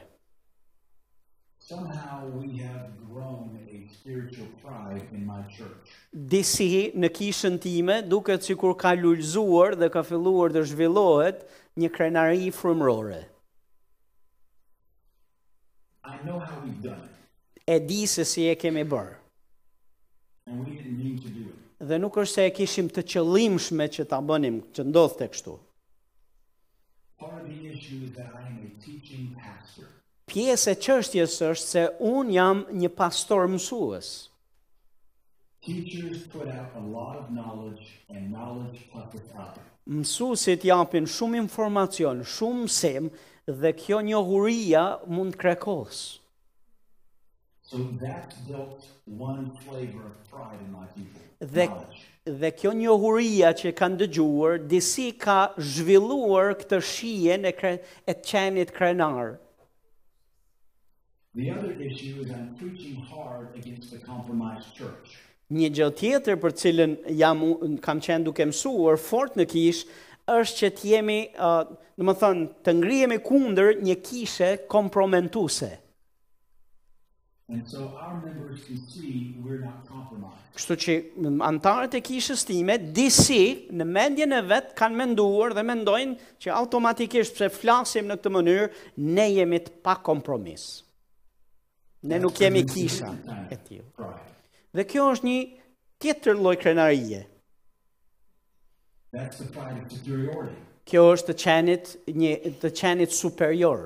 Somehow 1.72 2.26
we 2.32 2.58
have 2.60 2.88
grown 3.12 3.54
a 3.78 3.88
spiritual 3.96 4.48
pride 4.64 5.06
in 5.16 5.26
my 5.28 5.40
church. 5.58 5.92
Disi 6.36 6.90
në 6.96 7.10
kishën 7.16 7.60
time 7.64 8.02
duket 8.12 8.44
sikur 8.50 8.76
ka 8.82 8.92
lulzuar 9.00 9.76
dhe 9.80 9.90
ka 9.94 10.04
filluar 10.12 10.52
të 10.52 10.66
zhvillohet 10.74 11.46
një 11.80 11.90
krenari 11.96 12.52
frymërore. 12.52 13.22
I 16.04 16.16
know 16.26 16.40
how 16.40 16.60
we've 16.66 16.84
done 16.84 17.11
e 17.66 17.80
di 17.80 18.06
se 18.08 18.24
si 18.26 18.48
e 18.50 18.56
kemi 18.56 18.84
bërë. 18.84 19.14
Dhe 21.88 21.98
nuk 22.02 22.18
është 22.24 22.34
se 22.34 22.46
e 22.46 22.54
kishim 22.56 22.88
të 22.94 23.02
qëllimshme 23.12 23.86
që 23.96 24.04
ta 24.10 24.20
bënim, 24.28 24.58
që 24.74 24.82
ndodhë 24.88 25.18
të 25.20 25.28
kështu. 25.34 25.54
Pjesë 30.32 30.72
e 30.74 30.80
qështjes 30.86 31.34
është 31.52 31.68
se 31.74 31.84
unë 32.16 32.36
jam 32.38 32.64
një 32.84 32.90
pastor 32.98 33.48
mësues. 33.52 34.08
Mësuesit 39.92 40.66
japin 40.66 41.10
shumë 41.18 41.42
informacion, 41.44 42.24
shumë 42.24 42.70
sem 42.72 43.12
dhe 43.62 43.74
kjo 43.78 44.02
një 44.06 44.24
huria 44.30 44.86
mund 45.10 45.38
krekosë. 45.42 46.21
So 47.72 47.78
that 48.02 48.34
built 48.50 48.86
one 49.06 49.52
flavor 49.66 50.04
of 50.08 50.30
pride 50.30 50.60
in 50.66 50.70
my 50.76 50.88
people. 51.00 51.22
Dhe 52.34 52.40
dhe 52.42 52.50
kjo 52.60 52.74
njohuria 52.76 53.54
që 53.56 53.72
kanë 53.80 53.96
dëgjuar 54.02 54.58
disi 54.70 55.06
ka 55.24 55.38
zhvilluar 55.70 56.52
këtë 56.60 56.80
shije 56.90 57.38
në 57.46 57.54
kre, 57.62 57.72
e 58.12 58.16
qenit 58.28 58.74
krenar. 58.76 59.38
The 61.34 61.50
other 61.54 61.72
issue 61.88 62.20
is 62.26 62.34
I'm 62.40 62.50
preaching 62.60 62.98
hard 63.14 63.56
against 63.62 63.88
the 63.96 64.02
compromised 64.10 64.76
church. 64.82 65.16
Një 65.48 65.70
gjë 65.78 65.88
tjetër 66.02 66.40
për 66.44 66.56
cilën 66.66 66.98
jam 67.24 67.46
kam 67.88 68.02
qenë 68.04 68.28
duke 68.28 68.50
mësuar 68.52 69.00
fort 69.06 69.38
në 69.40 69.46
kishë 69.48 70.28
është 70.28 70.60
që 70.60 70.68
uh, 70.68 70.76
të 70.82 70.92
jemi, 70.92 71.22
uh, 71.40 71.72
do 71.96 72.10
të 72.12 72.18
thënë, 72.26 72.46
të 72.68 72.76
ngrihemi 72.82 73.20
kundër 73.32 73.74
një 73.88 73.98
kishe 74.10 74.52
kompromentuese. 74.68 75.72
And 77.52 77.68
so 77.68 77.82
our 78.00 78.16
members 78.26 78.64
can 78.64 78.78
see 78.88 79.36
we're 79.44 79.60
not 79.60 79.80
compromised. 79.86 80.40
Kështu 80.56 80.76
që 80.84 80.94
antarët 81.44 81.98
e 81.98 82.00
kishës 82.08 82.46
time, 82.48 82.76
DC 82.96 83.38
në 83.76 83.88
mendjen 83.96 84.32
e 84.32 84.38
vet 84.48 84.70
kanë 84.80 84.96
menduar 85.02 85.52
dhe 85.58 85.66
mendojnë 85.68 86.30
që 86.46 86.54
automatikisht 86.56 87.36
pse 87.36 87.50
flasim 87.52 88.08
në 88.08 88.18
këtë 88.22 88.32
mënyrë 88.38 88.70
ne 89.18 89.26
jemi 89.36 89.60
të 89.66 89.74
pa 89.84 89.98
kompromis. 90.08 90.64
Ne 92.08 92.22
nuk 92.24 92.40
jemi 92.40 92.62
kisha 92.72 93.10
e 93.56 93.60
tillë. 93.68 94.08
Dhe 94.80 94.88
kjo 94.94 95.10
është 95.18 95.28
një 95.28 95.38
tjetër 96.06 96.40
lloj 96.46 96.56
krenarie. 96.64 97.20
That's 99.12 99.44
the 99.44 99.50
pride 99.52 99.76
of 99.84 99.92
superiority. 99.92 100.56
Kjo 100.88 101.04
është 101.18 101.34
të 101.36 101.42
qenit 101.44 101.94
një 102.16 102.32
të 102.64 102.72
qenit 102.80 103.12
superior. 103.20 103.84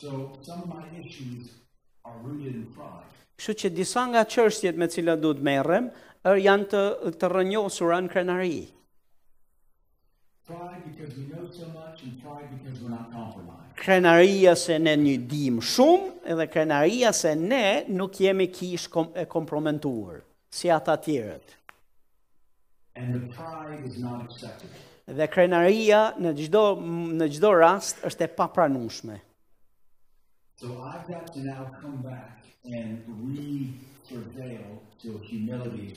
So 0.00 0.32
some 0.40 0.62
of 0.64 0.72
my 0.72 1.04
issues 1.04 1.52
Kështu 3.36 3.52
që 3.60 3.70
disa 3.76 4.02
nga 4.10 4.22
çështjet 4.32 4.78
me 4.80 4.86
cilat 4.92 5.20
duhet 5.22 5.42
merrem 5.48 5.88
er 6.30 6.38
janë 6.42 6.66
të 6.72 6.82
të 7.20 7.28
rrënjosura 7.32 7.98
në 8.06 8.12
krenari. 8.12 8.56
Krenaria 13.82 14.54
se 14.58 14.78
ne 14.82 14.94
një 15.02 15.16
dim 15.32 15.60
shumë 15.72 16.08
edhe 16.34 16.46
krenaria 16.54 17.12
se 17.20 17.34
ne 17.42 17.64
nuk 18.00 18.20
jemi 18.24 18.48
kish 18.58 18.86
kom 18.94 19.10
e 19.22 19.26
komprometuar 19.36 20.22
si 20.58 20.70
ata 20.70 20.96
tjerët. 21.02 21.52
And 22.96 23.14
the 23.14 23.24
pride 23.34 23.84
is 23.88 23.98
not 24.00 24.22
accepted. 24.26 24.72
Dhe 25.18 25.26
krenaria 25.34 26.00
në 26.18 26.32
çdo 26.38 26.62
në 27.20 27.28
çdo 27.36 27.50
rast 27.60 28.00
është 28.08 28.24
e 28.30 28.34
papranueshme. 28.38 29.20
So 30.58 30.68
I've 30.90 31.06
got 31.06 31.34
to 31.34 31.40
now 31.40 31.66
come 31.82 31.98
back 31.98 32.46
and 32.64 33.04
re-surveil 33.20 34.78
to 35.02 35.18
humility 35.18 35.94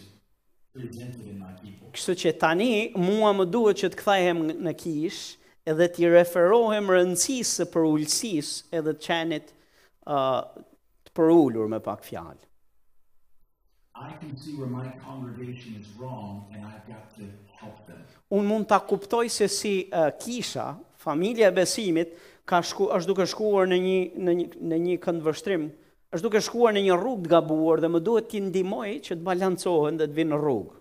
presented 0.76 1.28
in 1.32 1.40
my 1.40 1.54
people. 1.64 1.88
Kështu 1.96 2.16
që 2.26 2.34
tani 2.42 2.68
mua 3.00 3.32
më 3.40 3.46
duhet 3.56 3.80
që 3.86 3.90
të 3.94 4.00
kthehem 4.02 4.42
në 4.66 4.74
kish 4.82 5.22
edhe 5.64 5.88
të 5.96 6.12
referohem 6.12 6.92
rëndësisë 6.92 7.70
për 7.72 7.88
ulësisë 7.92 8.60
edhe 8.82 8.98
të 9.00 9.06
qenit 9.08 9.54
uh, 10.12 10.44
të 11.08 11.16
për 11.16 11.68
me 11.72 11.80
pak 11.88 12.04
fjalë. 12.10 12.44
I 13.96 14.12
can 14.20 14.36
see 14.36 14.58
where 14.60 14.68
my 14.68 14.90
congregation 15.08 15.80
is 15.80 15.88
wrong 15.98 16.44
and 16.52 16.66
I've 16.68 16.84
got 16.92 17.16
to 17.16 17.24
help 17.64 17.80
them. 17.88 18.04
Un 18.30 18.44
mund 18.46 18.68
ta 18.68 18.80
kuptoj 18.84 19.24
se 19.32 19.48
si 19.48 19.78
uh, 19.88 20.12
kisha, 20.20 20.74
familja 21.00 21.48
e 21.48 21.56
besimit, 21.62 22.20
ka 22.50 22.62
shku, 22.66 22.88
është 22.98 23.12
duke 23.12 23.26
shkuar 23.30 23.70
në 23.70 23.78
një, 23.86 23.98
në 24.26 24.34
një, 24.40 24.46
në 24.72 24.80
një 24.86 24.96
kënd 25.06 25.24
vështrim, 25.26 25.68
është 26.16 26.26
duke 26.26 26.42
shkuar 26.42 26.74
në 26.74 26.82
një 26.88 26.96
rrugë 26.98 27.28
të 27.28 27.32
gabuar 27.36 27.82
dhe 27.84 27.92
më 27.96 28.02
duhet 28.08 28.30
t'i 28.32 28.42
ndimoj 28.48 28.90
që 29.08 29.18
të 29.20 29.26
balancohen 29.28 30.00
dhe 30.00 30.08
të 30.10 30.18
vinë 30.20 30.32
në 30.34 30.40
rrugë. 30.44 30.76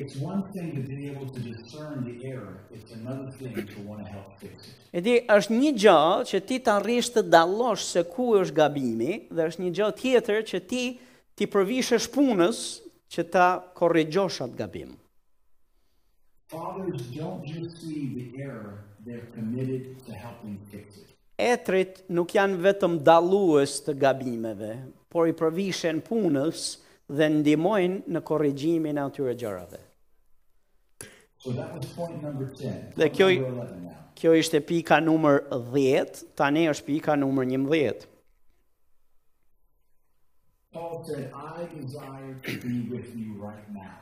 It's 0.00 0.16
one 0.26 0.42
thing 0.52 0.68
to 0.76 0.80
be 0.90 0.98
able 1.08 1.28
to 1.36 1.40
discern 1.46 2.04
the 2.04 2.16
error, 2.28 2.54
it's 2.76 2.92
another 2.98 3.30
thing 3.38 3.54
to 3.72 3.82
want 3.88 4.04
to 4.06 4.10
help 4.12 4.38
fix 4.42 4.66
it. 4.66 4.86
Edi 5.00 5.16
është 5.34 5.56
një 5.60 5.72
gjë 5.84 5.98
që 6.30 6.40
ti 6.48 6.58
ta 6.68 6.76
rrish 6.82 7.10
të 7.14 7.22
dallosh 7.32 7.84
se 7.94 8.02
ku 8.14 8.28
është 8.40 8.56
gabimi 8.58 9.18
dhe 9.30 9.48
është 9.50 9.64
një 9.64 9.72
gjë 9.78 9.90
tjetër 10.02 10.42
që 10.50 10.62
ti 10.72 10.82
ti 11.38 11.48
përvishesh 11.54 12.10
punës 12.16 12.60
që 13.14 13.26
ta 13.36 13.46
korrigjosh 13.80 14.42
atë 14.48 14.60
gabim. 14.60 14.96
Fathers 16.54 17.06
don't 17.14 17.46
just 17.52 17.78
see 17.84 18.02
the 18.18 18.42
error, 18.48 18.76
they're 19.06 19.28
committed 19.36 19.82
to 20.06 20.12
helping 20.12 20.58
fix 20.72 20.96
it. 21.00 21.10
Etrit 21.36 22.04
nuk 22.14 22.30
janë 22.36 22.60
vetëm 22.62 22.98
dalues 23.06 23.80
të 23.84 23.94
gabimeve, 24.00 24.72
por 25.12 25.26
i 25.30 25.34
përvishen 25.38 25.98
punës 26.06 26.66
dhe 27.10 27.26
ndimojnë 27.38 28.06
në 28.14 28.22
korrigjimin 28.28 29.00
e 29.00 29.02
atyre 29.02 29.34
gjërave. 29.40 29.80
So 31.44 31.52
that 31.52 31.74
was 31.76 31.86
point 31.96 32.22
number 32.22 32.48
10. 32.54 32.96
Dhe 32.98 33.10
kjo 33.12 33.30
kjo 34.14 34.30
ishte 34.38 34.60
pika 34.62 35.00
numër 35.02 35.40
10, 35.50 36.22
tani 36.38 36.68
është 36.70 36.84
pika 36.90 37.16
numër 37.18 37.50
11. 37.56 38.06
Paul 40.74 41.02
I 41.06 41.66
desire 41.74 42.32
to 42.46 42.52
be 42.62 42.76
with 42.92 43.10
you 43.14 43.34
right 43.42 43.66
now. 43.74 43.98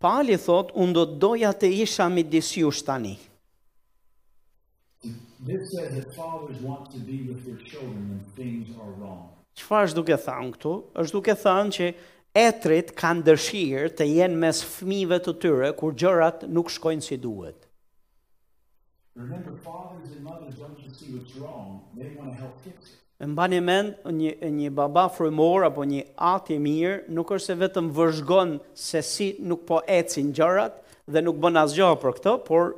Pali 0.00 0.38
thot, 0.40 0.72
unë 0.80 0.94
do 0.96 1.04
doja 1.26 1.50
të 1.52 1.68
isha 1.84 2.06
mi 2.10 2.24
disjush 2.26 2.80
tani. 2.88 3.16
This 5.42 5.72
says 5.72 5.94
that 5.94 6.14
fathers 6.14 6.58
want 6.60 6.90
to 6.90 6.98
be 6.98 7.22
with 7.22 7.44
their 7.46 7.56
children 7.56 7.98
when 8.10 8.20
things 8.36 8.76
are 8.76 8.92
wrong. 9.00 9.28
Çfarë 9.56 9.88
është 9.88 9.96
duke 9.98 10.16
thënë 10.22 10.50
këtu? 10.56 10.72
Është 11.00 11.16
duke 11.16 11.34
thënë 11.42 11.74
që 11.76 11.86
etrit 12.40 12.92
kanë 13.00 13.24
dëshirë 13.28 13.92
të 14.00 14.06
jenë 14.10 14.40
mes 14.42 14.60
fëmijëve 14.74 15.18
të 15.24 15.34
tyre 15.42 15.70
kur 15.80 15.96
gjërat 16.02 16.44
nuk 16.52 16.70
shkojnë 16.74 17.04
si 17.06 17.18
duhet. 17.24 17.66
Remember 19.16 19.56
fathers 19.64 20.12
and 20.12 20.22
mothers 20.28 20.60
don't 20.60 20.76
just 20.84 21.00
see 21.00 21.16
what's 21.16 21.32
wrong, 21.40 21.80
they 21.96 22.12
want 22.20 22.36
to 22.36 22.36
help 22.42 22.60
fix 22.68 22.92
it. 22.92 22.98
Në 23.20 23.30
mbani 23.34 23.62
mend 23.64 23.96
një 24.20 24.34
një 24.58 24.70
baba 24.76 25.06
frymor 25.12 25.64
apo 25.70 25.84
një 25.88 26.04
at 26.24 26.48
mirë 26.64 26.94
nuk 27.16 27.32
është 27.38 27.48
se 27.54 27.58
vetëm 27.64 27.90
vëzhgon 27.96 28.54
se 28.80 29.02
si 29.04 29.32
nuk 29.50 29.64
po 29.68 29.80
ecin 29.92 30.30
gjërat 30.36 30.78
dhe 31.10 31.24
nuk 31.26 31.36
bën 31.42 31.60
asgjë 31.64 31.90
për 32.04 32.16
këtë, 32.18 32.38
por 32.48 32.70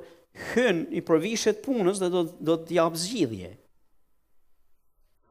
hyn 0.55 0.87
i 0.95 1.03
provishet 1.05 1.59
punës 1.64 2.01
dhe 2.01 2.09
do 2.12 2.22
do 2.51 2.55
të 2.61 2.76
jap 2.78 2.95
zgjidhje. 3.03 3.51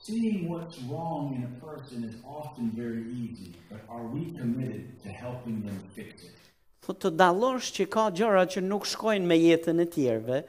Seeing 0.04 0.48
what's 0.50 0.80
wrong 0.90 1.34
in 1.38 1.44
a 1.46 1.54
person 1.64 2.06
is 2.06 2.16
often 2.26 2.72
very 2.78 3.04
easy, 3.24 3.52
but 3.70 3.82
are 3.88 4.06
we 4.14 4.24
committed 4.38 4.86
to 5.04 5.10
helping 5.10 5.60
them 5.66 5.78
fix 5.98 6.24
it? 6.24 6.38
Thot 6.86 7.02
të 7.04 7.12
dallosh 7.22 7.70
që 7.76 7.86
ka 7.94 8.08
gjëra 8.18 8.48
që 8.54 8.64
nuk 8.66 8.88
shkojnë 8.90 9.30
me 9.32 9.38
jetën 9.42 9.82
e 9.84 9.90
tjerëve, 9.96 10.40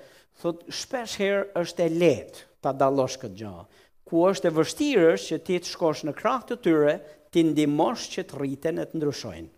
thot 0.42 0.62
shpesh 0.80 1.18
herë 1.20 1.44
është 1.64 1.84
e 1.86 1.90
lehtë 2.04 2.46
ta 2.64 2.72
dallosh 2.80 3.18
këtë 3.24 3.40
gjë. 3.42 3.54
Ku 4.08 4.22
është 4.30 4.48
e 4.50 4.54
vështirë 4.60 5.10
është 5.14 5.28
që 5.32 5.42
ti 5.48 5.58
të 5.60 5.72
shkosh 5.74 6.04
në 6.08 6.16
krah 6.20 6.40
të 6.48 6.60
tyre, 6.64 6.94
ti 7.32 7.44
ndihmosh 7.50 8.08
që 8.16 8.24
të 8.30 8.40
rriten 8.40 8.80
e 8.82 8.88
të 8.88 8.98
ndryshojnë 9.00 9.50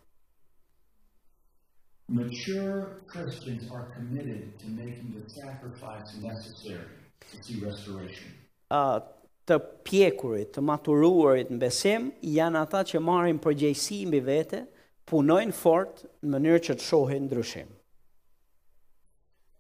mature 2.09 3.01
Christians 3.07 3.71
are 3.71 3.87
committed 3.97 4.59
to 4.61 4.67
making 4.69 5.15
the 5.23 5.31
sacrifice 5.31 6.15
necessary 6.23 6.89
to 7.33 7.43
see 7.43 7.61
restoration. 7.65 8.29
Uh, 8.71 9.01
të 9.45 9.59
pjekurit, 9.85 10.53
të 10.57 10.63
maturuarit 10.65 11.51
në 11.53 11.59
besim, 11.63 12.11
janë 12.25 12.63
ata 12.65 12.83
që 12.89 13.01
marrin 13.05 13.39
përgjegjësi 13.45 14.03
mbi 14.09 14.21
vete, 14.25 14.63
punojnë 15.09 15.53
fort 15.57 16.05
në 16.25 16.31
mënyrë 16.33 16.63
që 16.71 16.77
të 16.81 16.85
shohin 16.91 17.27
ndryshim. 17.29 17.69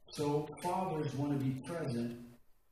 So 0.09 0.47
fathers 0.63 1.15
want 1.19 1.37
to 1.37 1.41
be 1.43 1.53
present 1.69 2.21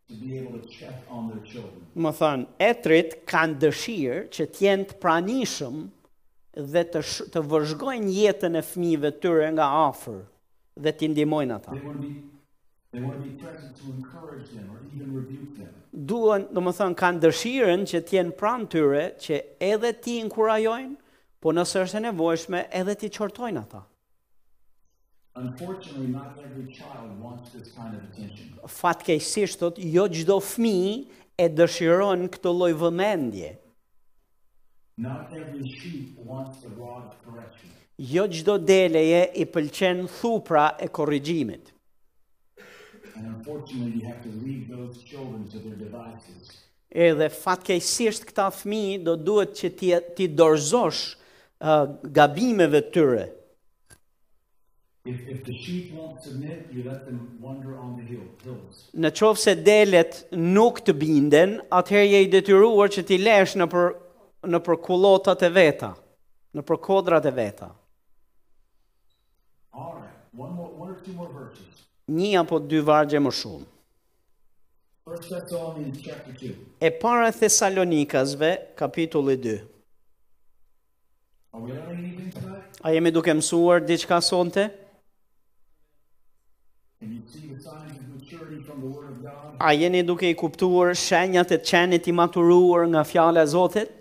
to 0.08 0.14
be 0.20 0.38
able 0.38 0.58
to 0.60 0.66
check 0.68 0.94
on 1.10 1.28
their 1.32 1.42
children. 1.52 1.82
Mosan, 1.96 2.46
etrit 2.62 3.18
kanë 3.28 3.58
dëshirë 3.64 4.20
që 4.36 4.48
të 4.54 4.64
jenë 4.68 4.98
pranishëm 5.02 5.80
dhe 6.52 6.82
të, 6.84 7.00
sh, 7.02 7.28
të 7.32 7.40
vëzhgojnë 7.48 8.10
jetën 8.12 8.56
e 8.56 8.62
fmive 8.62 9.10
të 9.12 9.20
tëre 9.24 9.48
nga 9.56 9.68
afer 9.88 10.18
dhe 10.76 10.92
të 10.92 11.08
ndimojnë 11.12 11.54
ata. 11.54 11.76
Duhën, 16.10 16.42
do 16.52 16.60
më 16.60 16.72
thënë, 16.78 16.98
kanë 17.00 17.22
dëshiren 17.24 17.86
që 17.88 18.02
t'jenë 18.08 18.36
pranë 18.40 18.68
tyre 18.72 19.06
që 19.20 19.38
edhe 19.70 19.94
ti 20.04 20.18
inkurajojnë, 20.22 20.96
po 21.42 21.52
nëse 21.56 21.82
është 21.86 21.98
e 21.98 22.04
nevojshme 22.08 22.60
edhe 22.80 22.94
ti 23.00 23.10
qortojnë 23.16 23.62
ata. 23.64 23.80
Unfortunately, 25.40 26.08
not 26.12 26.36
every 26.44 26.68
child 26.70 27.16
wants 27.18 27.52
this 27.56 27.70
kind 27.72 27.96
of 27.96 28.02
attention. 28.08 28.50
Fatkeqësisht, 28.68 29.62
jo 29.80 30.04
çdo 30.12 30.36
fëmijë 30.44 30.98
e 31.40 31.46
dëshiron 31.56 32.26
këtë 32.34 32.52
lloj 32.52 32.74
vëmendje. 32.82 33.54
Not 35.02 35.32
every 35.34 35.68
sheep 35.68 36.16
wants 36.24 36.60
the 36.62 36.68
rod 36.78 37.04
of 37.08 37.14
correction. 37.24 37.68
Jo 37.98 38.26
çdo 38.30 38.54
deleje 38.68 39.32
i 39.34 39.44
pëlqen 39.46 40.04
thupra 40.20 40.66
e 40.80 40.86
korrigjimit. 40.94 41.72
Edhe 47.08 47.28
fatkeqësisht 47.42 48.26
këta 48.30 48.46
fëmijë 48.54 49.00
do 49.06 49.16
duhet 49.28 49.58
që 49.58 49.72
ti 49.80 49.90
ti 50.16 50.28
dorëzosh 50.40 51.02
uh, 51.10 51.84
gabimeve 52.18 52.82
tyre. 52.94 53.26
If, 55.06 55.18
if 55.26 55.40
the 55.44 55.52
sheep 55.58 55.94
won't 55.98 56.22
submit, 56.22 56.68
you 56.70 56.84
let 56.86 57.04
them 57.06 57.18
wander 57.42 57.74
on 57.74 57.96
the 57.98 58.06
hill. 58.06 58.22
Në 59.02 59.10
çoftë 59.18 59.56
delet 59.66 60.22
nuk 60.38 60.78
të 60.86 60.94
binden, 61.00 61.58
atëherë 61.80 62.10
je 62.12 62.22
i 62.22 62.30
detyruar 62.36 62.94
që 62.94 63.06
ti 63.08 63.18
lësh 63.24 63.56
nëpër 63.64 63.90
në 64.50 64.58
përkullotat 64.66 65.42
e 65.46 65.50
veta, 65.54 65.92
në 66.56 66.64
përkodrat 66.68 67.26
e 67.26 67.32
veta. 67.36 67.68
Një 72.12 72.30
apo 72.40 72.58
dy 72.68 72.80
vargje 72.84 73.20
më 73.22 73.30
shumë. 73.38 73.68
E 76.82 76.90
para 77.00 77.28
Thesalonikasve, 77.32 78.50
kapitulli 78.78 79.36
2. 79.44 79.56
A 82.82 82.92
jemi 82.94 83.12
duke 83.14 83.34
mësuar 83.38 83.82
diçka 83.86 84.20
sonte? 84.20 84.68
A 89.62 89.72
jeni 89.78 90.02
duke 90.02 90.26
i 90.30 90.34
kuptuar 90.38 90.94
shenjat 90.98 91.52
e 91.54 91.58
qenit 91.62 92.08
i 92.10 92.14
maturuar 92.14 92.88
nga 92.88 93.04
fjala 93.06 93.44
e 93.46 93.46
Zotit? 93.46 93.98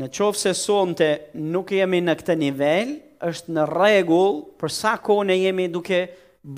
Në 0.00 0.08
qovë 0.16 0.40
se 0.42 0.52
sonë 0.56 0.94
të 1.00 1.08
nuk 1.56 1.72
jemi 1.76 2.00
në 2.06 2.14
këtë 2.22 2.36
nivel, 2.40 2.94
është 3.28 3.56
në 3.58 3.66
regull 3.72 4.38
për 4.62 4.72
sa 4.78 4.94
kone 5.08 5.36
jemi 5.36 5.66
duke 5.74 6.00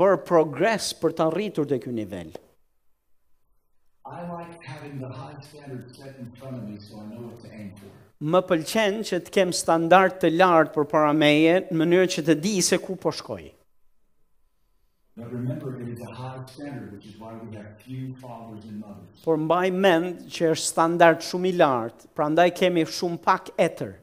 bërë 0.03 0.21
progres 0.31 0.93
për 1.03 1.17
të 1.21 1.29
rritur 1.35 1.69
dhe 1.73 1.81
kjo 1.83 1.95
nivel. 1.97 2.31
Më 8.21 8.43
pëlqen 8.51 9.03
që 9.11 9.23
të 9.27 9.47
standard 9.63 10.21
të 10.23 10.35
lartë 10.37 10.77
për 10.77 10.89
parameje 10.95 11.57
në 11.73 11.81
mënyrë 11.83 12.13
që 12.17 12.27
të 12.29 12.37
di 12.47 12.55
se 12.71 12.79
ku 12.87 12.99
po 13.07 13.15
shkojë. 13.21 13.51
But 15.17 15.33
remember 15.33 15.81
it 15.81 15.89
is 15.89 16.01
a 16.01 16.13
high 16.15 16.45
standard 16.47 16.93
which 16.93 17.07
is 17.07 17.19
why 17.19 17.35
we 17.35 17.55
have 17.57 17.79
few 17.81 18.15
fathers 18.17 18.65
and 18.65 18.81
mothers. 18.81 19.19
Por 19.25 19.37
mbaj 19.41 19.67
mend 19.85 20.23
që 20.31 20.51
është 20.55 20.69
standard 20.71 21.25
shumë 21.27 21.51
i 21.51 21.57
lart, 21.59 22.05
prandaj 22.17 22.47
kemi 22.61 22.85
shumë 22.87 23.19
pak 23.25 23.51
etër. 23.65 23.97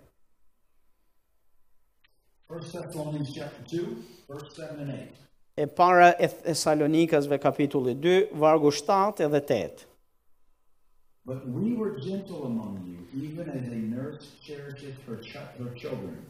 First 2.52 2.76
of 2.76 2.98
all 3.00 3.16
in 3.16 3.24
chapter 3.26 3.64
2, 3.72 3.96
verse 4.28 4.52
7 4.56 4.80
and 4.84 4.92
8. 4.92 5.24
E 5.58 5.66
para 5.66 6.10
e 6.20 6.28
Thessalonikasve 6.28 7.38
kapitulli 7.40 7.96
2 7.96 8.30
vargu 8.46 8.72
7 8.78 9.24
edhe 9.30 9.42
8. 9.62 9.86
But 11.26 11.48
we 11.48 11.72
were 11.74 11.96
gentle 12.00 12.46
among 12.52 12.84
you 12.88 13.00
even 13.24 13.50
as 13.50 13.66
a 13.68 13.80
nurse 13.96 14.32
cherishes 14.44 14.96
her, 15.08 15.18
ch 15.24 15.32
her 15.60 15.72
children. 15.76 16.26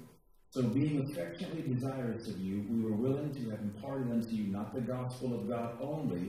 So 0.51 0.61
being 0.63 1.01
affectionately 1.09 1.63
desirous 1.75 2.27
of 2.29 2.39
you, 2.39 2.63
we 2.71 2.81
were 2.85 2.95
willing 2.95 3.31
to 3.35 3.49
have 3.51 3.59
imparted 3.59 4.09
unto 4.11 4.29
you 4.31 4.47
not 4.49 4.73
the 4.73 4.79
gospel 4.79 5.33
of 5.35 5.47
God 5.49 5.69
only, 5.81 6.25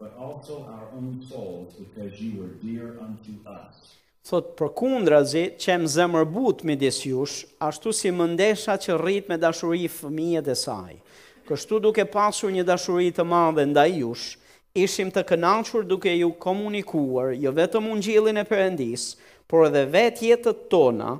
but 0.00 0.16
also 0.18 0.64
our 0.64 0.88
own 0.96 1.22
souls, 1.28 1.74
because 1.74 2.18
you 2.20 2.40
were 2.40 2.54
dear 2.66 2.96
unto 3.04 3.32
us. 3.46 3.76
Thot, 4.24 4.54
për 4.58 4.70
kundrazi, 4.76 5.42
që 5.60 5.76
më 5.82 5.90
zemër 5.96 6.24
but 6.32 6.64
me 6.66 6.76
disjush, 6.80 7.42
ashtu 7.68 7.92
si 7.94 8.08
mëndesha 8.12 8.78
që 8.80 8.96
rrit 9.00 9.28
me 9.30 9.36
dashuri 9.40 9.84
fëmijët 9.88 10.48
e 10.52 10.56
saj. 10.60 10.94
Kështu 11.48 11.78
duke 11.84 12.04
pasur 12.12 12.48
një 12.52 12.64
dashuri 12.68 13.12
të 13.16 13.24
madhe 13.24 13.64
nda 13.68 13.84
jush, 13.88 14.34
ishim 14.84 15.12
të 15.14 15.24
kënachur 15.30 15.84
duke 15.88 16.12
ju 16.20 16.32
komunikuar, 16.46 17.34
jo 17.40 17.52
vetëm 17.60 17.92
gjilin 18.04 18.40
e 18.42 18.46
përëndis, 18.50 19.10
por 19.48 19.68
edhe 19.70 19.84
vetë 19.96 20.26
jetët 20.32 20.66
tona, 20.72 21.12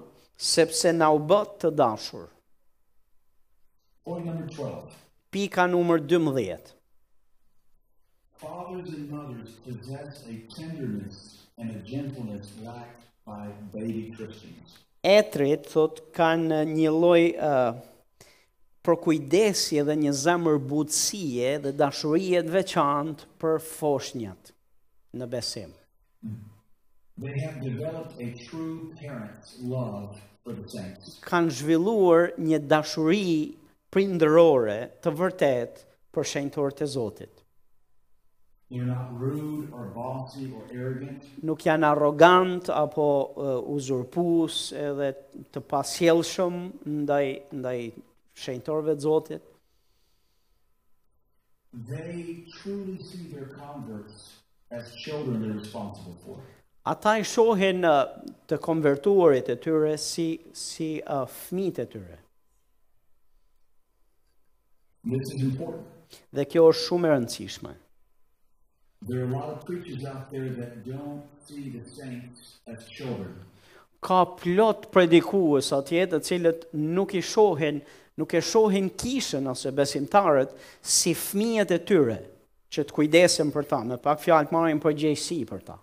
sepse 0.55 0.97
na 0.97 1.13
u 1.17 1.23
bë 1.31 1.45
të 1.61 1.73
dashur. 1.81 2.27
Pika 5.31 5.67
numër 5.67 6.01
12. 6.01 6.75
Fathers 8.37 8.89
and 8.97 9.11
mothers 9.11 9.51
possess 9.69 10.25
a 10.33 10.35
tenderness 10.61 11.17
and 11.59 11.71
a 11.77 11.81
gentleness 11.89 12.47
lacked 12.65 13.05
by 13.27 13.49
baby 13.75 14.11
Christians. 14.17 14.71
Etrit 15.05 15.67
thot 15.73 16.01
kanë 16.17 16.63
një 16.71 16.93
lloj 16.95 17.23
uh, 17.37 17.77
për 18.85 18.99
kujdesi 19.05 19.83
dhe 19.89 19.99
një 20.05 20.13
zemër 20.23 20.57
butësie 20.71 21.51
dhe 21.67 21.75
dashurie 21.83 22.41
të 22.47 22.55
veçantë 22.57 23.29
për 23.43 23.59
foshnjat 23.73 24.55
në 25.19 25.29
besim. 25.33 25.75
Mm-hmm. 26.25 26.57
They 27.25 27.35
have 27.45 27.61
developed 27.67 28.17
a 28.23 28.31
true 28.49 28.95
parent's 29.03 29.57
love 29.61 30.17
for 30.45 30.55
the 30.61 30.65
saints. 30.77 31.19
Kan 31.27 31.51
zhvilluar 31.59 32.33
një 32.39 32.63
dashuri 32.65 33.57
prindërore 33.95 34.77
të 35.05 35.13
vërtet 35.19 35.83
për 36.13 36.27
shenjtor 36.33 36.75
të 36.81 36.89
Zotit. 36.95 37.45
Nuk 41.49 41.63
janë 41.65 41.89
arrogant 41.89 42.69
apo 42.77 43.07
uh, 43.07 43.47
uzurpus 43.73 44.59
edhe 44.77 45.09
të 45.55 45.63
pasjellshëm 45.71 46.59
ndaj 46.99 47.25
ndaj 47.63 47.79
shenjtorëve 48.43 48.99
të 48.99 49.07
Zotit. 49.07 49.47
They 51.89 52.45
truly 52.53 52.97
see 53.05 53.29
their 53.33 53.49
converts 53.57 54.21
as 54.71 54.93
children 55.01 55.41
they're 55.43 55.57
responsible 55.61 56.17
for. 56.25 56.39
Ata 56.89 57.17
i 57.21 57.25
shohin 57.29 57.85
uh, 57.85 58.05
të 58.49 58.61
konvertuarit 58.65 59.49
e 59.53 59.59
tyre 59.61 59.97
si 60.01 60.29
si 60.57 60.93
uh, 61.05 61.25
fëmijët 61.29 61.83
e 61.85 61.87
tyre. 61.95 62.17
Dhe 65.07 66.45
kjo 66.51 66.65
është 66.73 66.83
shumë 66.87 67.09
e 67.09 67.13
rëndësishme. 67.13 67.75
Ka 74.09 74.19
plot 74.41 74.89
predikues 74.95 75.69
atje 75.77 76.03
të 76.11 76.21
cilët 76.29 76.67
nuk 76.99 77.15
i 77.15 77.23
shohin, 77.31 77.79
nuk 78.19 78.35
e 78.35 78.43
shohin 78.43 78.89
kishën 78.99 79.47
ose 79.53 79.71
besimtarët 79.75 80.57
si 80.83 81.15
fëmijët 81.15 81.77
e 81.77 81.79
tyre 81.91 82.19
që 82.75 82.87
të 82.89 82.97
kujdesen 82.99 83.53
për 83.55 83.69
ta, 83.71 83.81
me 83.87 83.99
pak 84.03 84.19
fjalë 84.25 84.49
të 84.51 84.57
marrin 84.57 84.83
për 84.83 84.97
gjejsi 85.05 85.39
për 85.49 85.63
ta. 85.71 85.79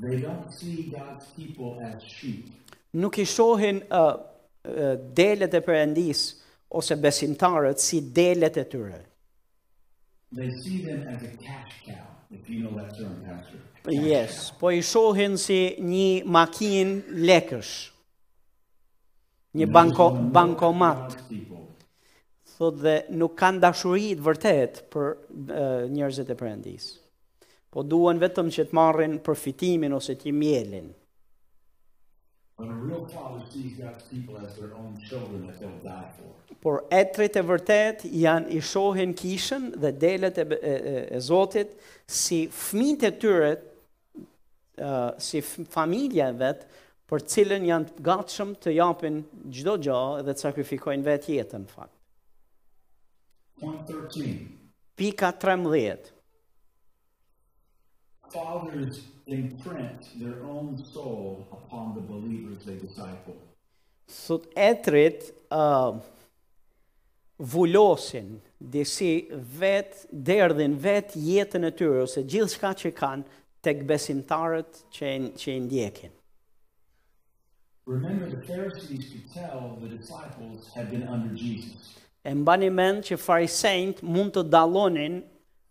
They 0.00 0.20
don't 0.20 0.48
see 0.52 0.92
people 1.36 1.76
as 1.90 2.02
sheep. 2.14 2.48
Nuk 3.00 3.16
i 3.20 3.24
shohin 3.28 3.78
uh, 3.92 4.16
uh, 4.68 4.96
delet 5.16 5.54
e 5.56 5.60
perëndisë 5.64 6.45
ose 6.68 6.96
besimtarët 6.96 7.78
si 7.78 8.10
delet 8.10 8.56
e 8.56 8.66
tyre. 8.66 9.04
They 10.34 10.50
see 10.60 10.82
them 10.84 11.06
as 11.08 11.22
a 11.22 11.36
cash 11.36 11.72
cow, 11.86 12.16
if 12.30 12.48
you 12.48 12.64
know 12.68 12.74
that 12.76 12.96
term, 12.98 13.22
pastor. 13.24 13.58
Cash 13.86 13.94
yes, 13.94 14.50
cow. 14.50 14.56
po 14.58 14.70
i 14.74 14.82
shohin 14.82 15.38
si 15.38 15.76
një 15.78 16.24
makin 16.26 16.96
lekësh, 17.28 17.74
një 19.56 19.70
banko, 19.72 20.10
bankomat. 20.34 21.16
Thot 22.56 22.78
dhe 22.80 22.96
nuk 23.12 23.34
kanë 23.36 23.60
dashurit 23.62 24.20
vërtet 24.24 24.82
për 24.92 25.08
uh, 25.12 25.82
njerëzit 25.92 26.30
e 26.32 26.36
përëndisë 26.42 26.96
po 27.76 27.82
duan 27.84 28.16
vetëm 28.16 28.46
që 28.54 28.62
të 28.70 28.72
marrin 28.78 29.14
përfitimin 29.20 29.92
ose 29.92 30.14
të 30.16 30.30
mjelin. 30.32 30.86
When 32.56 32.70
a 32.70 32.72
real 32.72 33.06
father 33.06 33.44
sees 33.50 33.74
God's 33.76 34.02
people 34.04 34.38
as 34.38 34.56
their 34.56 34.72
own 34.74 34.98
children 35.06 35.46
that 35.46 35.60
they'll 35.60 35.82
die 35.84 36.08
for. 36.16 36.54
Por 36.62 36.86
etrit 36.90 37.36
e 37.36 37.42
vërtet 37.44 38.06
janë 38.08 38.48
i 38.56 38.62
shohin 38.64 39.12
kishën 39.12 39.66
dhe 39.82 39.90
delet 40.00 40.40
e, 40.40 40.46
e, 40.56 40.72
e 41.12 41.20
Zotit 41.20 41.74
si 42.08 42.46
fëmijët 42.48 43.04
e 43.04 43.12
tyre 43.20 43.50
uh, 44.80 45.12
si 45.20 45.42
familja 45.44 46.30
e 46.32 46.38
vet 46.40 46.64
për 47.06 47.26
cilën 47.34 47.68
janë 47.68 48.00
gatshëm 48.08 48.54
të 48.64 48.72
japin 48.78 49.20
çdo 49.54 49.76
gjë 49.84 50.00
dhe 50.26 50.32
të 50.38 50.46
sakrifikojnë 50.48 51.06
vetë 51.12 51.36
jetën 51.36 51.66
në 51.66 51.76
fakt. 51.76 51.92
Pika 54.96 55.34
13 55.44 56.15
fathers 58.32 59.00
imprint 59.26 60.08
their 60.18 60.42
own 60.44 60.82
soul 60.92 61.46
upon 61.52 61.94
the 61.94 62.00
believers 62.00 62.64
they 62.64 62.76
disciple. 62.76 63.36
Sot 64.08 64.46
etrit 64.54 65.32
a 65.50 65.88
uh, 65.92 66.00
vulosin 67.42 68.40
dhe 68.60 68.84
si 68.84 69.28
vet 69.58 70.06
derdhin 70.10 70.78
vet 70.82 71.12
jetën 71.14 71.64
e 71.68 71.72
tyre 71.78 72.04
ose 72.06 72.22
gjithçka 72.30 72.70
që 72.78 72.92
kanë 73.00 73.42
tek 73.66 73.82
besimtarët 73.88 74.84
që 74.94 75.10
in, 75.16 75.26
që 75.40 75.48
i 75.50 75.58
ndjekin. 75.66 76.12
Remember 77.86 78.30
the 78.30 78.42
Pharisees 78.46 79.10
to 79.12 79.18
tell 79.34 79.76
the 79.82 79.88
disciples 79.96 80.70
had 80.74 80.90
been 80.90 81.02
under 81.16 81.34
Jesus. 81.34 81.94
Embanimen 82.26 83.02
që 83.06 83.18
farisejt 83.22 84.00
mund 84.02 84.32
të 84.34 84.46
dallonin 84.50 85.18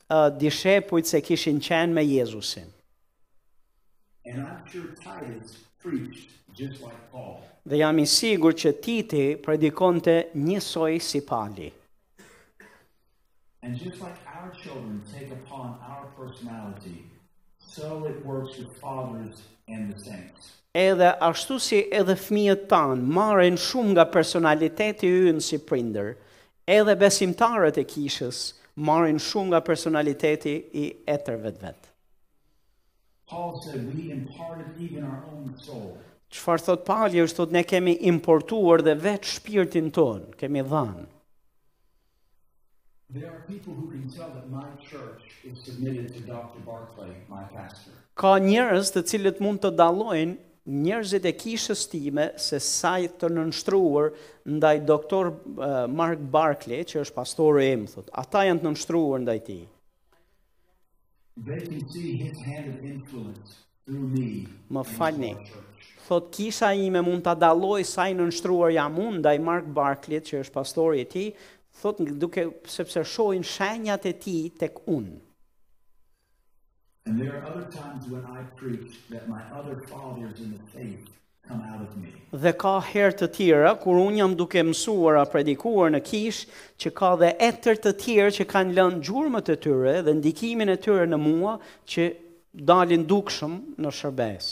uh, 0.09 0.29
dishepujt 0.37 1.05
se 1.07 1.21
kishin 1.21 1.59
qenë 1.59 1.93
me 1.93 2.03
Jezusin. 2.03 2.67
And 4.25 4.45
I'm 4.47 4.63
sure 4.67 4.93
Titus 4.99 5.57
preached 5.79 6.29
just 6.53 6.81
like 6.81 6.97
Paul. 7.11 7.41
Dhe 7.67 7.77
jam 7.79 7.97
i 7.99 8.05
sigur 8.05 8.53
që 8.53 8.73
Titi 8.81 9.25
predikonte 9.41 10.27
njësoj 10.35 10.99
si 11.01 11.21
Pali. 11.25 11.71
And 13.63 13.77
just 13.77 13.99
like 14.01 14.17
our 14.27 14.51
children 14.51 15.01
take 15.11 15.31
upon 15.31 15.77
our 15.81 16.05
personality, 16.17 17.05
so 17.57 18.05
it 18.05 18.23
works 18.25 18.57
with 18.57 18.77
fathers 18.79 19.41
and 19.67 19.91
the 19.93 19.99
saints. 19.99 20.53
Edhe 20.75 21.15
ashtu 21.21 21.57
si 21.59 21.83
edhe 21.91 22.15
fëmijët 22.19 22.67
tan 22.69 23.01
marrin 23.17 23.57
shumë 23.57 23.89
nga 23.95 24.05
personaliteti 24.11 25.07
ynë 25.31 25.41
si 25.41 25.57
prindër, 25.59 26.09
edhe 26.67 26.93
besimtarët 26.99 27.79
e 27.81 27.85
kishës, 27.87 28.41
marrin 28.75 29.19
shumë 29.21 29.47
nga 29.51 29.61
personaliteti 29.63 30.53
i 30.73 30.85
etër 31.11 31.37
vetë 31.45 31.61
vetë. 31.65 31.89
Paul 33.31 33.61
said 33.65 33.87
we 33.95 34.09
imparted 34.13 34.77
even 34.87 35.03
our 35.09 35.23
own 35.33 35.55
soul. 35.57 35.95
Çfarë 36.35 36.63
thot 36.67 36.83
Pauli 36.85 37.21
është 37.23 37.37
thotë 37.39 37.55
ne 37.55 37.63
kemi 37.63 37.93
importuar 38.11 38.81
dhe 38.85 38.95
vet 39.03 39.23
shpirtin 39.25 39.91
ton, 39.93 40.27
kemi 40.37 40.61
dhënë 40.71 41.05
There 43.15 43.29
are 43.29 43.43
people 43.47 43.73
who 43.73 43.89
can 43.91 44.09
tell 44.09 44.29
that 44.35 44.49
my 44.49 44.65
church 44.81 45.23
is 45.49 45.59
submitted 45.65 46.11
to 46.15 46.19
Dr. 46.27 46.57
Barclay, 46.65 47.11
my 47.29 47.43
pastor. 47.53 47.93
Ka 48.17 48.37
njerëz 48.41 48.89
të 48.95 49.03
cilët 49.11 49.37
mund 49.45 49.61
të 49.63 49.71
dallojnë 49.77 50.35
njerëzit 50.65 51.25
e 51.29 51.33
kishës 51.37 51.85
time 51.91 52.31
se 52.41 52.57
sa 52.59 52.95
i 52.97 53.05
të 53.11 53.29
nënshtruar 53.29 54.09
ndaj 54.49 54.77
doktor 54.87 55.29
Mark 55.93 56.19
Barkley, 56.33 56.81
që 56.89 57.03
është 57.05 57.13
pastori 57.15 57.67
im, 57.75 57.85
thot. 57.91 58.09
Ata 58.13 58.45
janë 58.47 58.63
të 58.63 58.67
nënshtruar 58.67 59.21
ndaj 59.21 59.37
tij. 59.47 59.63
Më 64.73 64.83
falni. 64.95 65.35
Thot 66.07 66.29
kisha 66.33 66.69
ime 66.77 67.01
mund 67.01 67.23
ta 67.25 67.33
dalloj 67.37 67.81
sa 67.89 68.05
i 68.11 68.17
nënshtruar 68.17 68.73
jam 68.75 68.97
unë 69.01 69.21
ndaj 69.21 69.37
Mark 69.45 69.69
Barkley, 69.73 70.21
që 70.21 70.41
është 70.43 70.55
pastori 70.59 71.01
i 71.05 71.05
tij, 71.09 71.29
thot 71.81 72.01
duke 72.05 72.49
sepse 72.69 73.03
shohin 73.05 73.43
shenjat 73.45 74.05
e 74.11 74.17
tij 74.17 74.49
tek 74.65 74.81
unë. 74.89 75.17
And 77.07 77.19
there 77.21 77.37
are 77.39 77.45
other 77.45 77.65
times 77.65 78.07
when 78.07 78.25
I 78.25 78.41
preach 78.55 78.93
that 79.11 79.29
my 79.29 79.39
other 79.53 79.83
fathers 79.87 80.39
in 80.39 80.53
the 80.57 80.63
faith 80.79 81.07
come 81.47 81.61
out 81.61 81.87
of 81.87 81.93
me. 82.01 82.09
Dhe 82.33 82.53
ka 82.57 82.71
herë 82.81 83.13
të 83.19 83.27
tjera 83.37 83.73
kur 83.77 83.99
un 84.03 84.15
jam 84.17 84.31
duke 84.39 84.63
mësuar 84.65 85.19
apo 85.21 85.35
predikuar 85.35 85.91
në 85.93 85.99
kish, 86.07 86.39
që 86.81 86.91
ka 86.99 87.11
dhe 87.21 87.29
etër 87.49 87.77
të 87.83 87.91
tjerë 88.01 88.31
që 88.39 88.45
kanë 88.55 88.75
lënë 88.79 89.01
gjurmët 89.09 89.51
e 89.53 89.57
tyre 89.67 89.93
dhe 90.07 90.15
ndikimin 90.17 90.73
e 90.73 90.77
tyre 90.87 91.05
në 91.11 91.19
mua 91.27 91.51
që 91.93 92.07
dalin 92.73 93.05
dukshëm 93.13 93.53
në 93.85 93.93
shërbes. 93.99 94.49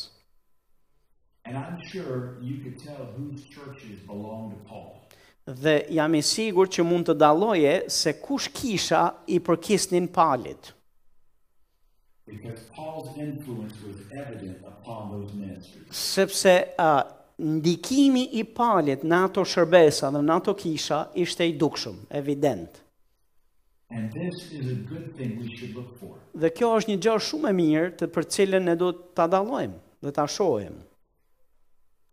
And 1.48 1.58
I'm 1.58 1.82
sure 1.90 2.38
you 2.40 2.62
could 2.62 2.78
tell 2.86 3.10
whose 3.18 3.50
churches 3.56 3.98
belong 4.06 4.54
to 4.54 4.62
Paul. 4.70 4.94
Dhe 5.66 5.76
jam 5.90 6.22
i 6.22 6.22
sigur 6.30 6.70
që 6.72 6.86
mund 6.86 7.10
të 7.10 7.18
dalloje 7.26 7.74
se 7.98 8.14
kush 8.22 8.52
kisha 8.62 9.04
i 9.26 9.42
përkisnin 9.50 10.06
palit 10.16 10.76
because 12.34 12.60
Paul's 12.76 13.10
influence 13.18 13.76
was 13.88 13.98
evident 14.24 14.58
upon 14.66 15.02
those 15.12 15.34
ministries. 15.34 15.86
Sepse 15.90 16.66
uh, 16.80 17.02
ndikimi 17.40 18.28
i 18.34 18.44
Paulit 18.44 19.04
në 19.04 19.20
ato 19.28 19.44
shërbesa 19.46 20.10
dhe 20.16 20.22
në 20.24 20.38
ato 20.40 20.56
kisha 20.58 21.04
ishte 21.24 21.46
i 21.48 21.54
dukshëm, 21.60 21.98
evident. 22.12 22.82
And 23.90 24.10
this 24.12 24.50
is 24.52 24.72
a 24.72 24.80
good 24.94 25.14
thing 25.18 25.38
we 25.40 25.54
should 25.56 25.76
look 25.76 25.92
for. 26.00 26.16
Dhe 26.44 26.50
kjo 26.58 26.72
është 26.80 26.94
një 26.96 27.02
gjë 27.06 27.18
shumë 27.30 27.52
e 27.52 27.58
mirë 27.60 27.92
të 28.02 28.08
për 28.16 28.28
cilën 28.38 28.66
ne 28.72 28.76
duhet 28.82 29.04
ta 29.18 29.28
dallojmë 29.30 29.78
do 30.04 30.12
ta 30.12 30.26
shohim. 30.28 30.80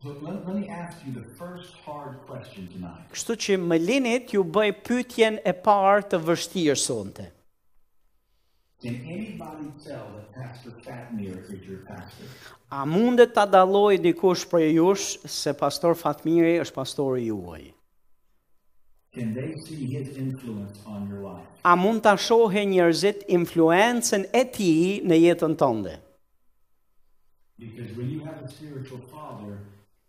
So 0.02 0.08
let, 0.26 0.44
let 0.46 0.56
me 0.56 0.68
ask 0.68 1.00
you 1.06 1.12
the 1.12 1.24
first 1.40 1.72
hard 1.86 2.20
question 2.28 2.68
tonight. 2.76 3.08
Kështu 3.16 3.38
që 3.46 3.58
më 3.64 3.78
lini 3.88 4.14
t'ju 4.28 4.44
bëj 4.54 4.70
pyetjen 4.86 5.40
e 5.44 5.54
parë 5.56 6.06
të 6.12 6.20
vështirë 6.28 6.78
sonte. 6.84 7.28
Can 8.82 8.94
anybody 9.04 9.70
tell 9.86 10.06
that 10.16 10.32
Pastor 10.34 10.70
Fatmir 10.70 11.44
is 11.52 11.60
your 11.68 11.80
pastor? 11.86 12.24
A 12.72 12.86
mundet 12.86 13.32
ta 13.36 13.44
dalloj 13.44 13.98
dikush 14.00 14.46
prej 14.48 14.70
jush 14.78 15.08
se 15.28 15.52
Pastor 15.52 15.92
Fatmiri 15.94 16.54
është 16.64 16.74
pastori 16.78 17.26
juaj? 17.26 17.60
Can 19.12 19.34
they 19.34 19.52
see 19.66 19.84
his 19.90 20.16
influence 20.22 20.80
on 20.86 21.04
your 21.12 21.20
life? 21.26 21.44
A 21.68 21.74
mund 21.76 22.02
ta 22.06 22.14
shohë 22.16 22.62
njerëzit 22.70 23.26
influencën 23.36 24.24
e 24.40 24.44
tij 24.48 25.04
në 25.10 25.20
jetën 25.26 25.58
tënde? 25.60 25.98
Because 27.60 27.92
when 28.00 28.08
you 28.16 28.24
have 28.24 28.40
a 28.40 28.48
spiritual 28.48 29.04
father, 29.12 29.58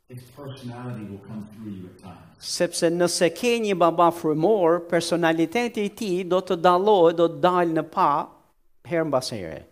his 0.07 0.23
personality 0.39 1.03
will 1.11 1.19
come 1.27 1.43
through 1.51 1.73
you 1.75 1.89
at 1.91 1.97
times. 1.99 2.39
Sepse 2.59 2.87
nëse 2.95 3.33
ke 3.35 3.57
një 3.67 3.75
baba 3.83 4.07
frymor, 4.15 4.85
personaliteti 4.93 5.89
i 5.89 5.89
tij 6.01 6.23
do 6.31 6.39
të 6.39 6.55
dallohet, 6.63 7.19
do 7.19 7.27
të 7.35 7.43
dalë 7.49 7.81
në 7.83 7.89
pa 7.97 8.11
herë 8.85 9.05
mbas 9.05 9.29
here. 9.31 9.63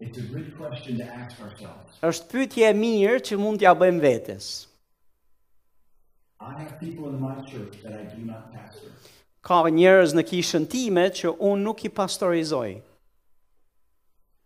It's 0.00 0.18
a 0.18 0.22
good 0.22 0.56
question 0.56 0.96
to 0.98 1.04
ask 1.04 1.40
ourselves. 1.42 1.98
Është 2.06 2.28
pyetje 2.32 2.66
e 2.68 2.74
mirë 2.78 3.20
që 3.26 3.38
mund 3.42 3.58
t'ja 3.60 3.72
bëjmë 3.78 4.02
vetes. 4.02 4.66
Are 6.40 6.54
have 6.58 6.78
people 6.80 7.08
in 7.10 7.18
my 7.20 7.34
church 7.50 7.80
that 7.82 7.94
I 7.94 8.04
do 8.14 8.22
not 8.24 8.52
pastor. 8.54 8.90
Ka 9.42 9.62
njerëz 9.66 10.14
në 10.14 10.22
kishën 10.30 10.68
time 10.70 11.08
që 11.18 11.32
unë 11.38 11.64
nuk 11.64 11.82
i 11.86 11.90
pastorizoj. 11.98 12.78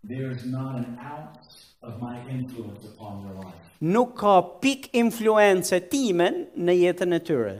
There 0.06 0.30
is 0.32 0.44
not 0.46 0.74
an 0.78 0.96
ounce 1.00 1.68
of 1.82 2.00
my 2.00 2.16
influence 2.30 2.84
upon 2.86 3.24
their 3.24 3.36
life. 3.44 3.58
Nuk 3.80 4.16
ka 4.22 4.40
pik 4.62 4.88
influencë 4.98 5.82
time 5.92 6.30
në 6.56 6.78
jetën 6.80 7.16
e 7.18 7.20
tyre. 7.20 7.54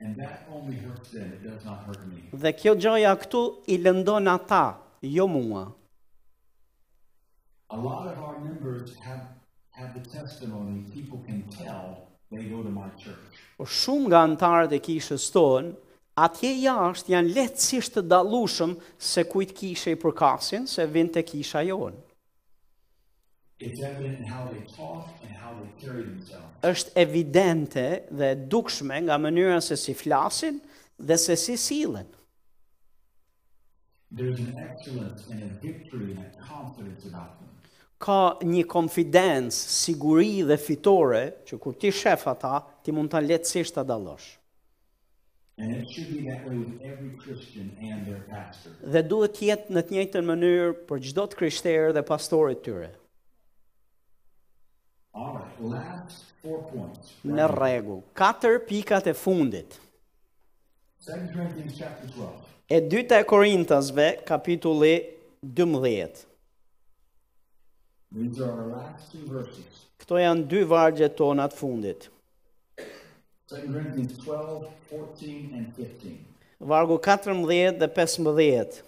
And 0.00 0.16
that 0.16 0.46
only 0.52 0.76
hurts 0.76 1.10
them, 1.10 1.32
it 1.32 1.42
does 1.42 1.64
not 1.64 1.82
hurt 1.86 2.06
me. 2.06 2.22
Dhe 2.30 2.52
kjo 2.54 2.74
gjoja 2.78 3.16
këtu 3.18 3.40
i 3.74 3.78
lëndon 3.82 4.30
ata, 4.30 4.76
jo 5.02 5.26
mua. 5.28 5.64
A 7.70 7.76
lot 7.76 8.06
of 8.06 8.18
our 8.22 8.38
members 8.40 8.94
have 9.02 9.22
have 9.72 9.94
the 9.94 10.10
testimony 10.18 10.84
people 10.94 11.18
can 11.26 11.42
tell 11.50 12.06
they 12.30 12.44
go 12.44 12.62
to 12.62 12.70
my 12.70 12.88
church. 12.98 13.34
O 13.58 13.64
shumë 13.66 14.06
nga 14.08 14.22
antarët 14.30 14.72
e 14.78 14.80
kishës 14.86 15.28
tonë, 15.34 15.74
atje 16.18 16.50
jashtë 16.62 17.12
janë 17.14 17.34
lehtësisht 17.36 17.94
të 17.98 18.02
dallushëm 18.10 18.74
se 18.98 19.26
kujt 19.30 19.50
kishe 19.60 19.94
i 19.96 19.98
përkasin, 20.02 20.66
se 20.70 20.86
vin 20.96 21.10
te 21.14 21.22
kisha 21.26 21.62
jonë 21.68 21.94
është 26.62 26.90
evidente 27.02 27.86
dhe 28.18 28.28
dukshme 28.54 28.98
nga 29.02 29.16
mënyra 29.18 29.58
se 29.60 29.76
si 29.76 29.94
flasin 29.98 30.60
dhe 31.08 31.16
se 31.18 31.34
si 31.36 31.56
silen. 31.58 32.06
Ka 38.06 38.18
një 38.54 38.62
konfidencë, 38.76 39.64
siguri 39.84 40.32
dhe 40.48 40.56
fitore 40.68 41.24
që 41.46 41.58
kur 41.62 41.74
ti 41.80 41.90
shef 41.90 42.28
ata, 42.30 42.54
ti 42.82 42.94
mund 42.94 43.10
ta 43.10 43.18
lehtësisht 43.20 43.74
ta 43.74 43.82
dallosh. 43.84 44.36
And 45.58 45.90
should 45.90 46.12
be 46.14 46.30
with 46.46 46.80
every 46.86 47.12
Christian 47.22 47.68
and 47.82 48.06
their 48.06 48.22
pastor. 48.30 48.70
Dhe 48.94 49.02
duhet 49.10 49.34
të 49.40 49.44
jetë 49.50 49.74
në 49.74 49.82
të 49.88 49.94
njëjtën 49.96 50.24
mënyrë 50.30 50.68
për 50.86 51.02
çdo 51.10 51.24
të 51.32 51.38
krishterë 51.42 51.88
dhe 51.98 52.04
pastorit 52.06 52.60
tyre. 52.62 52.92
Në 57.28 57.46
regu, 57.50 57.96
katër 58.20 58.58
pikat 58.68 59.08
e 59.10 59.14
fundit. 59.18 59.74
E 62.70 62.78
dyta 62.92 63.18
e 63.18 63.24
Korintësve, 63.30 64.06
kapitulli 64.28 64.92
12. 65.62 66.22
Këto 70.02 70.20
janë 70.22 70.46
dy 70.52 70.62
vargje 70.74 71.08
tonat 71.20 71.56
fundit. 71.58 72.06
Vargu 73.50 73.88
14 73.96 74.54
dhe 74.54 75.02
15. 75.02 76.14
Vargu 76.74 77.00
14 77.10 77.82
dhe 77.82 77.90
15. 77.98 78.82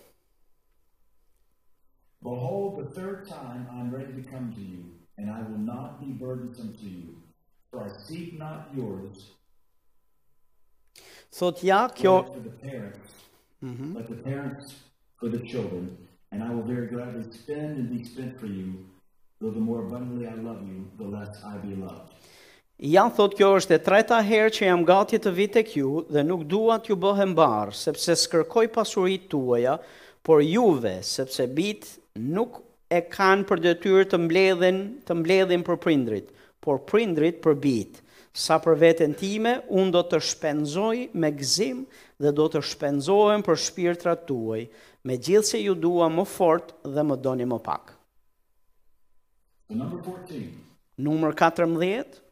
Behold 2.23 2.77
the 2.81 2.89
third 2.97 3.27
time 3.29 3.67
I'm 3.75 3.89
ready 3.93 4.13
to 4.23 4.29
come 4.31 4.53
to 4.55 4.61
you 4.61 4.81
and 5.21 5.31
I 5.31 5.43
will 5.51 5.59
not 5.65 6.01
be 6.01 6.13
burdensome 6.13 6.73
to 6.81 6.87
you 6.87 7.15
for 7.71 7.85
I 7.89 7.91
seek 8.05 8.39
not 8.39 8.59
yours 8.77 9.17
so 11.31 11.51
tia 11.51 11.89
kyo 11.95 12.15
mhm 13.71 13.89
but 13.97 14.07
the 14.13 14.21
parents 14.33 14.67
for 15.19 15.29
the 15.35 15.43
children 15.53 15.85
and 16.33 16.43
I 16.43 16.49
will 16.55 16.67
very 16.75 16.87
gladly 16.95 17.25
spend 17.41 17.71
and 17.81 17.89
be 17.97 18.05
spent 18.11 18.41
for 18.41 18.47
you 18.47 18.69
though 19.41 19.51
the 19.59 19.65
more 19.69 19.81
abundantly 19.87 20.27
I 20.27 20.35
love 20.49 20.61
you 20.71 20.79
the 21.03 21.09
less 21.17 21.33
I 21.53 21.57
be 21.69 21.75
loved 21.89 22.17
Ja 22.97 23.03
thot 23.13 23.35
kjo 23.37 23.51
është 23.59 23.75
e 23.77 23.81
treta 23.85 24.17
herë 24.25 24.55
që 24.57 24.67
jam 24.71 24.87
gati 24.89 25.19
të 25.21 25.31
vij 25.37 25.51
tek 25.53 25.75
ju 25.77 25.89
dhe 26.17 26.23
nuk 26.25 26.47
dua 26.49 26.79
t'ju 26.81 26.97
bëhem 27.03 27.35
barr 27.37 27.75
sepse 27.77 28.15
s'kërkoj 28.17 28.71
pasurit 28.73 29.27
tuaja, 29.29 29.75
por 30.25 30.41
juve 30.41 30.95
sepse 31.05 31.45
bit 31.59 31.85
nuk 32.17 32.57
e 32.91 32.99
kanë 33.07 33.45
për 33.47 33.61
detyrë 33.65 34.07
të 34.11 34.19
mbledhin, 34.25 34.79
të 35.07 35.15
mbledhin 35.23 35.63
për 35.67 35.77
prindrit, 35.85 36.31
por 36.65 36.81
prindrit 36.91 37.41
për 37.45 37.59
bit 37.63 38.01
Sa 38.39 38.61
për 38.63 38.77
veten 38.79 39.15
time, 39.19 39.57
unë 39.75 39.91
do 39.91 40.01
të 40.07 40.19
shpenzoj 40.23 41.09
me 41.19 41.33
gzim 41.35 41.81
dhe 42.23 42.31
do 42.39 42.45
të 42.53 42.61
shpenzohem 42.63 43.43
për 43.43 43.59
shpirtrat 43.59 44.23
tuaj, 44.29 44.61
me 45.09 45.17
gjithë 45.19 45.49
se 45.49 45.59
ju 45.65 45.75
dua 45.75 46.07
më 46.15 46.25
fort 46.37 46.71
dhe 46.87 47.03
më 47.09 47.17
doni 47.25 47.49
më 47.51 47.59
pak. 47.67 47.91
Numër 51.03 51.35
14. 51.43 52.23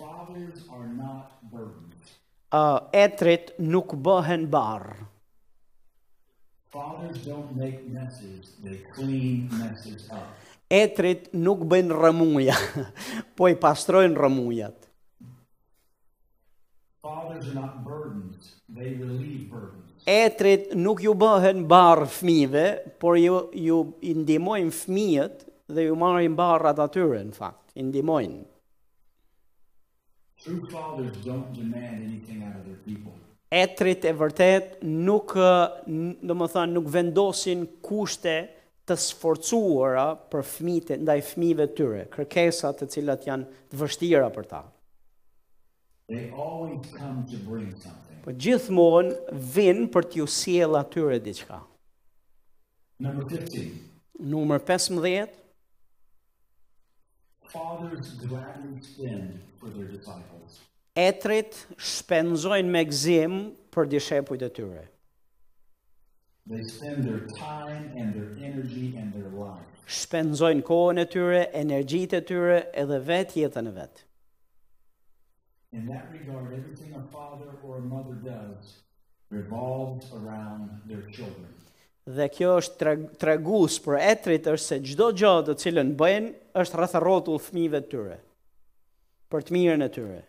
Fathers 0.00 0.64
are 0.72 0.88
not 0.96 1.36
burdens. 1.52 2.16
Uh, 2.48 2.80
etrit 3.04 3.52
nuk 3.60 3.92
bëhen 4.00 4.48
barë. 4.56 5.07
Fathers 6.70 7.24
don't 7.24 7.54
make 7.56 7.88
messes, 7.88 8.56
they 8.62 8.76
clean 8.92 9.48
messes 9.58 10.04
up. 10.12 10.36
Etrit 10.68 11.30
nuk 11.32 11.62
bëjnë 11.64 11.96
rëmuja, 11.96 12.56
po 13.36 13.48
i 13.48 13.54
pastrojnë 13.56 14.18
rëmujat. 14.20 14.74
Fathers 17.00 17.48
are 17.48 17.56
not 17.56 17.78
burdened, 17.88 18.44
they 18.78 18.94
relieve 19.00 19.48
burdens 19.52 19.86
etrit 20.08 20.70
nuk 20.78 21.00
ju 21.04 21.12
bëhen 21.20 21.64
barë 21.68 22.06
fmive, 22.08 22.60
por 23.02 23.18
ju, 23.20 23.40
ju 23.60 23.78
indimojnë 24.08 24.70
fmijet 24.72 25.42
dhe 25.68 25.84
ju 25.88 25.96
marrin 26.00 26.36
barë 26.38 26.70
atë 26.70 26.84
atyre, 26.86 27.18
në 27.28 27.34
fakt, 27.36 27.74
indimojnë. 27.80 28.38
True 30.40 30.62
fathers 30.72 31.18
don't 31.26 31.50
demand 31.52 32.06
anything 32.06 32.40
out 32.46 32.56
of 32.56 32.64
their 32.68 32.80
people 32.86 33.16
etrit 33.50 34.04
e 34.04 34.12
vërtet 34.16 34.74
nuk, 34.84 35.32
do 36.28 36.36
më 36.36 36.48
thënë, 36.52 36.74
nuk 36.76 36.88
vendosin 36.92 37.64
kushte 37.86 38.34
të 38.88 38.96
sforcuara 39.00 40.06
për 40.32 40.44
fmite, 40.48 40.96
ndaj 41.02 41.18
fmive 41.32 41.66
të 41.68 41.76
tyre, 41.76 42.02
kërkesat 42.12 42.80
të 42.82 42.90
cilat 42.94 43.24
janë 43.28 43.48
të 43.72 43.80
vështira 43.82 44.28
për 44.36 44.48
ta. 44.52 44.60
They 46.08 46.30
always 46.32 46.86
come 46.96 47.26
to 47.28 47.40
bring 47.48 47.70
something. 47.80 48.20
Po 48.24 48.32
gjithmonë 48.32 49.36
vin 49.54 49.84
për 49.92 50.06
t'ju 50.12 50.26
sjell 50.32 50.76
atyre 50.80 51.18
diçka. 51.24 51.60
Numër 54.28 54.64
15. 54.68 55.28
Fathers 57.52 58.08
gladly 58.22 58.80
spend 58.84 59.36
for 59.60 59.70
their 59.70 59.86
disciples 59.92 60.58
etrit 60.98 61.54
shpenzojnë 61.78 62.70
me 62.74 62.82
gzim 62.90 63.34
për 63.74 63.88
dishepujt 63.92 64.42
e 64.42 64.48
tyre. 64.56 64.84
They 66.48 66.62
spend 66.64 67.04
their 67.04 67.24
time 67.38 67.92
and 68.02 68.14
their 68.18 68.30
energy 68.50 68.96
and 68.96 69.12
their 69.14 69.28
life. 69.30 69.68
Shpenzojnë 69.98 70.64
kohën 70.68 71.00
e 71.02 71.06
tyre, 71.12 71.42
energjitë 71.56 72.18
e 72.18 72.24
tyre 72.30 72.58
edhe 72.82 72.98
vetë 73.10 73.42
jetën 73.44 73.68
e 73.68 73.72
vet. 73.76 74.02
In 75.76 75.86
that 75.92 76.08
regard 76.16 76.50
everything 76.58 76.94
a 76.96 77.04
father 77.12 77.50
or 77.62 77.76
a 77.78 77.84
mother 77.94 78.16
does 78.24 78.78
revolves 79.30 80.08
around 80.18 80.72
their 80.88 81.04
children. 81.12 81.52
Dhe 82.08 82.30
kjo 82.32 82.54
është 82.62 82.92
tregues 83.20 83.76
për 83.84 83.98
etrit 84.00 84.46
është 84.48 84.64
se 84.70 84.78
çdo 84.94 85.10
gjë 85.12 85.34
të 85.50 85.56
cilën 85.62 85.92
bëjnë 86.00 86.32
është 86.62 86.80
rreth 86.80 86.96
rrotull 87.04 87.36
fëmijëve 87.44 87.82
të 87.84 87.90
tyre 87.92 88.16
për 89.34 89.44
të 89.44 89.52
mirën 89.58 89.84
e 89.84 89.92
tyre. 89.98 90.20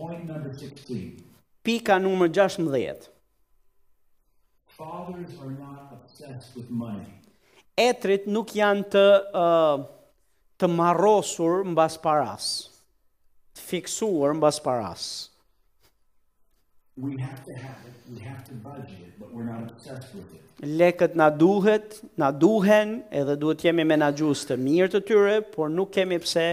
Point 0.00 0.24
number 0.26 0.50
16. 0.58 1.22
Pika 1.62 1.98
numër 1.98 2.28
16. 2.32 3.10
Fathers 4.66 5.32
are 5.44 5.50
not 5.60 5.92
obsessed 5.92 6.56
with 6.56 6.70
money. 6.70 7.10
Etrit 7.76 8.24
nuk 8.32 8.54
janë 8.56 8.86
të 8.94 9.02
uh, 9.42 9.82
të 10.60 10.70
marrosur 10.78 11.66
mbas 11.74 11.98
paras, 12.02 12.46
të 13.56 13.66
fiksuar 13.74 14.32
mbas 14.40 14.62
paras. 14.64 15.04
We 16.96 17.20
have 17.20 17.44
to 17.44 17.52
have 17.66 17.84
it, 17.90 17.96
we 18.14 18.24
have 18.28 18.40
to 18.48 18.54
budget, 18.64 19.12
but 19.20 19.28
we're 19.36 19.44
not 19.50 19.68
obsessed 19.74 20.14
with 20.16 20.24
it. 20.32 20.40
Lekët 20.80 21.12
na 21.16 21.28
duhet, 21.30 22.00
na 22.20 22.32
duhen, 22.44 23.00
edhe 23.20 23.36
duhet 23.44 23.60
të 23.64 23.68
jemi 23.68 23.84
menaxhues 23.92 24.48
të 24.48 24.56
mirë 24.64 24.90
të 24.96 25.04
tyre, 25.12 25.36
por 25.58 25.72
nuk 25.76 25.92
kemi 25.98 26.20
pse 26.24 26.50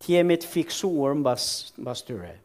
të 0.00 0.16
jemi 0.16 0.36
të 0.44 0.52
fiksuar 0.56 1.16
mbas 1.20 1.46
mbas 1.84 2.04
tyre. 2.08 2.36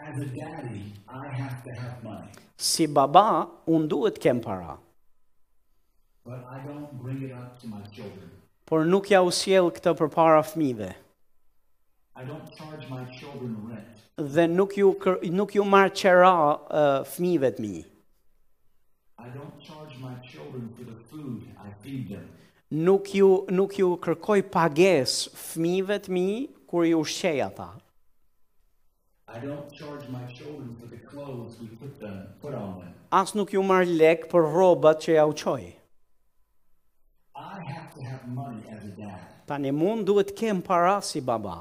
As 0.00 0.16
a 0.16 0.26
daddy, 0.26 0.94
I 1.08 1.26
have 1.28 1.62
to 1.64 1.72
have 1.80 2.02
money. 2.04 2.30
Si 2.56 2.86
baba, 2.86 3.48
un 3.66 3.84
duhet 3.90 4.14
të 4.16 4.22
kem 4.22 4.38
para. 4.40 4.76
But 6.24 6.44
I 6.52 6.60
don't 6.66 6.92
bring 7.02 7.22
it 7.26 7.32
up 7.34 7.58
to 7.60 7.66
my 7.66 7.82
children. 7.90 8.30
Por 8.68 8.84
nuk 8.86 9.10
ja 9.10 9.20
u 9.26 9.32
sjell 9.34 9.72
këtë 9.74 9.94
përpara 9.98 10.44
fëmijëve. 10.46 10.90
I 12.14 12.24
don't 12.28 12.46
charge 12.58 12.86
my 12.92 13.02
children 13.16 13.56
rent. 13.72 14.04
Dhe 14.36 14.46
nuk 14.52 14.76
ju 14.78 14.92
nuk 15.34 15.56
ju 15.58 15.66
marr 15.72 15.90
çera 16.02 16.30
uh, 16.30 16.86
fëmijëve 17.16 17.50
të 17.58 17.66
mi. 17.66 17.74
I 19.18 19.28
don't 19.34 19.58
charge 19.68 19.98
my 20.04 20.14
children 20.30 20.70
for 20.76 20.86
the 20.92 20.98
food 21.10 21.42
I 21.66 21.74
feed 21.82 22.06
them. 22.14 22.30
Nuk 22.88 23.10
ju 23.18 23.32
nuk 23.50 23.74
ju 23.82 23.90
kërkoj 24.06 24.46
pagesë 24.54 25.32
fëmijëve 25.48 26.00
të 26.06 26.16
mi 26.18 26.28
kur 26.70 26.86
ju 26.92 27.02
ushqej 27.02 27.40
ata. 27.50 27.72
I 29.32 29.38
don't 29.40 29.70
charge 29.72 30.08
my 30.08 30.24
children 30.32 30.74
for 30.80 30.86
the 30.88 30.96
clothes 31.04 31.56
we 31.60 31.66
put 31.76 32.00
them 32.00 32.26
put 32.40 32.54
on 32.54 32.80
them. 32.80 32.92
As 33.12 33.34
nuk 33.34 33.50
ju 33.52 33.62
marr 33.62 33.84
lek 33.84 34.24
për 34.32 34.44
rrobat 34.48 35.04
që 35.04 35.16
ja 35.18 35.24
u 35.28 35.34
çoj. 35.36 35.64
I 37.36 37.58
have 37.68 37.90
to 37.96 38.02
have 38.08 38.24
money 38.28 38.62
as 38.76 38.84
a 38.88 38.92
dad. 38.96 39.26
Tanë 39.50 39.72
mund 39.76 40.08
duhet 40.08 40.32
të 40.32 40.36
kem 40.40 40.62
para 40.64 40.94
si 41.04 41.20
baba. 41.20 41.58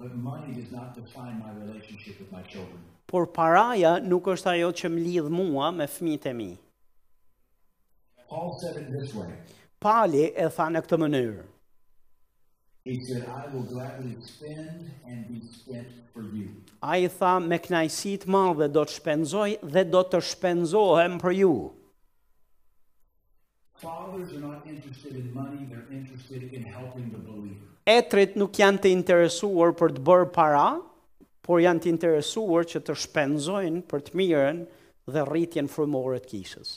But 0.00 0.12
money 0.14 0.52
does 0.60 0.68
not 0.72 0.92
define 0.98 1.38
my 1.40 1.56
relationship 1.62 2.20
with 2.20 2.30
my 2.36 2.42
children. 2.52 2.84
Por 3.06 3.24
paraja 3.38 3.96
nuk 4.12 4.28
është 4.34 4.50
ajo 4.52 4.70
që 4.82 4.90
më 4.94 5.06
lidh 5.08 5.30
mua 5.40 5.70
me 5.80 5.86
fëmijët 5.94 6.28
e 6.28 6.34
mi. 6.42 6.50
Paul 8.30 8.52
said 8.60 8.76
it 8.76 8.92
this 8.92 9.14
way. 9.16 9.32
Pali 9.80 10.28
e 10.36 10.50
tha 10.52 10.68
në 10.70 10.84
këtë 10.84 11.00
mënyrë. 11.06 11.49
He 12.84 13.04
said 13.04 13.28
I 13.28 13.46
will 13.54 13.64
gladly 13.64 14.16
spend 14.22 14.90
and 15.06 15.28
be 15.28 15.42
spent 15.46 15.86
for 16.14 16.22
you. 16.22 16.48
Ai 16.82 17.08
tha 17.18 17.32
me 17.44 17.58
knajsi 17.60 18.14
të 18.22 18.28
madhe 18.32 18.68
do 18.76 18.86
të 18.88 18.94
shpenzoj 18.96 19.48
dhe 19.74 19.82
do 19.96 20.00
të 20.14 20.20
shpenzohem 20.30 21.18
për 21.20 21.34
ju. 21.40 21.50
Fathers 23.84 24.32
are 24.36 24.40
not 24.46 24.64
interested 24.72 25.12
in 25.20 25.28
money, 25.34 25.68
they're 25.68 25.84
interested 25.98 26.40
in 26.60 26.64
helping 26.78 27.12
the 27.12 27.20
believer. 27.26 27.68
Etrit 27.98 28.40
nuk 28.40 28.56
janë 28.60 28.80
të 28.86 28.94
interesuar 28.96 29.76
për 29.82 29.94
të 29.98 30.06
bërë 30.08 30.30
para, 30.38 30.66
por 31.48 31.60
janë 31.64 31.84
të 31.86 31.92
interesuar 31.96 32.64
që 32.74 32.80
të 32.88 32.96
shpenzojnë 33.04 33.84
për 33.92 34.06
të 34.08 34.18
mirën 34.22 34.64
dhe 35.16 35.28
rritjen 35.30 35.68
frymore 35.76 36.16
të 36.24 36.32
kishës. 36.34 36.74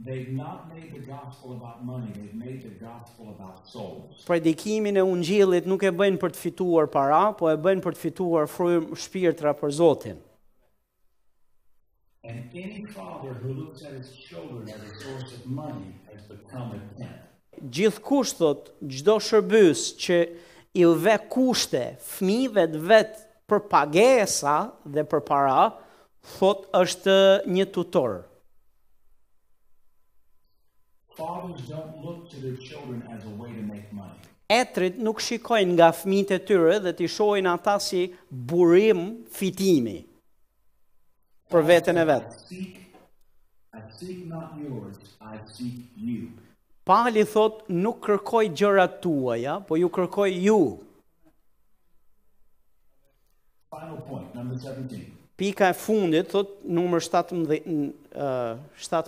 They've 0.00 0.32
not 0.32 0.68
made 0.74 0.92
the 0.92 0.98
gospel 1.06 1.52
about 1.52 1.84
money, 1.84 2.10
they've 2.12 2.34
made 2.34 2.62
the 2.64 2.74
gospel 2.84 3.28
about 3.38 3.66
souls. 3.68 4.24
Predikimin 4.26 4.96
e 4.96 5.00
ungjillit 5.02 5.66
nuk 5.70 5.84
e 5.86 5.92
bëjnë 5.94 6.18
për 6.18 6.32
të 6.34 6.40
fituar 6.42 6.88
para, 6.90 7.20
po 7.38 7.46
e 7.48 7.54
bëjnë 7.56 7.84
për 7.84 7.94
të 7.98 8.02
fituar 8.02 8.48
frymë, 8.50 8.98
shpirtra 9.04 9.52
për 9.54 9.74
Zotin. 9.78 10.18
And 12.24 12.50
any 12.54 12.84
father 12.90 13.32
who 13.34 13.52
looks 13.52 13.84
at 13.84 13.92
his 13.92 14.10
children 14.16 14.66
as 14.68 14.82
a 14.82 14.94
source 15.04 15.30
of 15.38 15.46
money 15.46 15.94
has 16.10 16.22
become 16.26 16.74
a 16.74 16.80
tent. 16.98 17.22
Gjithkusht 17.70 18.40
thot, 18.42 18.72
çdo 18.90 19.18
shërbys 19.22 19.92
që 20.02 20.18
i 20.82 20.88
vë 21.04 21.18
kushte 21.30 21.84
fëmijëve 22.16 22.64
të 22.74 22.82
vet 22.90 23.16
për 23.48 23.62
pagesa 23.70 24.58
dhe 24.96 25.06
për 25.14 25.22
para, 25.28 25.68
thot 26.38 26.66
është 26.82 27.20
një 27.54 27.68
tutor. 27.76 28.24
Fathers 31.16 31.60
don't 31.68 32.04
look 32.04 32.28
to 32.30 32.40
their 32.40 32.56
children 32.56 33.02
as 33.12 33.24
a 33.24 33.30
way 33.40 33.48
to 33.48 33.62
make 33.62 33.86
money. 33.92 34.18
Etrit 34.50 34.96
nuk 34.98 35.20
shikojnë 35.22 35.76
nga 35.78 35.92
fëmijët 35.94 36.32
e 36.34 36.38
tyre 36.48 36.78
dhe 36.84 36.92
ti 36.98 37.06
shohin 37.08 37.46
ata 37.50 37.76
si 37.80 38.00
burim 38.50 39.00
fitimi 39.36 39.94
për 41.52 41.64
veten 41.70 41.98
e 42.02 42.04
vet. 42.10 42.36
Pali 46.90 47.24
thot 47.34 47.62
nuk 47.84 48.02
kërkoj 48.04 48.44
gjërat 48.58 48.98
tuaja, 49.06 49.56
po 49.68 49.78
ju 49.80 49.88
kërkoj 49.96 50.34
ju. 50.44 50.58
Final 53.72 53.98
point 54.10 54.34
number 54.34 54.58
17. 54.66 55.08
Pika 55.40 55.70
e 55.72 55.78
fundit 55.84 56.30
thot 56.34 56.58
numër 56.66 57.06
17 57.10 57.92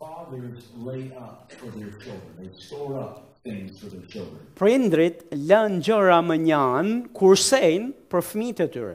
Fathers 0.00 0.64
lay 0.78 1.12
up 1.14 1.52
for 1.58 1.66
their 1.76 1.90
children. 1.90 2.30
They 2.38 2.48
store 2.58 2.98
up 3.00 3.36
things 3.44 3.78
for 3.80 3.88
their 3.92 4.06
children. 4.08 4.40
Prindrit 4.56 5.26
lën 5.28 5.76
gjëra 5.84 6.22
më 6.24 6.36
njan 6.46 6.88
kursejn 7.12 7.90
për 8.10 8.24
fëmijët 8.30 8.62
e 8.64 8.68
tyre. 8.78 8.94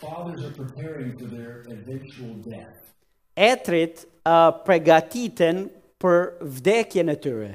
Fathers 0.00 0.46
are 0.48 0.54
preparing 0.56 1.12
for 1.18 1.28
their 1.34 1.58
eventual 1.76 2.32
death. 2.48 2.80
Etrit 3.36 4.00
uh, 4.24 4.48
pregatiten 4.64 5.66
për 6.02 6.18
vdekjen 6.56 7.12
e 7.12 7.18
tyre 7.24 7.52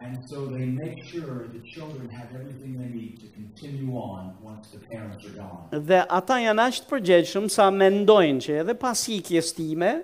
and 0.00 0.18
so 0.28 0.46
they 0.46 0.66
make 0.66 1.02
sure 1.02 1.46
the 1.48 1.60
children 1.64 2.08
have 2.10 2.28
everything 2.34 2.76
they 2.78 2.90
need 3.00 3.18
to 3.18 3.26
continue 3.32 3.94
on 3.96 4.36
once 4.42 4.68
the 4.68 4.78
parents 4.86 5.24
are 5.26 5.34
gone. 5.42 5.66
Dhe 5.88 6.04
ata 6.18 6.36
janë 6.44 6.64
aq 6.68 6.80
të 6.84 6.90
përgjegjshëm 6.90 7.46
sa 7.54 7.70
mendojnë 7.72 8.44
që 8.46 8.56
edhe 8.62 8.74
pas 8.82 9.04
ikjes 9.16 9.54
time, 9.56 9.94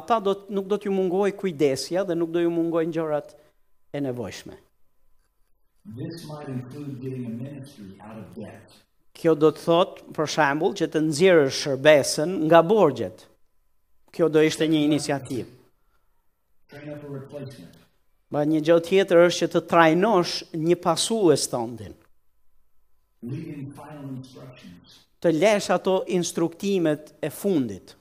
ata 0.00 0.18
do 0.26 0.34
të 0.40 0.56
nuk 0.58 0.66
do 0.72 0.78
t'ju 0.82 0.94
mungojë 0.96 1.36
kujdesja 1.42 2.04
dhe 2.08 2.16
nuk 2.18 2.32
do 2.34 2.42
ju 2.46 2.50
mungojnë 2.56 2.96
gjërat 2.98 3.36
e 3.98 4.02
nevojshme. 4.08 4.56
This 6.00 6.26
might 6.28 6.48
include 6.48 6.98
getting 7.00 7.26
a 7.26 7.30
ministry 7.36 7.94
out 8.02 8.18
of 8.24 8.34
debt. 8.40 8.74
Kjo 9.18 9.34
do 9.44 9.52
të 9.54 9.64
thot, 9.68 10.02
për 10.18 10.28
shembull, 10.34 10.74
që 10.78 10.90
të 10.92 11.04
nxjerrësh 11.08 11.62
shërbesën 11.62 12.34
nga 12.50 12.58
borxhet. 12.72 13.24
Kjo 14.14 14.28
do 14.30 14.42
ishte 14.50 14.66
një 14.68 14.82
iniciativë. 14.84 15.54
Ma 18.30 18.42
një 18.44 18.60
gjë 18.60 18.74
tjetër 18.88 19.20
është 19.26 19.40
që 19.42 19.48
të 19.54 19.60
trajnosh 19.70 20.32
një 20.64 20.76
pasues 20.84 21.46
tëndin. 21.48 21.94
Të 25.24 25.32
lesh 25.34 25.70
ato 25.76 25.94
instruktimet 26.18 27.14
e 27.24 27.30
fundit. 27.32 27.94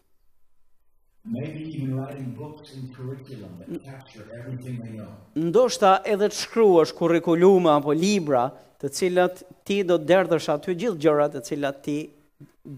Ndo 5.47 5.63
shta 5.75 5.93
edhe 6.13 6.29
të 6.31 6.39
shkryosh 6.41 6.93
kurikuluma 6.99 7.77
apo 7.79 7.95
libra 7.99 8.43
të 8.83 8.91
cilat 8.99 9.41
ti 9.67 9.79
do 9.89 9.95
të 9.97 10.09
derdhësh 10.11 10.51
aty 10.55 10.75
gjithë 10.83 11.01
gjërat 11.07 11.35
të 11.37 11.43
cilat 11.51 11.81
ti 11.87 11.97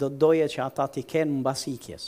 do 0.01 0.07
doje 0.21 0.45
që 0.53 0.63
ata 0.69 0.85
ti 0.93 1.01
kenë 1.13 1.39
mbasikjes. 1.41 2.07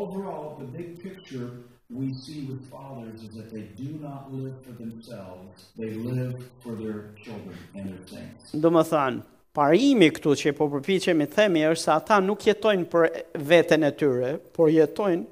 Overall, 0.00 0.48
the 0.60 0.64
big 0.76 0.94
picture 1.02 1.48
is 1.52 1.72
we 1.94 2.12
see 2.12 2.40
with 2.50 2.62
fathers 2.70 3.22
is 3.22 3.32
that 3.36 3.50
they 3.54 3.66
do 3.80 3.88
not 4.02 4.32
live 4.34 4.54
for 4.64 4.72
themselves, 4.72 5.66
they 5.78 5.90
live 5.94 6.34
for 6.62 6.72
their 6.74 7.00
children 7.24 7.56
and 7.76 7.84
their 7.88 8.02
saints. 8.12 8.50
Do 8.64 8.70
më 8.74 8.82
thanë, 8.90 9.22
parimi 9.56 10.08
këtu 10.16 10.34
që 10.42 10.54
po 10.58 10.66
përpiqe 10.74 11.14
të 11.22 11.28
themi 11.36 11.62
është 11.70 11.84
se 11.86 11.92
ata 11.94 12.18
nuk 12.26 12.42
jetojnë 12.48 12.88
për 12.94 13.08
veten 13.52 13.86
e 13.86 13.92
tyre, 14.00 14.34
por 14.56 14.72
jetojnë 14.74 15.28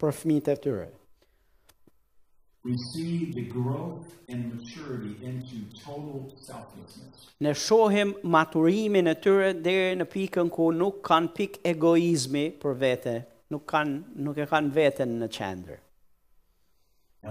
për 0.00 0.14
fëmijët 0.20 0.50
e 0.54 0.62
tyre. 0.68 0.86
We 2.64 2.78
see 2.94 3.32
the 3.34 3.42
growth 3.42 4.14
and 4.30 4.54
maturity 4.54 5.16
into 5.30 5.58
total 5.82 6.30
selflessness. 6.40 7.26
Ne 7.44 7.52
shohim 7.52 8.14
maturimin 8.36 9.10
e 9.12 9.16
tyre 9.20 9.50
deri 9.66 9.98
në 10.00 10.06
pikën 10.14 10.48
ku 10.50 10.70
nuk 10.72 11.02
kanë 11.10 11.34
pik 11.36 11.58
egoizmi 11.74 12.46
për 12.64 12.78
vete, 12.86 13.16
nuk 13.52 13.66
kanë 13.66 14.22
nuk 14.28 14.38
e 14.38 14.46
kanë 14.54 14.72
veten 14.78 15.18
në 15.24 15.28
qendër. 15.36 15.83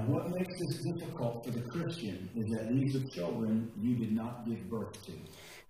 And 0.03 0.13
what 0.13 0.29
makes 0.37 0.59
this 0.59 0.77
difficult 0.89 1.45
for 1.45 1.51
the 1.51 1.61
Christian 1.73 2.29
is 2.35 2.47
that 2.51 2.67
these 2.75 2.93
are 2.97 3.07
children 3.07 3.71
you 3.79 3.95
did 3.95 4.11
not 4.13 4.43
give 4.45 4.59
birth 4.69 4.91
to. 5.05 5.13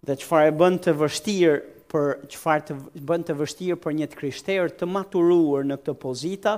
Dhe 0.08 0.16
çfarë 0.24 0.52
bën 0.60 0.78
të 0.84 0.94
vështirë 1.00 1.54
për 1.94 2.08
çfarë 2.34 2.66
të 2.70 2.78
bën 3.12 3.26
të 3.28 3.36
vështirë 3.42 3.78
për 3.84 3.96
një 4.00 4.08
të 4.12 4.20
krishterë 4.22 4.72
të 4.80 4.90
maturuar 4.90 5.68
në 5.70 5.78
këtë 5.84 5.96
pozita 6.02 6.56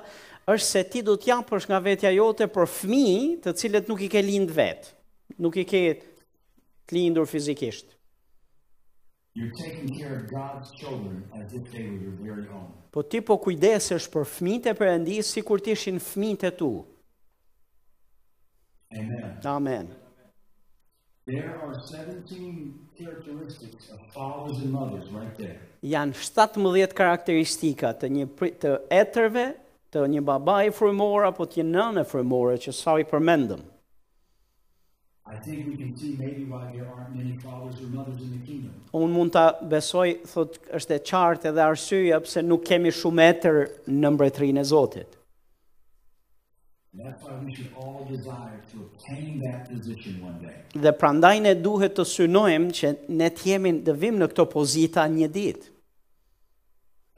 është 0.53 0.69
se 0.69 0.83
ti 0.93 1.03
do 1.09 1.17
të 1.19 1.29
japësh 1.33 1.67
nga 1.73 1.81
vetja 1.89 2.13
jote 2.15 2.47
për 2.55 2.71
fëmijë 2.77 3.27
të 3.43 3.55
cilët 3.59 3.91
nuk 3.91 4.05
i 4.07 4.11
ke 4.15 4.23
lindë 4.29 4.55
vet, 4.61 4.89
nuk 5.43 5.59
i 5.61 5.65
ke 5.73 5.83
lindur 6.95 7.27
fizikisht. 7.29 7.91
You're 9.35 9.51
taking 9.51 9.91
care 9.99 10.15
of 10.21 10.31
God's 10.31 10.71
children 10.79 11.25
as 11.39 11.51
if 11.53 11.67
they 11.75 11.87
were 11.91 11.99
your 11.99 12.17
very 12.23 12.47
own. 12.55 12.71
Po 12.95 13.03
ti 13.03 13.19
po 13.21 13.35
kujdesesh 13.43 14.07
për 14.15 14.29
fëmijët 14.39 14.71
e 14.77 14.79
Perëndis 14.79 15.33
sikur 15.35 15.59
të 15.65 15.75
ishin 15.75 15.99
fëmijët 16.01 16.53
e 16.53 16.57
tu. 16.63 16.71
Amen. 18.97 19.35
Amen. 19.45 19.87
There 21.25 21.55
are 21.63 21.73
17 21.83 22.79
characteristics 22.97 23.89
of 23.91 23.99
fathers 24.13 24.57
and 24.59 24.71
mothers 24.71 25.09
right 25.11 25.35
there. 25.37 25.59
Jan 25.83 26.13
17 26.13 26.87
karakteristika 26.95 27.91
të 27.97 28.09
një 28.13 28.27
të 28.61 28.71
etërve, 28.95 29.45
të 29.91 30.05
një 30.13 30.21
babai 30.27 30.69
frymor 30.73 31.25
apo 31.31 31.47
të 31.49 31.63
një 31.63 31.71
nëne 31.73 32.03
frymore 32.09 32.59
që 32.61 32.73
sa 32.77 32.95
i 33.01 33.07
përmendëm. 33.09 33.63
I 35.27 35.37
think 35.41 35.67
we 35.71 35.75
can 35.77 35.97
see 35.97 36.13
maybe 36.19 36.45
why 36.45 36.69
there 36.71 36.85
aren't 36.87 37.15
many 37.17 37.33
fathers 37.43 37.79
or 37.81 37.89
mothers 37.91 38.21
in 38.21 38.29
the 38.37 38.45
kingdom. 38.45 38.71
Un 38.93 39.09
mund 39.11 39.33
ta 39.33 39.45
besoj 39.61 40.07
thotë 40.29 40.69
është 40.79 40.99
e 40.99 41.03
qartë 41.11 41.49
edhe 41.51 41.63
arsyeja 41.65 42.19
pse 42.21 42.43
nuk 42.45 42.61
kemi 42.69 42.93
shumë 42.93 43.25
etër 43.31 43.61
në 44.03 44.13
mbretërinë 44.17 44.61
e 44.63 44.69
Zotit. 44.69 45.17
Dhe 50.73 50.91
prandaj 50.99 51.35
ne 51.43 51.51
duhet 51.59 51.91
të 51.97 52.05
synojmë 52.11 52.69
që 52.77 52.91
ne 53.21 53.27
të 53.37 53.49
jemi 53.51 53.73
të 53.87 53.95
vim 54.03 54.21
në 54.21 54.29
këtë 54.31 54.45
pozita 54.53 55.03
një 55.17 55.27
ditë. 55.37 55.73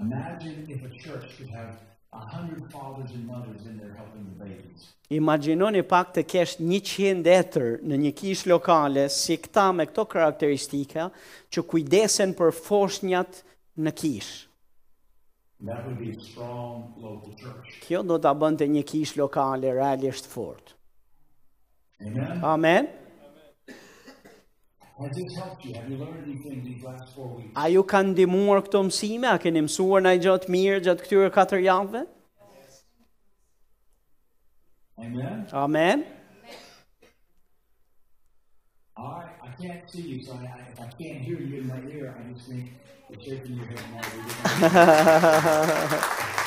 Imagine 0.07 0.65
if 0.75 0.81
a 0.81 0.89
church 1.03 1.29
could 1.37 1.53
have 1.53 1.77
100 2.09 2.65
fathers 2.73 3.13
and 3.13 3.29
mothers 3.29 3.69
in 3.69 3.77
there 3.83 3.93
helping 3.99 4.25
the 4.25 4.37
babies. 4.41 4.89
Imagjinoni 5.21 5.83
pak 5.93 6.09
të 6.17 6.25
kesh 6.33 6.57
100 6.65 7.29
etër 7.37 7.69
në 7.85 8.01
një 8.07 8.13
kish 8.19 8.43
lokale 8.49 9.05
si 9.19 9.37
këta 9.45 9.69
me 9.77 9.85
këto 9.89 10.07
karakteristika 10.15 11.09
që 11.53 11.65
kujdesen 11.69 12.33
për 12.41 12.51
foshnjat 12.65 13.41
në 13.85 13.95
kishë. 14.01 14.46
Kjo 17.81 18.03
do 18.05 18.17
të 18.21 18.33
bëndë 18.41 18.65
një 18.75 18.83
kishë 18.91 19.17
lokale 19.23 19.71
realisht 19.73 20.27
fort. 20.29 20.75
Amen. 22.51 22.91
A 27.57 27.65
ju 27.73 27.81
kanë 27.93 28.13
dimuar 28.19 28.61
këto 28.67 28.83
mësime? 28.87 29.31
A 29.31 29.41
keni 29.41 29.63
mësuar 29.65 30.05
në 30.05 30.13
i 30.19 30.21
gjotë 30.27 30.53
mirë 30.53 30.83
gjatë 30.89 31.07
këtyre 31.07 31.33
katër 31.37 31.65
javëve? 31.65 32.03
Amen. 35.01 35.07
Amen. 35.07 35.43
Amen. 35.63 36.05
All 38.99 39.21
right, 39.23 39.27
I 39.43 39.61
can't 39.61 39.87
see 39.87 40.01
you, 40.01 40.23
so 40.23 40.31
I, 40.33 40.59
if 40.71 40.79
I 40.79 40.85
can't 40.99 41.21
hear 41.21 41.39
you 41.39 41.59
in 41.61 41.67
my 41.67 41.77
ear, 41.87 42.15
I 42.19 42.33
just 42.33 42.47
think 42.47 42.71
you're 43.11 43.37
shaking 43.37 43.55
your 43.57 43.67
head. 44.65 46.43